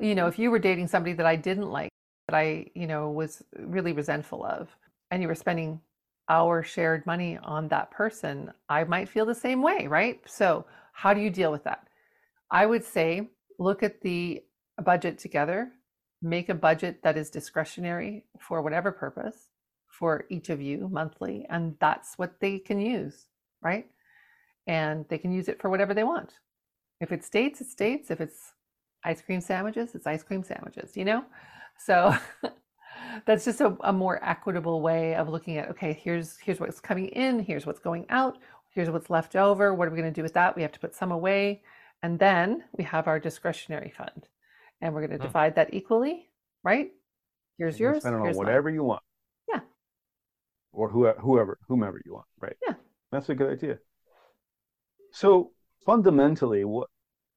You 0.00 0.14
know, 0.14 0.26
if 0.26 0.38
you 0.38 0.50
were 0.50 0.58
dating 0.58 0.88
somebody 0.88 1.14
that 1.14 1.26
I 1.26 1.36
didn't 1.36 1.70
like, 1.70 1.90
that 2.28 2.36
I 2.36 2.66
you 2.74 2.86
know 2.86 3.10
was 3.10 3.42
really 3.58 3.92
resentful 3.92 4.44
of, 4.44 4.76
and 5.10 5.22
you 5.22 5.28
were 5.28 5.34
spending 5.34 5.80
our 6.28 6.62
shared 6.62 7.04
money 7.06 7.38
on 7.42 7.68
that 7.68 7.90
person, 7.90 8.52
I 8.68 8.84
might 8.84 9.08
feel 9.08 9.26
the 9.26 9.34
same 9.34 9.62
way, 9.62 9.86
right? 9.86 10.20
So 10.26 10.64
how 10.92 11.14
do 11.14 11.20
you 11.20 11.30
deal 11.30 11.50
with 11.52 11.64
that? 11.64 11.86
I 12.52 12.66
would 12.66 12.84
say 12.84 13.30
look 13.58 13.82
at 13.82 14.02
the 14.02 14.42
budget 14.84 15.18
together, 15.18 15.72
make 16.20 16.50
a 16.50 16.54
budget 16.54 17.02
that 17.02 17.16
is 17.16 17.30
discretionary 17.30 18.26
for 18.38 18.60
whatever 18.62 18.92
purpose 18.92 19.48
for 19.88 20.26
each 20.28 20.50
of 20.50 20.60
you 20.60 20.88
monthly, 20.92 21.46
and 21.50 21.76
that's 21.80 22.18
what 22.18 22.38
they 22.40 22.58
can 22.58 22.78
use, 22.78 23.26
right? 23.62 23.86
And 24.66 25.06
they 25.08 25.18
can 25.18 25.32
use 25.32 25.48
it 25.48 25.60
for 25.60 25.70
whatever 25.70 25.94
they 25.94 26.04
want. 26.04 26.34
If 27.00 27.10
it's 27.10 27.28
dates, 27.30 27.60
it's 27.60 27.74
dates. 27.74 28.10
If 28.10 28.20
it's 28.20 28.52
ice 29.04 29.22
cream 29.22 29.40
sandwiches, 29.40 29.94
it's 29.94 30.06
ice 30.06 30.22
cream 30.22 30.44
sandwiches, 30.44 30.96
you 30.96 31.04
know? 31.04 31.24
So 31.78 32.14
that's 33.26 33.44
just 33.44 33.60
a, 33.60 33.76
a 33.80 33.92
more 33.92 34.22
equitable 34.24 34.82
way 34.82 35.14
of 35.14 35.28
looking 35.28 35.56
at 35.56 35.70
okay, 35.70 35.92
here's 35.92 36.38
here's 36.38 36.60
what's 36.60 36.80
coming 36.80 37.08
in, 37.08 37.40
here's 37.40 37.66
what's 37.66 37.80
going 37.80 38.06
out, 38.10 38.38
here's 38.70 38.90
what's 38.90 39.10
left 39.10 39.36
over. 39.36 39.74
What 39.74 39.88
are 39.88 39.90
we 39.90 39.98
going 39.98 40.12
to 40.12 40.18
do 40.18 40.22
with 40.22 40.34
that? 40.34 40.54
We 40.54 40.62
have 40.62 40.72
to 40.72 40.80
put 40.80 40.94
some 40.94 41.12
away. 41.12 41.62
And 42.02 42.18
then 42.18 42.64
we 42.76 42.84
have 42.84 43.06
our 43.08 43.20
discretionary 43.20 43.90
fund. 43.96 44.28
And 44.80 44.92
we're 44.94 45.06
going 45.06 45.12
to 45.12 45.16
Hmm. 45.18 45.22
divide 45.30 45.54
that 45.56 45.72
equally, 45.74 46.30
right? 46.64 46.92
Here's 47.58 47.78
You 47.78 47.86
yours. 47.86 48.00
spend 48.00 48.14
it 48.16 48.18
on 48.18 48.24
here's 48.24 48.36
mine. 48.36 48.46
whatever 48.46 48.70
you 48.70 48.82
want. 48.84 49.02
Yeah. 49.48 49.60
Or 50.72 50.88
whoever, 50.88 51.20
whoever, 51.20 51.58
whomever 51.68 52.00
you 52.04 52.14
want. 52.14 52.26
Right. 52.40 52.56
Yeah. 52.66 52.74
That's 53.12 53.28
a 53.28 53.34
good 53.34 53.52
idea. 53.52 53.78
So 55.12 55.52
fundamentally, 55.84 56.64
what 56.64 56.88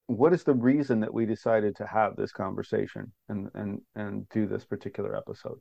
what 0.08 0.34
is 0.34 0.43
the 0.43 0.54
reason 0.54 0.99
that 0.99 1.13
we 1.13 1.25
decided 1.25 1.75
to 1.78 1.86
have 1.88 2.15
this 2.15 2.32
conversation 2.32 3.12
and 3.28 3.49
and 3.56 3.82
and 3.95 4.30
do 4.30 4.47
this 4.47 4.63
particular 4.65 5.15
episode? 5.15 5.60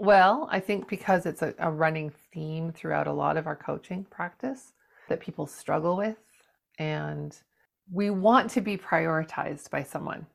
Well, 0.00 0.48
I 0.50 0.60
think 0.60 0.88
because 0.88 1.26
it's 1.26 1.42
a, 1.42 1.54
a 1.58 1.70
running 1.70 2.10
theme 2.32 2.72
throughout 2.72 3.06
a 3.08 3.12
lot 3.12 3.36
of 3.36 3.46
our 3.46 3.56
coaching 3.56 4.04
practice 4.04 4.72
that 5.08 5.20
people 5.20 5.46
struggle 5.46 5.96
with, 5.96 6.16
and 6.78 7.36
we 7.90 8.10
want 8.10 8.50
to 8.50 8.60
be 8.60 8.76
prioritized 8.76 9.70
by 9.70 9.82
someone. 9.82 10.26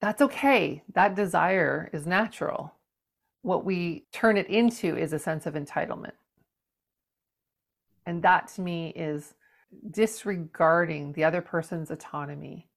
That's 0.00 0.22
okay. 0.22 0.82
That 0.94 1.14
desire 1.14 1.90
is 1.92 2.06
natural. 2.06 2.74
What 3.42 3.64
we 3.64 4.06
turn 4.12 4.36
it 4.36 4.48
into 4.48 4.96
is 4.96 5.12
a 5.12 5.18
sense 5.18 5.46
of 5.46 5.54
entitlement. 5.54 6.12
And 8.06 8.22
that 8.22 8.48
to 8.54 8.62
me 8.62 8.88
is 8.96 9.34
disregarding 9.90 11.12
the 11.12 11.24
other 11.24 11.42
person's 11.42 11.90
autonomy 11.90 12.68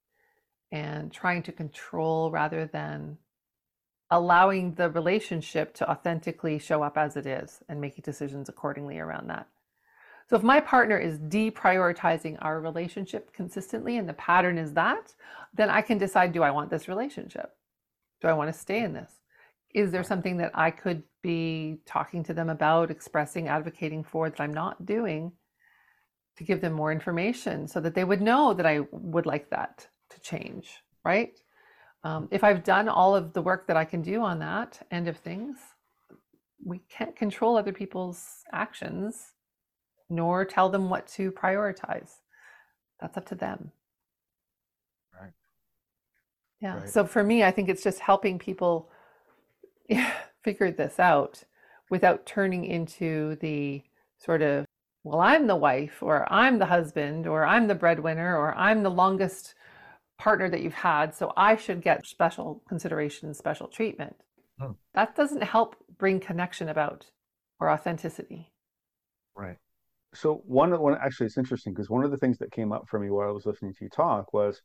and 0.72 1.12
trying 1.12 1.44
to 1.44 1.52
control 1.52 2.30
rather 2.32 2.66
than 2.66 3.18
allowing 4.12 4.76
the 4.76 4.90
relationship 4.90 5.74
to 5.76 5.90
authentically 5.90 6.60
show 6.60 6.84
up 6.84 6.98
as 6.98 7.16
it 7.16 7.26
is 7.26 7.64
and 7.70 7.80
making 7.80 8.04
decisions 8.04 8.50
accordingly 8.50 9.00
around 9.00 9.30
that. 9.30 9.48
So 10.34 10.38
if 10.38 10.44
my 10.44 10.60
partner 10.60 10.98
is 10.98 11.20
deprioritizing 11.20 12.40
our 12.42 12.60
relationship 12.60 13.32
consistently 13.34 13.98
and 13.98 14.10
the 14.10 14.14
pattern 14.14 14.58
is 14.58 14.74
that, 14.74 15.14
then 15.54 15.70
I 15.70 15.84
can 15.84 16.00
decide 16.00 16.34
do 16.34 16.42
I 16.42 16.50
want 16.50 16.72
this 16.72 16.88
relationship? 16.88 17.52
Do 18.20 18.30
I 18.30 18.34
want 18.34 18.52
to 18.52 18.60
stay 18.60 18.80
in 18.80 18.94
this? 18.94 19.12
Is 19.76 19.92
there 19.92 20.02
something 20.02 20.38
that 20.38 20.50
I 20.56 20.72
could 20.72 21.04
be 21.22 21.82
talking 21.86 22.24
to 22.24 22.34
them 22.34 22.50
about, 22.50 22.90
expressing, 22.90 23.48
advocating 23.48 24.04
for 24.04 24.28
that 24.28 24.42
I'm 24.42 24.56
not 24.56 24.88
doing 24.88 25.34
to 26.38 26.44
give 26.44 26.62
them 26.62 26.74
more 26.74 26.92
information 26.92 27.68
so 27.68 27.80
that 27.82 27.94
they 27.94 28.04
would 28.04 28.20
know 28.20 28.56
that 28.56 28.66
I 28.66 28.80
would 28.90 29.28
like 29.28 29.52
that 29.52 29.88
to 30.10 30.20
change, 30.22 30.82
right? 31.06 31.40
Um, 32.04 32.28
if 32.32 32.44
I've 32.44 32.64
done 32.64 32.90
all 32.90 33.16
of 33.16 33.34
the 33.34 33.42
work 33.44 33.68
that 33.68 33.78
I 33.78 33.86
can 33.86 34.02
do 34.02 34.24
on 34.24 34.40
that 34.40 34.84
end 34.90 35.08
of 35.08 35.18
things, 35.18 35.60
we 36.66 36.80
can't 36.90 37.16
control 37.16 37.56
other 37.56 37.72
people's 37.72 38.40
actions 38.52 39.33
nor 40.10 40.46
tell 40.46 40.70
them 40.70 40.90
what 40.90 41.08
to 41.08 41.32
prioritize. 41.32 42.10
That's 43.00 43.18
up 43.18 43.26
to 43.28 43.36
them. 43.36 43.72
Right. 45.20 45.32
Yeah. 46.62 46.80
Right. 46.80 46.90
So 46.90 47.06
for 47.06 47.24
me, 47.24 47.44
I 47.44 47.52
think 47.52 47.70
it's 47.70 47.84
just 47.84 48.00
helping 48.00 48.40
people 48.40 48.90
figure 50.44 50.72
this 50.72 51.00
out 51.00 51.44
without 51.90 52.26
turning 52.26 52.66
into 52.66 53.36
the 53.42 53.84
sort 54.18 54.42
of, 54.42 54.66
well, 55.04 55.20
I'm 55.20 55.48
the 55.48 55.56
wife, 55.56 56.02
or 56.02 56.32
I'm 56.32 56.60
the 56.60 56.66
husband, 56.66 57.28
or 57.28 57.46
I'm 57.46 57.68
the 57.68 57.76
breadwinner, 57.76 58.38
or 58.38 58.56
I'm 58.56 58.84
the 58.84 58.90
longest 58.90 59.54
partner 60.18 60.50
that 60.50 60.62
you've 60.62 60.74
had, 60.74 61.14
so 61.14 61.34
I 61.36 61.58
should 61.58 61.82
get 61.82 62.06
special 62.06 62.62
consideration, 62.68 63.34
special 63.34 63.68
treatment. 63.68 64.16
Hmm. 64.60 64.72
That 64.94 65.16
doesn't 65.16 65.44
help 65.44 65.76
bring 65.98 66.20
connection 66.20 66.70
about 66.70 67.08
or 67.60 67.70
authenticity. 67.70 68.52
Right. 69.36 69.58
So 70.14 70.44
one 70.46 70.74
of 70.74 70.80
one 70.80 70.96
actually 70.96 71.28
it's 71.28 71.38
interesting 71.38 71.74
because 71.74 71.90
one 71.90 72.04
of 72.04 72.12
the 72.12 72.18
things 72.18 72.38
that 72.40 72.52
came 72.52 72.72
up 72.72 72.88
for 72.88 73.00
me 73.00 73.10
while 73.10 73.28
I 73.28 73.32
was 73.32 73.46
listening 73.46 73.74
to 73.74 73.86
you 73.86 73.90
talk 73.90 74.34
was 74.34 74.62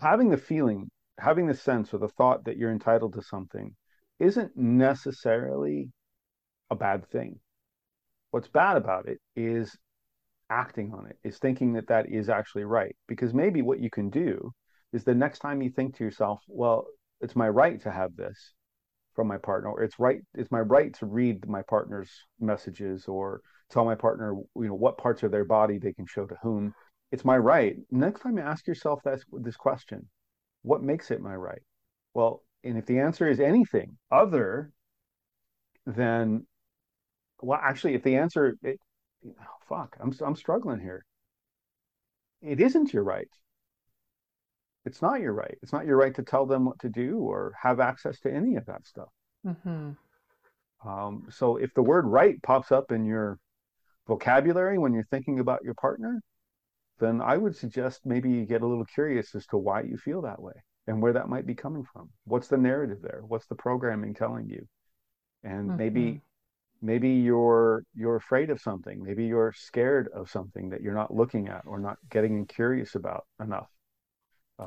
having 0.00 0.30
the 0.30 0.36
feeling, 0.36 0.90
having 1.18 1.46
the 1.46 1.54
sense 1.54 1.94
or 1.94 1.98
the 1.98 2.08
thought 2.08 2.44
that 2.44 2.56
you're 2.56 2.72
entitled 2.72 3.14
to 3.14 3.22
something 3.22 3.74
isn't 4.18 4.56
necessarily 4.56 5.90
a 6.70 6.76
bad 6.76 7.06
thing. 7.10 7.38
What's 8.30 8.48
bad 8.48 8.76
about 8.76 9.08
it 9.08 9.18
is 9.36 9.76
acting 10.50 10.92
on 10.92 11.06
it, 11.06 11.16
is 11.24 11.38
thinking 11.38 11.72
that 11.74 11.88
that 11.88 12.08
is 12.08 12.28
actually 12.28 12.64
right. 12.64 12.94
Because 13.08 13.34
maybe 13.34 13.62
what 13.62 13.80
you 13.80 13.90
can 13.90 14.10
do 14.10 14.52
is 14.92 15.04
the 15.04 15.14
next 15.14 15.40
time 15.40 15.62
you 15.62 15.70
think 15.70 15.96
to 15.96 16.04
yourself, 16.04 16.40
well, 16.48 16.86
it's 17.20 17.36
my 17.36 17.48
right 17.48 17.80
to 17.82 17.90
have 17.90 18.14
this 18.16 18.52
from 19.14 19.26
my 19.26 19.38
partner, 19.38 19.70
or 19.70 19.82
it's 19.82 19.98
right, 19.98 20.20
it's 20.34 20.50
my 20.50 20.60
right 20.60 20.92
to 20.94 21.06
read 21.06 21.48
my 21.48 21.62
partner's 21.62 22.10
messages 22.38 23.06
or 23.06 23.40
tell 23.70 23.84
my 23.84 23.94
partner, 23.94 24.34
you 24.56 24.68
know, 24.68 24.74
what 24.74 24.98
parts 24.98 25.22
of 25.22 25.30
their 25.30 25.44
body 25.44 25.78
they 25.78 25.92
can 25.92 26.06
show 26.06 26.26
to 26.26 26.36
whom. 26.42 26.74
It's 27.12 27.24
my 27.24 27.38
right. 27.38 27.76
Next 27.90 28.20
time 28.20 28.36
you 28.36 28.42
ask 28.42 28.66
yourself 28.66 29.00
this, 29.04 29.22
this 29.32 29.56
question, 29.56 30.08
what 30.62 30.82
makes 30.82 31.10
it 31.10 31.20
my 31.20 31.34
right? 31.34 31.62
Well, 32.14 32.42
and 32.64 32.76
if 32.78 32.86
the 32.86 32.98
answer 32.98 33.28
is 33.28 33.40
anything 33.40 33.96
other 34.10 34.72
than, 35.86 36.46
well, 37.40 37.60
actually, 37.62 37.94
if 37.94 38.02
the 38.02 38.16
answer, 38.16 38.56
it, 38.62 38.80
oh, 39.26 39.32
fuck, 39.68 39.96
I'm 40.00 40.12
I'm 40.24 40.36
struggling 40.36 40.80
here. 40.80 41.04
It 42.42 42.60
isn't 42.60 42.92
your 42.92 43.04
right. 43.04 43.28
It's 44.84 45.02
not 45.02 45.20
your 45.20 45.32
right. 45.32 45.58
It's 45.62 45.72
not 45.72 45.86
your 45.86 45.96
right 45.96 46.14
to 46.14 46.22
tell 46.22 46.46
them 46.46 46.64
what 46.64 46.78
to 46.80 46.88
do 46.88 47.18
or 47.18 47.52
have 47.60 47.80
access 47.80 48.20
to 48.20 48.32
any 48.32 48.56
of 48.56 48.66
that 48.66 48.86
stuff. 48.86 49.08
hmm 49.44 49.90
Um, 50.84 51.26
so 51.30 51.56
if 51.56 51.74
the 51.74 51.82
word 51.82 52.06
right 52.06 52.40
pops 52.42 52.70
up 52.72 52.92
in 52.92 53.04
your 53.04 53.38
vocabulary 54.06 54.78
when 54.78 54.92
you're 54.94 55.06
thinking 55.10 55.38
about 55.40 55.64
your 55.64 55.74
partner, 55.74 56.22
then 56.98 57.20
I 57.22 57.36
would 57.36 57.56
suggest 57.56 58.06
maybe 58.06 58.30
you 58.30 58.46
get 58.46 58.62
a 58.62 58.66
little 58.66 58.84
curious 58.86 59.34
as 59.34 59.46
to 59.48 59.58
why 59.58 59.82
you 59.82 59.96
feel 59.98 60.22
that 60.22 60.42
way 60.42 60.54
and 60.86 61.02
where 61.02 61.12
that 61.14 61.28
might 61.28 61.46
be 61.46 61.54
coming 61.54 61.84
from. 61.92 62.10
What's 62.24 62.48
the 62.48 62.58
narrative 62.58 63.00
there? 63.02 63.22
What's 63.26 63.46
the 63.46 63.54
programming 63.56 64.14
telling 64.14 64.48
you? 64.48 64.66
And 65.44 65.76
maybe 65.76 66.16
Mhm. 66.16 66.20
maybe 66.82 67.10
you're 67.10 67.84
you're 67.94 68.16
afraid 68.16 68.50
of 68.50 68.60
something. 68.60 69.02
Maybe 69.02 69.26
you're 69.26 69.54
scared 69.56 70.08
of 70.14 70.30
something 70.30 70.70
that 70.70 70.82
you're 70.82 70.94
not 70.94 71.14
looking 71.14 71.48
at 71.48 71.62
or 71.66 71.80
not 71.80 71.98
getting 72.10 72.46
curious 72.46 72.94
about 72.96 73.26
enough. 73.40 73.70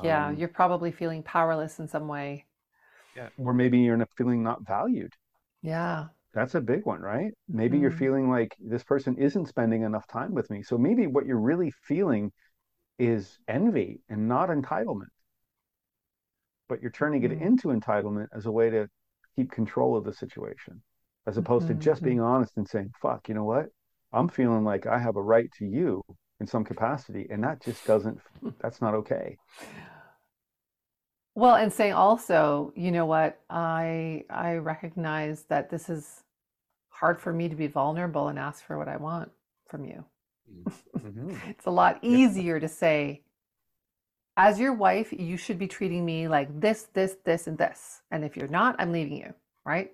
Yeah, 0.00 0.30
Um, 0.30 0.32
you're 0.32 0.48
probably 0.48 0.90
feeling 0.92 1.22
powerless 1.22 1.78
in 1.78 1.86
some 1.88 2.08
way. 2.08 2.46
yeah, 3.14 3.28
or 3.36 3.52
maybe 3.54 3.78
you're 3.78 3.96
not 3.96 4.08
feeling 4.16 4.42
not 4.42 4.66
valued. 4.66 5.12
Yeah. 5.62 6.08
That's 6.32 6.54
a 6.56 6.60
big 6.60 6.84
one, 6.86 7.00
right? 7.00 7.32
Maybe 7.48 7.78
you're 7.78 7.90
Mhm. 7.90 7.98
feeling 7.98 8.28
like 8.30 8.56
this 8.58 8.82
person 8.84 9.16
isn't 9.16 9.46
spending 9.46 9.82
enough 9.82 10.06
time 10.08 10.34
with 10.34 10.50
me. 10.50 10.62
So 10.62 10.76
maybe 10.78 11.06
what 11.06 11.26
you're 11.26 11.40
really 11.40 11.70
feeling 11.84 12.32
is 12.98 13.38
envy 13.48 14.02
and 14.08 14.28
not 14.28 14.50
entitlement. 14.50 15.10
But 16.68 16.80
you're 16.80 16.90
turning 16.90 17.22
it 17.24 17.32
Mhm. 17.32 17.42
into 17.42 17.68
entitlement 17.68 18.28
as 18.32 18.46
a 18.46 18.50
way 18.52 18.70
to 18.70 18.88
keep 19.36 19.50
control 19.50 19.94
of 19.96 20.04
the 20.04 20.12
situation. 20.12 20.82
as 21.26 21.36
opposed 21.36 21.66
to 21.66 21.74
just 21.74 22.02
Mm-hmm. 22.02 22.06
being 22.06 22.20
honest 22.20 22.56
and 22.56 22.66
saying, 22.66 22.90
fuck, 23.02 23.28
you 23.28 23.34
know 23.34 23.44
what? 23.44 23.68
I'm 24.10 24.28
feeling 24.28 24.64
like 24.64 24.86
I 24.86 24.98
have 24.98 25.16
a 25.16 25.22
right 25.22 25.52
to 25.58 25.66
you 25.66 26.02
in 26.40 26.46
some 26.46 26.64
capacity. 26.64 27.26
And 27.30 27.44
that 27.44 27.60
just 27.62 27.84
doesn't, 27.84 28.18
that's 28.60 28.80
not 28.80 28.94
okay. 28.94 29.36
Well, 31.40 31.54
and 31.54 31.72
saying 31.72 31.94
also, 31.94 32.70
you 32.76 32.92
know 32.92 33.06
what, 33.06 33.40
I 33.48 34.24
I 34.28 34.56
recognize 34.56 35.44
that 35.44 35.70
this 35.70 35.88
is 35.88 36.22
hard 36.90 37.18
for 37.18 37.32
me 37.32 37.48
to 37.48 37.56
be 37.56 37.66
vulnerable 37.66 38.28
and 38.28 38.38
ask 38.38 38.62
for 38.62 38.76
what 38.76 38.88
I 38.88 38.98
want 38.98 39.30
from 39.68 39.86
you. 39.86 40.04
Mm-hmm. 40.98 41.34
It's 41.48 41.64
a 41.64 41.70
lot 41.70 41.98
Yeah. 42.02 42.18
easier 42.18 42.60
to 42.60 42.68
say, 42.68 43.22
as 44.36 44.60
your 44.60 44.74
wife, 44.74 45.14
you 45.14 45.38
should 45.38 45.58
be 45.58 45.66
treating 45.66 46.04
me 46.04 46.28
like 46.28 46.60
this, 46.60 46.88
this, 46.92 47.16
this, 47.24 47.46
and 47.46 47.56
this. 47.56 48.02
And 48.10 48.22
if 48.22 48.36
you're 48.36 48.48
not, 48.48 48.76
I'm 48.78 48.92
leaving 48.92 49.16
you, 49.16 49.32
right? 49.64 49.92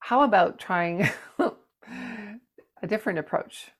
How 0.00 0.22
about 0.24 0.58
trying 0.58 1.08
a 1.38 2.86
different 2.86 3.18
approach? 3.18 3.70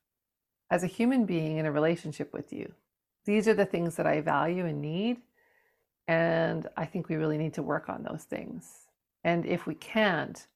As 0.71 0.83
a 0.83 0.87
human 0.89 1.27
being 1.27 1.59
in 1.59 1.67
a 1.67 1.73
relationship 1.73 2.33
with 2.33 2.55
you, 2.55 2.73
these 3.27 3.47
are 3.49 3.55
the 3.55 3.67
things 3.67 3.97
that 3.97 4.07
I 4.07 4.23
value 4.23 4.65
and 4.65 4.81
need. 4.81 5.19
And 6.07 6.69
I 6.77 6.85
think 6.85 7.09
we 7.09 7.17
really 7.17 7.39
need 7.39 7.55
to 7.55 7.63
work 7.63 7.89
on 7.89 8.03
those 8.03 8.25
things. 8.25 8.71
And 9.25 9.47
if 9.47 9.67
we 9.67 9.75
can't, 9.75 10.47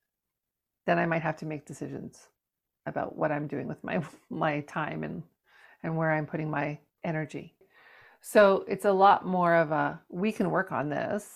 then 0.86 0.98
I 0.98 1.06
might 1.06 1.22
have 1.22 1.36
to 1.38 1.46
make 1.46 1.66
decisions 1.66 2.28
about 2.86 3.16
what 3.16 3.32
I'm 3.32 3.46
doing 3.46 3.68
with 3.68 3.82
my 3.84 4.02
my 4.30 4.60
time 4.60 5.04
and 5.04 5.22
and 5.82 5.96
where 5.96 6.10
I'm 6.10 6.26
putting 6.26 6.50
my 6.50 6.78
energy. 7.04 7.54
So 8.20 8.64
it's 8.66 8.84
a 8.84 8.92
lot 8.92 9.26
more 9.26 9.54
of 9.54 9.70
a 9.70 10.00
we 10.08 10.32
can 10.32 10.50
work 10.50 10.72
on 10.72 10.88
this 10.88 11.28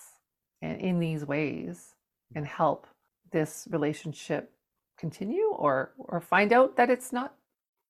and 0.61 0.79
in 0.81 0.99
these 0.99 1.25
ways 1.25 1.95
and 2.35 2.45
help 2.45 2.87
this 3.31 3.67
relationship 3.71 4.51
continue 4.97 5.47
or 5.47 5.93
or 5.97 6.21
find 6.21 6.53
out 6.53 6.75
that 6.77 6.89
it's 6.89 7.11
not 7.11 7.33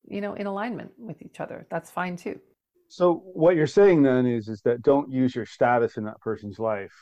you 0.06 0.22
know 0.22 0.34
in 0.36 0.48
alignment 0.48 0.92
with 0.98 1.22
each 1.22 1.40
other. 1.40 1.66
That's 1.70 1.92
fine 1.92 2.16
too. 2.18 2.40
So 2.88 3.16
what 3.34 3.56
you're 3.56 3.68
saying 3.68 4.04
then 4.04 4.26
is 4.26 4.48
is 4.48 4.62
that 4.62 4.82
don't 4.84 5.12
use 5.12 5.36
your 5.36 5.46
status 5.46 5.98
in 5.98 6.04
that 6.06 6.20
person's 6.22 6.60
life 6.60 6.94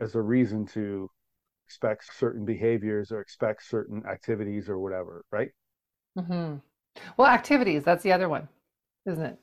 as 0.00 0.14
a 0.14 0.22
reason 0.22 0.66
to 0.68 1.10
expect 1.66 2.14
certain 2.14 2.44
behaviors 2.44 3.12
or 3.12 3.20
expect 3.20 3.64
certain 3.64 4.04
activities 4.06 4.68
or 4.68 4.78
whatever, 4.78 5.24
right? 5.32 5.50
hmm 6.16 6.56
Well, 7.16 7.28
activities, 7.28 7.84
that's 7.84 8.02
the 8.02 8.12
other 8.12 8.28
one, 8.28 8.48
isn't 9.06 9.24
it? 9.24 9.38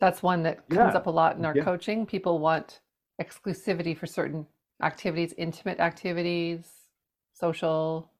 That's 0.00 0.22
one 0.22 0.42
that 0.44 0.68
comes 0.70 0.94
Yeah. 0.94 0.96
up 0.96 1.06
a 1.06 1.10
lot 1.10 1.36
in 1.36 1.44
our 1.44 1.54
Yeah. 1.54 1.64
coaching. 1.64 2.04
People 2.06 2.38
want 2.40 2.80
exclusivity 3.20 3.96
for 3.96 4.06
certain 4.06 4.46
activities, 4.82 5.34
intimate 5.36 5.78
activities, 5.78 6.88
social, 7.34 8.10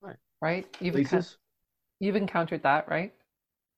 Right. 0.00 0.16
right? 0.40 0.66
You've 0.80 0.94
Places? 0.94 1.38
you've 2.00 2.16
encountered 2.16 2.62
that, 2.62 2.88
right? 2.88 3.14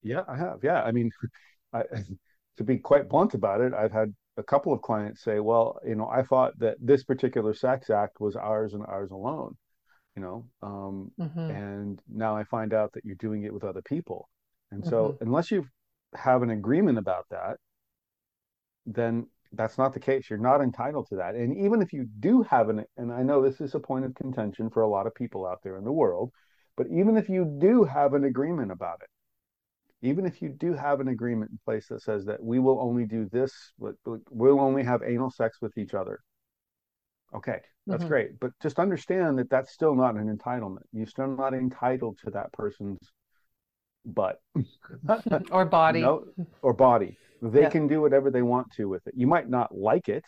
Yeah, 0.03 0.23
I 0.29 0.37
have. 0.37 0.61
Yeah. 0.63 0.83
I 0.83 0.93
mean, 0.93 1.11
I, 1.73 1.85
to 2.57 2.65
be 2.65 2.79
quite 2.79 3.09
blunt 3.09 3.35
about 3.35 3.61
it, 3.61 3.73
I've 3.75 3.93
had 3.93 4.15
a 4.37 4.43
couple 4.43 4.73
of 4.73 4.83
clients 4.83 5.23
say, 5.23 5.41
well, 5.41 5.79
you 5.87 5.95
know, 5.95 6.09
I 6.09 6.23
thought 6.23 6.59
that 6.59 6.77
this 6.81 7.05
particular 7.05 7.55
sex 7.55 7.91
act 7.91 8.21
was 8.21 8.37
ours 8.37 8.75
and 8.75 8.85
ours 8.87 9.11
alone, 9.11 9.57
you 10.17 10.23
know, 10.23 10.47
um, 10.63 11.13
hmm 11.19 11.51
and 11.51 12.01
now 12.09 12.37
I 12.37 12.45
find 12.45 12.75
out 12.75 12.93
that 12.95 13.05
you're 13.05 13.17
doing 13.17 13.45
it 13.45 13.55
with 13.55 13.65
other 13.65 13.83
people. 13.83 14.29
And 14.73 14.85
hmm 14.85 14.87
so 14.87 15.17
unless 15.21 15.51
you 15.51 15.67
have 16.15 16.43
an 16.43 16.51
agreement 16.51 16.99
about 16.99 17.27
that, 17.31 17.59
then 18.87 19.27
that's 19.53 19.79
not 19.79 19.95
the 19.95 20.01
case. 20.01 20.29
You're 20.29 20.39
not 20.39 20.61
entitled 20.61 21.07
to 21.09 21.17
that. 21.17 21.35
And 21.35 21.57
even 21.57 21.81
if 21.83 21.93
you 21.93 22.07
do 22.21 22.43
have 22.43 22.69
an, 22.69 22.85
and 22.97 23.13
I 23.13 23.23
know 23.23 23.43
this 23.43 23.61
is 23.61 23.75
a 23.75 23.81
point 23.81 24.05
of 24.05 24.15
contention 24.15 24.71
for 24.71 24.83
a 24.83 24.89
lot 24.89 25.07
of 25.07 25.15
people 25.15 25.47
out 25.47 25.61
there 25.63 25.77
in 25.77 25.85
the 25.85 25.93
world, 25.93 26.33
but 26.77 26.87
even 26.89 27.17
if 27.17 27.29
you 27.29 27.45
do 27.61 27.85
have 27.85 28.15
an 28.15 28.25
agreement 28.25 28.71
about 28.73 29.01
it, 29.03 29.09
even 30.03 30.27
if 30.27 30.41
you 30.43 30.51
do 30.51 30.75
have 30.75 31.01
an 31.01 31.09
agreement 31.09 31.51
in 31.51 31.59
place 31.65 31.89
that 31.89 32.03
says 32.03 32.25
that 32.27 32.43
we 32.43 32.59
will 32.59 32.81
only 32.81 33.05
do 33.07 33.29
this, 33.31 33.53
we'll 33.79 34.61
only 34.61 34.85
have 34.85 35.03
anal 35.03 35.31
sex 35.31 35.59
with 35.61 35.77
each 35.79 35.95
other. 35.95 36.21
Okay, 37.35 37.61
that's 37.89 38.05
hmm 38.05 38.05
great. 38.05 38.39
But 38.41 38.53
just 38.63 38.79
understand 38.79 39.39
that 39.39 39.51
that's 39.51 39.73
still 39.73 39.95
not 39.95 40.17
an 40.17 40.35
entitlement. 40.35 40.85
You're 40.93 41.07
still 41.07 41.29
not 41.37 41.55
entitled 41.55 42.19
to 42.25 42.31
that 42.31 42.53
person's 42.53 42.99
butt. 44.05 44.41
Or 45.51 45.65
body. 45.65 46.01
no, 46.01 46.25
or 46.63 46.73
body. 46.75 47.19
They 47.43 47.63
Yeah. 47.63 47.69
can 47.69 47.87
do 47.87 48.01
whatever 48.01 48.31
they 48.31 48.43
want 48.43 48.73
to 48.77 48.89
with 48.89 49.07
it. 49.07 49.15
You 49.17 49.27
might 49.27 49.49
not 49.49 49.77
like 49.77 50.09
it, 50.09 50.25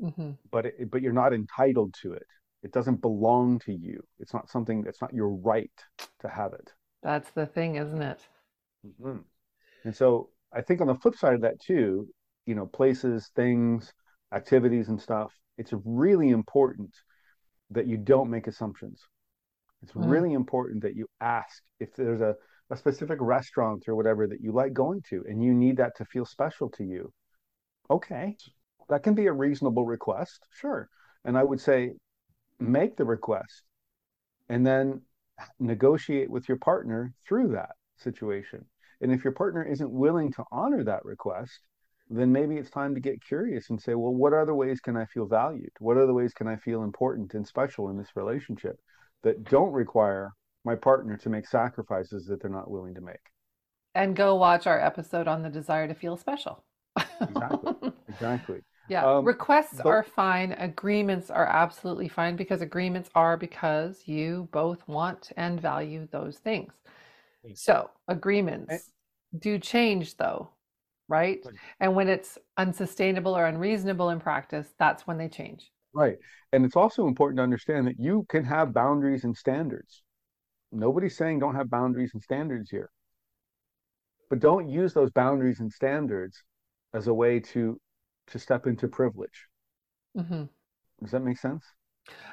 hmm 0.00 0.30
but 0.50 0.66
it, 0.66 0.90
but 0.90 1.02
you're 1.02 1.12
not 1.12 1.32
entitled 1.32 1.94
to 2.02 2.12
it. 2.12 2.26
It 2.62 2.72
doesn't 2.72 3.00
belong 3.00 3.60
to 3.60 3.72
you. 3.72 4.02
It's 4.18 4.34
not 4.34 4.50
something 4.50 4.82
that's 4.82 5.00
not 5.00 5.14
your 5.14 5.28
right 5.28 5.70
to 6.20 6.28
have 6.28 6.52
it. 6.54 6.72
That's 7.02 7.30
the 7.30 7.44
thing, 7.44 7.74
isn't 7.74 8.02
it? 8.02 8.20
Mhm. 9.00 9.24
And 9.84 9.94
so 9.96 10.30
I 10.52 10.62
think 10.62 10.80
on 10.80 10.86
the 10.88 10.94
flip 10.94 11.16
side 11.16 11.34
of 11.34 11.42
that 11.42 11.60
too, 11.60 12.08
you 12.46 12.54
know, 12.54 12.66
places, 12.66 13.30
things, 13.34 13.92
activities 14.32 14.88
and 14.88 15.00
stuff, 15.00 15.32
it's 15.58 15.72
really 15.84 16.30
important 16.30 16.94
that 17.70 17.86
you 17.86 17.96
don't 17.96 18.30
make 18.30 18.46
assumptions. 18.46 19.02
It's 19.82 19.94
Mm. 19.94 20.10
really 20.10 20.32
important 20.32 20.82
that 20.82 20.96
you 20.96 21.08
ask 21.20 21.62
if 21.80 21.94
there's 21.94 22.20
a, 22.20 22.36
a 22.70 22.76
specific 22.76 23.18
restaurant 23.20 23.88
or 23.88 23.96
whatever 23.96 24.26
that 24.26 24.40
you 24.40 24.52
like 24.52 24.72
going 24.72 25.02
to 25.10 25.24
and 25.28 25.42
you 25.42 25.54
need 25.54 25.76
that 25.78 25.96
to 25.96 26.04
feel 26.06 26.26
special 26.26 26.70
to 26.70 26.84
you. 26.84 27.12
Okay, 27.90 28.36
that 28.88 29.02
can 29.02 29.14
be 29.14 29.26
a 29.26 29.32
reasonable 29.32 29.86
request, 29.86 30.46
sure. 30.50 30.88
And 31.24 31.38
I 31.38 31.44
would 31.44 31.60
say 31.60 31.92
make 32.58 32.96
the 32.96 33.04
request 33.04 33.62
and 34.48 34.66
then 34.66 35.02
negotiate 35.58 36.30
with 36.30 36.48
your 36.48 36.58
partner 36.58 37.12
through 37.26 37.48
that 37.48 37.76
situation. 37.96 38.66
And 39.00 39.12
if 39.12 39.24
your 39.24 39.32
partner 39.32 39.62
isn't 39.64 39.90
willing 39.90 40.32
to 40.32 40.44
honor 40.50 40.82
that 40.84 41.04
request, 41.04 41.60
then 42.10 42.32
maybe 42.32 42.56
it's 42.56 42.70
time 42.70 42.94
to 42.94 43.00
get 43.00 43.22
curious 43.22 43.70
and 43.70 43.80
say, 43.80 43.94
well, 43.94 44.14
what 44.14 44.32
other 44.32 44.54
ways 44.54 44.80
can 44.80 44.96
I 44.96 45.04
feel 45.06 45.26
valued? 45.26 45.70
What 45.78 45.98
other 45.98 46.14
ways 46.14 46.32
can 46.34 46.48
I 46.48 46.56
feel 46.56 46.82
important 46.82 47.34
and 47.34 47.46
special 47.46 47.90
in 47.90 47.98
this 47.98 48.16
relationship 48.16 48.78
that 49.22 49.44
don't 49.44 49.72
require 49.72 50.32
my 50.64 50.74
partner 50.74 51.16
to 51.18 51.28
make 51.28 51.46
sacrifices 51.46 52.26
that 52.26 52.40
they're 52.40 52.50
not 52.50 52.70
willing 52.70 52.94
to 52.94 53.00
make? 53.00 53.20
And 53.94 54.16
go 54.16 54.34
watch 54.36 54.66
our 54.66 54.80
episode 54.80 55.28
on 55.28 55.42
the 55.42 55.50
desire 55.50 55.86
to 55.88 55.94
feel 55.94 56.16
special. 56.16 56.64
Exactly. 57.20 57.92
Exactly. 58.08 58.60
Yeah, 58.90 59.04
Um, 59.04 59.26
requests 59.26 59.82
but- 59.82 59.86
are 59.90 60.02
fine. 60.02 60.52
Agreements 60.52 61.28
are 61.30 61.44
absolutely 61.44 62.08
fine 62.08 62.36
because 62.36 62.62
agreements 62.62 63.10
are 63.14 63.36
because 63.36 64.08
you 64.08 64.48
both 64.50 64.88
want 64.88 65.30
and 65.36 65.60
value 65.60 66.08
those 66.10 66.38
things. 66.38 66.72
So 67.54 67.90
agreements 68.08 68.90
do 69.38 69.58
change 69.58 70.16
though, 70.16 70.50
right? 71.08 71.40
Right. 71.44 71.54
And 71.80 71.94
when 71.94 72.08
it's 72.08 72.38
unsustainable 72.56 73.36
or 73.36 73.46
unreasonable 73.46 74.10
in 74.10 74.20
practice, 74.20 74.68
that's 74.78 75.06
when 75.06 75.18
they 75.18 75.28
change. 75.28 75.70
Right. 75.92 76.16
And 76.52 76.64
it's 76.64 76.76
also 76.76 77.06
important 77.06 77.38
to 77.38 77.42
understand 77.42 77.86
that 77.86 77.98
you 77.98 78.26
can 78.28 78.44
have 78.44 78.72
boundaries 78.72 79.24
and 79.24 79.36
standards. 79.36 80.02
Nobody's 80.70 81.16
saying 81.16 81.38
don't 81.38 81.54
have 81.54 81.70
boundaries 81.70 82.10
and 82.14 82.22
standards 82.22 82.70
here. 82.70 82.90
But 84.30 84.40
don't 84.40 84.68
use 84.68 84.92
those 84.92 85.10
boundaries 85.10 85.60
and 85.60 85.72
standards 85.72 86.42
as 86.92 87.06
a 87.06 87.14
way 87.14 87.40
to 87.40 87.80
to 88.28 88.38
step 88.38 88.66
into 88.66 88.88
privilege. 88.88 89.46
Mm-hmm. 90.16 90.44
Does 91.02 91.10
that 91.12 91.20
make 91.20 91.38
sense? 91.38 91.64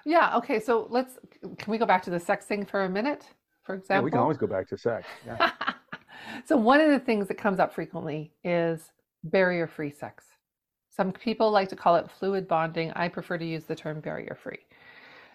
Yeah, 0.05 0.37
okay, 0.37 0.59
so 0.59 0.87
let's 0.89 1.17
can 1.57 1.71
we 1.71 1.77
go 1.77 1.85
back 1.85 2.03
to 2.03 2.09
the 2.09 2.19
sex 2.19 2.45
thing 2.45 2.65
for 2.65 2.83
a 2.83 2.89
minute, 2.89 3.25
for 3.65 3.75
Yeah, 3.91 3.99
example? 3.99 4.05
we 4.05 4.11
can 4.11 4.19
always 4.21 4.37
go 4.37 4.47
back 4.47 4.67
to 4.69 4.77
sex. 4.77 5.07
Yeah. 5.25 5.39
so 6.45 6.57
one 6.57 6.81
of 6.81 6.89
the 6.89 6.99
things 6.99 7.27
that 7.27 7.37
comes 7.37 7.59
up 7.59 7.73
frequently 7.73 8.33
is 8.43 8.91
barrier-free 9.23 9.91
sex. 9.91 10.25
Some 10.89 11.11
people 11.11 11.51
like 11.51 11.69
to 11.69 11.75
call 11.75 11.95
it 11.97 12.09
fluid 12.11 12.47
bonding. 12.47 12.91
I 12.93 13.09
prefer 13.09 13.37
to 13.37 13.45
use 13.45 13.65
the 13.65 13.75
term 13.75 13.99
barrier-free. 13.99 14.59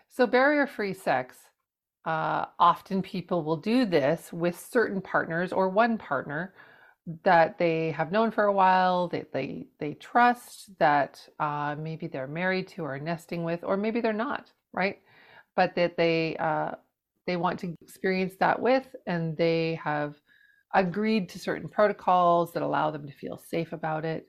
So 0.09 0.27
barrier-free 0.27 0.95
sex, 0.95 1.39
uh, 2.07 2.47
often 2.59 3.03
people 3.03 3.45
will 3.45 3.57
do 3.57 3.85
this 3.85 4.33
with 4.33 4.59
certain 4.59 5.01
partners 5.01 5.53
or 5.53 5.69
one 5.69 5.99
partner 5.99 6.55
that 7.25 7.59
they 7.59 7.91
have 7.93 8.13
known 8.13 8.31
for 8.31 8.45
a 8.45 8.53
while, 8.53 9.09
that 9.09 9.33
they 9.33 9.67
they 9.79 9.95
trust, 9.95 10.79
that 10.79 11.27
uh, 11.41 11.75
maybe 11.79 12.07
they're 12.07 12.27
married 12.29 12.69
to 12.69 12.85
or 12.85 12.99
nesting 12.99 13.45
with, 13.45 13.65
or 13.65 13.77
maybe 13.77 14.01
they're 14.01 14.13
not, 14.13 14.53
right? 14.73 15.01
But 15.57 15.75
that 15.77 15.97
they 15.97 16.37
uh, 16.37 16.73
they 17.31 17.37
want 17.37 17.61
to 17.61 17.77
experience 17.81 18.35
that 18.41 18.61
with, 18.61 18.89
and 19.07 19.37
they 19.37 19.79
have 19.85 20.17
agreed 20.75 21.29
to 21.29 21.39
certain 21.39 21.69
protocols 21.69 22.53
that 22.53 22.65
allow 22.65 22.91
them 22.91 23.07
to 23.07 23.13
feel 23.13 23.39
safe 23.39 23.73
about 23.73 24.05
it, 24.05 24.29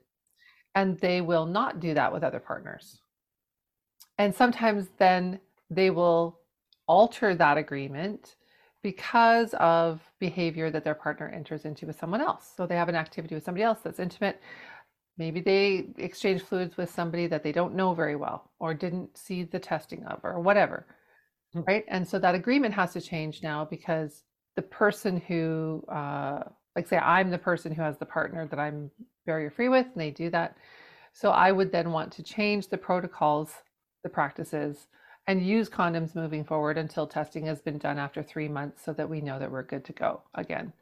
and 0.76 1.00
they 1.00 1.20
will 1.20 1.44
not 1.44 1.80
do 1.80 1.94
that 1.94 2.12
with 2.12 2.22
other 2.22 2.38
partners. 2.38 3.00
And 4.18 4.32
sometimes 4.32 4.86
then 4.98 5.40
they 5.68 5.90
will 5.90 6.38
alter 6.86 7.34
that 7.34 7.58
agreement 7.58 8.36
because 8.84 9.52
of 9.54 10.00
behavior 10.20 10.70
that 10.70 10.84
their 10.84 10.94
partner 10.94 11.28
enters 11.28 11.64
into 11.64 11.88
with 11.88 11.98
someone 11.98 12.20
else. 12.20 12.52
So 12.56 12.66
they 12.68 12.76
have 12.76 12.88
an 12.88 12.94
activity 12.94 13.34
with 13.34 13.44
somebody 13.44 13.64
else 13.64 13.80
that's 13.82 13.98
intimate. 13.98 14.40
Maybe 15.18 15.40
they 15.40 15.88
exchange 15.98 16.42
fluids 16.42 16.76
with 16.76 16.88
somebody 16.88 17.26
that 17.26 17.42
they 17.42 17.52
don't 17.52 17.74
know 17.74 17.94
very 17.94 18.14
well 18.14 18.52
or 18.60 18.74
didn't 18.74 19.18
see 19.18 19.42
the 19.42 19.58
testing 19.58 20.04
of 20.04 20.20
or 20.22 20.38
whatever. 20.38 20.86
Right? 21.54 21.84
And 21.88 22.06
so 22.06 22.18
that 22.18 22.34
agreement 22.34 22.74
has 22.74 22.92
to 22.94 23.00
change 23.00 23.42
now 23.42 23.64
because 23.64 24.24
the 24.56 24.62
person 24.62 25.18
who, 25.20 25.84
uh, 25.88 26.44
like, 26.76 26.88
say, 26.88 26.98
I'm 26.98 27.30
the 27.30 27.38
person 27.38 27.72
who 27.72 27.82
has 27.82 27.98
the 27.98 28.06
partner 28.06 28.46
that 28.46 28.58
I'm 28.58 28.90
barrier 29.26 29.50
free 29.50 29.68
with, 29.68 29.86
and 29.86 30.00
they 30.00 30.10
do 30.10 30.30
that. 30.30 30.56
So 31.12 31.30
I 31.30 31.52
would 31.52 31.70
then 31.70 31.92
want 31.92 32.12
to 32.12 32.22
change 32.22 32.68
the 32.68 32.78
protocols, 32.78 33.52
the 34.02 34.08
practices, 34.08 34.88
and 35.26 35.46
use 35.46 35.68
condoms 35.68 36.14
moving 36.14 36.44
forward 36.44 36.78
until 36.78 37.06
testing 37.06 37.46
has 37.46 37.60
been 37.60 37.78
done 37.78 37.98
after 37.98 38.22
three 38.22 38.48
months 38.48 38.84
so 38.84 38.92
that 38.94 39.08
we 39.08 39.20
know 39.20 39.38
that 39.38 39.50
we're 39.50 39.62
good 39.62 39.84
to 39.84 39.92
go 39.92 40.22
again. 40.34 40.72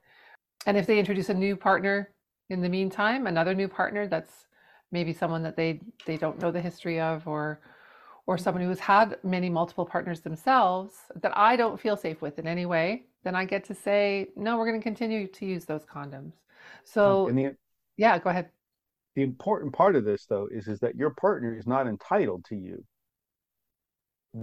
And 0.67 0.77
if 0.77 0.87
they 0.87 0.99
introduce 0.99 1.29
a 1.29 1.35
new 1.35 1.57
partner 1.57 2.11
in 2.49 2.61
the 2.61 2.69
meantime, 2.69 3.27
another 3.27 3.55
new 3.55 3.69
partner 3.69 4.07
that's 4.07 4.47
maybe 4.93 5.13
someone 5.13 5.43
that 5.43 5.57
they 5.57 5.81
they 6.07 6.17
don't 6.17 6.41
know 6.41 6.51
the 6.51 6.61
history 6.61 7.01
of 7.01 7.27
or 7.27 7.61
or 8.27 8.39
someone 8.39 8.65
who's 8.65 8.79
had 8.79 9.19
many 9.23 9.51
multiple 9.51 9.85
partners 9.85 10.21
themselves 10.21 10.95
that 11.21 11.37
I 11.37 11.57
don't 11.57 11.81
feel 11.81 11.97
safe 11.97 12.21
with 12.21 12.39
in 12.39 12.47
any 12.47 12.67
way, 12.67 13.07
then 13.25 13.35
I 13.35 13.45
get 13.45 13.65
to 13.65 13.75
say, 13.75 14.29
no, 14.37 14.57
we're 14.57 14.67
going 14.67 14.81
to 14.81 14.85
continue 14.85 15.27
to 15.27 15.47
use 15.47 15.65
those 15.65 15.85
condoms. 15.85 16.33
So, 16.85 17.29
um, 17.29 17.37
the, 17.37 17.57
yeah, 17.97 18.19
go 18.19 18.31
ahead. 18.31 18.51
The 19.17 19.23
important 19.23 19.73
part 19.73 19.97
of 19.97 20.05
this, 20.05 20.27
though, 20.27 20.49
is, 20.51 20.69
is 20.69 20.81
that 20.81 20.95
your 20.95 21.11
partner 21.11 21.57
is 21.57 21.67
not 21.67 21.87
entitled 21.87 22.45
to 22.47 22.57
you. 22.57 22.85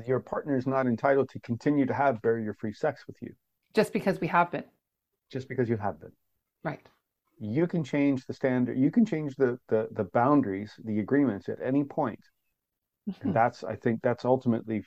Your 0.05 0.19
partner 0.19 0.57
is 0.57 0.67
not 0.67 0.85
entitled 0.85 1.29
to 1.29 1.39
continue 1.39 1.85
to 1.85 1.93
have 1.93 2.21
barrier 2.21 2.53
free 2.53 2.73
sex 2.73 3.05
with 3.07 3.15
you. 3.21 3.33
Just 3.73 3.93
because 3.93 4.19
we 4.19 4.27
have 4.27 4.51
been. 4.51 4.65
Just 5.31 5.47
because 5.47 5.69
you 5.69 5.77
have 5.77 5.99
been. 5.99 6.11
Right. 6.63 6.85
You 7.39 7.67
can 7.67 7.83
change 7.83 8.25
the 8.25 8.33
standard, 8.33 8.77
you 8.77 8.91
can 8.91 9.05
change 9.05 9.35
the, 9.35 9.59
the, 9.69 9.87
the 9.91 10.05
boundaries, 10.05 10.73
the 10.83 10.99
agreements 10.99 11.47
at 11.47 11.59
any 11.63 11.83
point 11.83 12.19
Mm-hmm. 13.09 13.27
And 13.27 13.35
that's, 13.35 13.63
I 13.63 13.75
think, 13.75 14.01
that's 14.01 14.25
ultimately, 14.25 14.83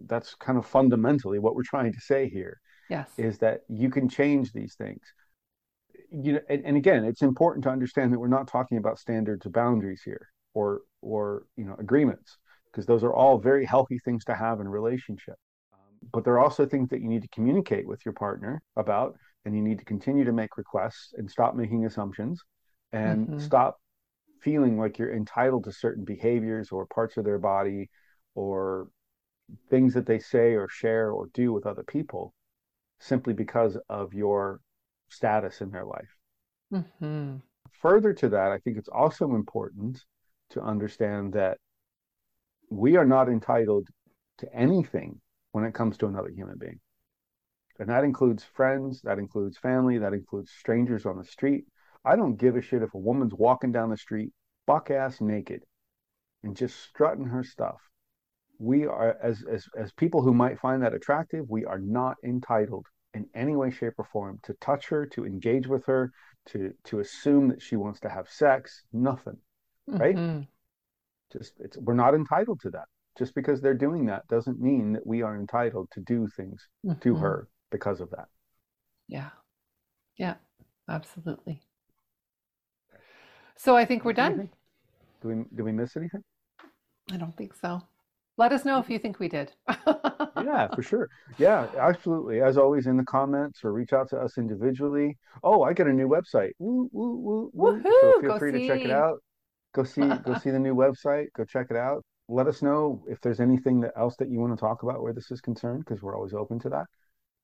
that's 0.00 0.34
kind 0.34 0.58
of 0.58 0.66
fundamentally 0.66 1.38
what 1.38 1.54
we're 1.54 1.62
trying 1.64 1.92
to 1.92 2.00
say 2.00 2.28
here. 2.28 2.60
Yes. 2.88 3.10
Is 3.16 3.38
that 3.38 3.62
you 3.68 3.90
can 3.90 4.08
change 4.08 4.52
these 4.52 4.76
things. 4.76 5.00
You 6.12 6.34
know, 6.34 6.40
and, 6.48 6.64
and 6.64 6.76
again, 6.76 7.04
it's 7.04 7.22
important 7.22 7.64
to 7.64 7.70
understand 7.70 8.12
that 8.12 8.20
we're 8.20 8.28
not 8.28 8.46
talking 8.46 8.78
about 8.78 9.00
standards 9.00 9.44
or 9.44 9.50
boundaries 9.50 10.02
here, 10.04 10.28
or 10.54 10.82
or 11.02 11.46
you 11.56 11.64
know 11.64 11.74
agreements, 11.80 12.38
because 12.70 12.86
those 12.86 13.02
are 13.02 13.12
all 13.12 13.38
very 13.38 13.64
healthy 13.64 13.98
things 13.98 14.24
to 14.26 14.34
have 14.34 14.60
in 14.60 14.68
a 14.68 14.70
relationship. 14.70 15.34
Um, 15.72 16.08
but 16.12 16.24
there 16.24 16.34
are 16.34 16.38
also 16.38 16.64
things 16.64 16.90
that 16.90 17.00
you 17.00 17.08
need 17.08 17.22
to 17.22 17.28
communicate 17.28 17.88
with 17.88 18.04
your 18.04 18.14
partner 18.14 18.62
about, 18.76 19.16
and 19.44 19.56
you 19.56 19.62
need 19.62 19.78
to 19.80 19.84
continue 19.84 20.24
to 20.24 20.32
make 20.32 20.56
requests 20.56 21.12
and 21.16 21.28
stop 21.28 21.56
making 21.56 21.86
assumptions 21.86 22.40
and 22.92 23.26
mm-hmm. 23.26 23.38
stop 23.40 23.78
feeling 24.40 24.78
like 24.78 24.98
you're 24.98 25.14
entitled 25.14 25.64
to 25.64 25.72
certain 25.72 26.04
behaviors 26.04 26.70
or 26.70 26.86
parts 26.86 27.16
of 27.16 27.24
their 27.24 27.38
body 27.38 27.90
or 28.34 28.88
things 29.70 29.94
that 29.94 30.06
they 30.06 30.18
say 30.18 30.54
or 30.54 30.68
share 30.68 31.10
or 31.10 31.28
do 31.32 31.52
with 31.52 31.66
other 31.66 31.84
people 31.84 32.34
simply 32.98 33.32
because 33.32 33.76
of 33.88 34.14
your 34.14 34.60
status 35.08 35.60
in 35.60 35.70
their 35.70 35.84
life. 35.84 36.16
Mm-hmm. 36.72 37.36
Further 37.80 38.12
to 38.14 38.28
that, 38.30 38.52
I 38.52 38.58
think 38.58 38.76
it's 38.78 38.88
also 38.88 39.34
important 39.34 40.02
to 40.50 40.62
understand 40.62 41.34
that 41.34 41.58
we 42.70 42.96
are 42.96 43.04
not 43.04 43.28
entitled 43.28 43.88
to 44.38 44.54
anything 44.54 45.20
when 45.52 45.64
it 45.64 45.74
comes 45.74 45.96
to 45.98 46.06
another 46.06 46.30
human 46.30 46.58
being. 46.58 46.80
And 47.78 47.88
that 47.88 48.04
includes 48.04 48.44
friends, 48.54 49.02
that 49.02 49.18
includes 49.18 49.58
family, 49.58 49.98
that 49.98 50.14
includes 50.14 50.50
strangers 50.50 51.06
on 51.06 51.18
the 51.18 51.24
street, 51.24 51.66
I 52.06 52.16
don't 52.16 52.36
give 52.36 52.56
a 52.56 52.62
shit 52.62 52.82
if 52.82 52.94
a 52.94 52.98
woman's 52.98 53.34
walking 53.34 53.72
down 53.72 53.90
the 53.90 53.96
street 53.96 54.30
buck 54.66 54.90
ass 54.90 55.20
naked 55.20 55.62
and 56.42 56.56
just 56.56 56.80
strutting 56.84 57.26
her 57.26 57.42
stuff. 57.42 57.80
We 58.58 58.86
are 58.86 59.16
as 59.22 59.44
as 59.50 59.66
as 59.76 59.92
people 59.92 60.22
who 60.22 60.32
might 60.32 60.58
find 60.58 60.82
that 60.82 60.94
attractive, 60.94 61.44
we 61.48 61.64
are 61.64 61.78
not 61.78 62.16
entitled 62.24 62.86
in 63.12 63.26
any 63.34 63.56
way, 63.56 63.70
shape, 63.70 63.94
or 63.98 64.04
form 64.04 64.38
to 64.44 64.54
touch 64.60 64.88
her, 64.88 65.06
to 65.06 65.26
engage 65.26 65.66
with 65.66 65.84
her, 65.86 66.10
to 66.46 66.72
to 66.84 67.00
assume 67.00 67.48
that 67.48 67.60
she 67.60 67.76
wants 67.76 68.00
to 68.00 68.08
have 68.08 68.28
sex. 68.28 68.82
Nothing. 68.92 69.36
Right? 69.86 70.16
Mm-hmm. 70.16 70.42
Just 71.32 71.54
it's 71.58 71.76
we're 71.76 71.94
not 71.94 72.14
entitled 72.14 72.60
to 72.60 72.70
that. 72.70 72.86
Just 73.18 73.34
because 73.34 73.60
they're 73.60 73.74
doing 73.74 74.06
that 74.06 74.26
doesn't 74.28 74.60
mean 74.60 74.92
that 74.92 75.06
we 75.06 75.22
are 75.22 75.36
entitled 75.36 75.88
to 75.92 76.00
do 76.00 76.28
things 76.36 76.66
mm-hmm. 76.84 76.98
to 77.00 77.14
her 77.16 77.48
because 77.70 78.00
of 78.00 78.10
that. 78.10 78.28
Yeah. 79.08 79.30
Yeah, 80.16 80.34
absolutely. 80.88 81.62
So 83.56 83.76
I 83.76 83.84
think 83.84 84.04
we're 84.04 84.12
done. 84.12 84.50
Do 85.22 85.28
we 85.28 85.44
do 85.54 85.64
we 85.64 85.72
miss 85.72 85.96
anything? 85.96 86.22
I 87.12 87.16
don't 87.16 87.36
think 87.36 87.54
so. 87.54 87.82
Let 88.38 88.52
us 88.52 88.64
know 88.64 88.78
if 88.78 88.90
you 88.90 88.98
think 88.98 89.18
we 89.18 89.28
did. 89.28 89.52
yeah, 89.86 90.68
for 90.74 90.82
sure. 90.82 91.08
Yeah, 91.38 91.68
absolutely. 91.78 92.42
As 92.42 92.58
always, 92.58 92.86
in 92.86 92.98
the 92.98 93.04
comments 93.04 93.64
or 93.64 93.72
reach 93.72 93.94
out 93.94 94.10
to 94.10 94.18
us 94.18 94.36
individually. 94.36 95.16
Oh, 95.42 95.62
I 95.62 95.72
get 95.72 95.86
a 95.86 95.92
new 95.92 96.06
website. 96.06 96.50
Woo, 96.58 96.90
woo, 96.92 97.16
woo, 97.16 97.50
woo. 97.54 97.82
So 97.82 98.20
feel 98.20 98.38
free 98.38 98.52
see. 98.52 98.58
to 98.60 98.66
check 98.66 98.84
it 98.84 98.90
out. 98.90 99.18
Go 99.74 99.84
see 99.84 100.02
go 100.02 100.36
see 100.42 100.50
the 100.50 100.58
new 100.58 100.74
website. 100.74 101.26
Go 101.34 101.44
check 101.44 101.68
it 101.70 101.76
out. 101.76 102.04
Let 102.28 102.46
us 102.46 102.60
know 102.60 103.02
if 103.08 103.20
there's 103.20 103.40
anything 103.40 103.80
that 103.80 103.92
else 103.96 104.16
that 104.16 104.28
you 104.28 104.38
want 104.40 104.56
to 104.56 104.60
talk 104.60 104.82
about 104.82 105.00
where 105.00 105.12
this 105.12 105.30
is 105.30 105.40
concerned, 105.40 105.84
because 105.86 106.02
we're 106.02 106.16
always 106.16 106.34
open 106.34 106.58
to 106.60 106.68
that. 106.70 106.86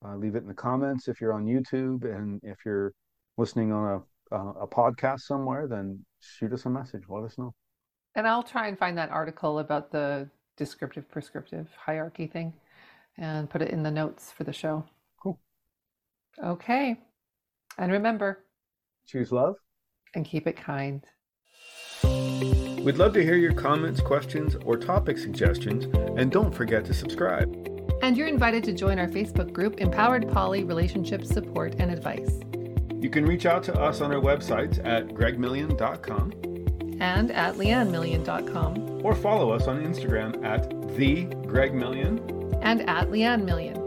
Uh, 0.05 0.17
leave 0.17 0.35
it 0.35 0.43
in 0.43 0.49
the 0.49 0.55
comments 0.55 1.09
if 1.09 1.21
you're 1.21 1.33
on 1.33 1.47
YouTube 1.47 2.05
and 2.05 2.41
if 2.43 2.59
you're 2.67 2.93
listening 3.39 3.73
on 3.73 3.95
a 3.95 4.03
uh, 4.33 4.53
a 4.61 4.67
podcast 4.67 5.21
somewhere, 5.21 5.67
then 5.69 6.05
shoot 6.21 6.53
us 6.53 6.67
a 6.67 6.71
message. 6.71 7.03
Let 7.09 7.25
us 7.25 7.39
know. 7.39 7.55
And 8.15 8.27
I'll 8.27 8.43
try 8.43 8.69
and 8.69 8.79
find 8.79 8.97
that 8.99 9.11
article 9.11 9.59
about 9.59 9.91
the 9.91 10.29
descriptive 10.57 11.11
prescriptive 11.11 11.69
hierarchy 11.79 12.27
thing 12.27 12.53
and 13.19 13.49
put 13.49 13.63
it 13.63 13.71
in 13.71 13.83
the 13.83 13.91
notes 13.91 14.33
for 14.33 14.45
the 14.45 14.53
show. 14.53 14.85
Cool. 15.23 15.39
Okay. 16.43 16.99
And 17.79 17.93
remember 17.93 18.45
choose 19.07 19.33
love 19.33 19.57
and 20.15 20.25
keep 20.25 20.47
it 20.47 20.57
kind. 20.57 21.03
We'd 22.03 22.97
love 22.97 23.13
to 23.15 23.23
hear 23.23 23.37
your 23.37 23.53
comments, 23.53 24.01
questions, 24.01 24.57
or 24.65 24.77
topic 24.77 25.17
suggestions, 25.17 25.85
and 26.19 26.33
don't 26.33 26.53
forget 26.53 26.85
to 26.87 26.95
subscribe. 26.95 27.49
And 28.03 28.17
you're 28.17 28.27
invited 28.27 28.65
to 28.65 28.73
join 28.73 28.99
our 28.99 29.07
Facebook 29.07 29.53
group, 29.53 29.81
Empowered 29.81 30.29
Poly 30.29 30.65
Relationship 30.65 31.25
Support 31.25 31.77
and 31.79 31.93
Advice. 31.93 32.41
You 33.03 33.11
can 33.11 33.27
reach 33.27 33.47
out 33.47 33.65
to 33.65 33.75
us 33.81 34.01
on 34.01 34.15
our 34.15 34.21
websites 34.21 34.79
at 34.87 35.09
gregmillion.com 35.09 36.33
and 37.01 37.33
at 37.33 37.57
leannemillion.com 37.57 39.05
or 39.05 39.17
follow 39.17 39.51
us 39.51 39.67
on 39.67 39.85
Instagram 39.85 40.45
at 40.45 40.71
the 40.97 41.25
Greg 41.49 41.75
Million 41.75 42.21
and 42.63 42.89
at 42.89 43.11
Leanne 43.11 43.45
Million. 43.45 43.82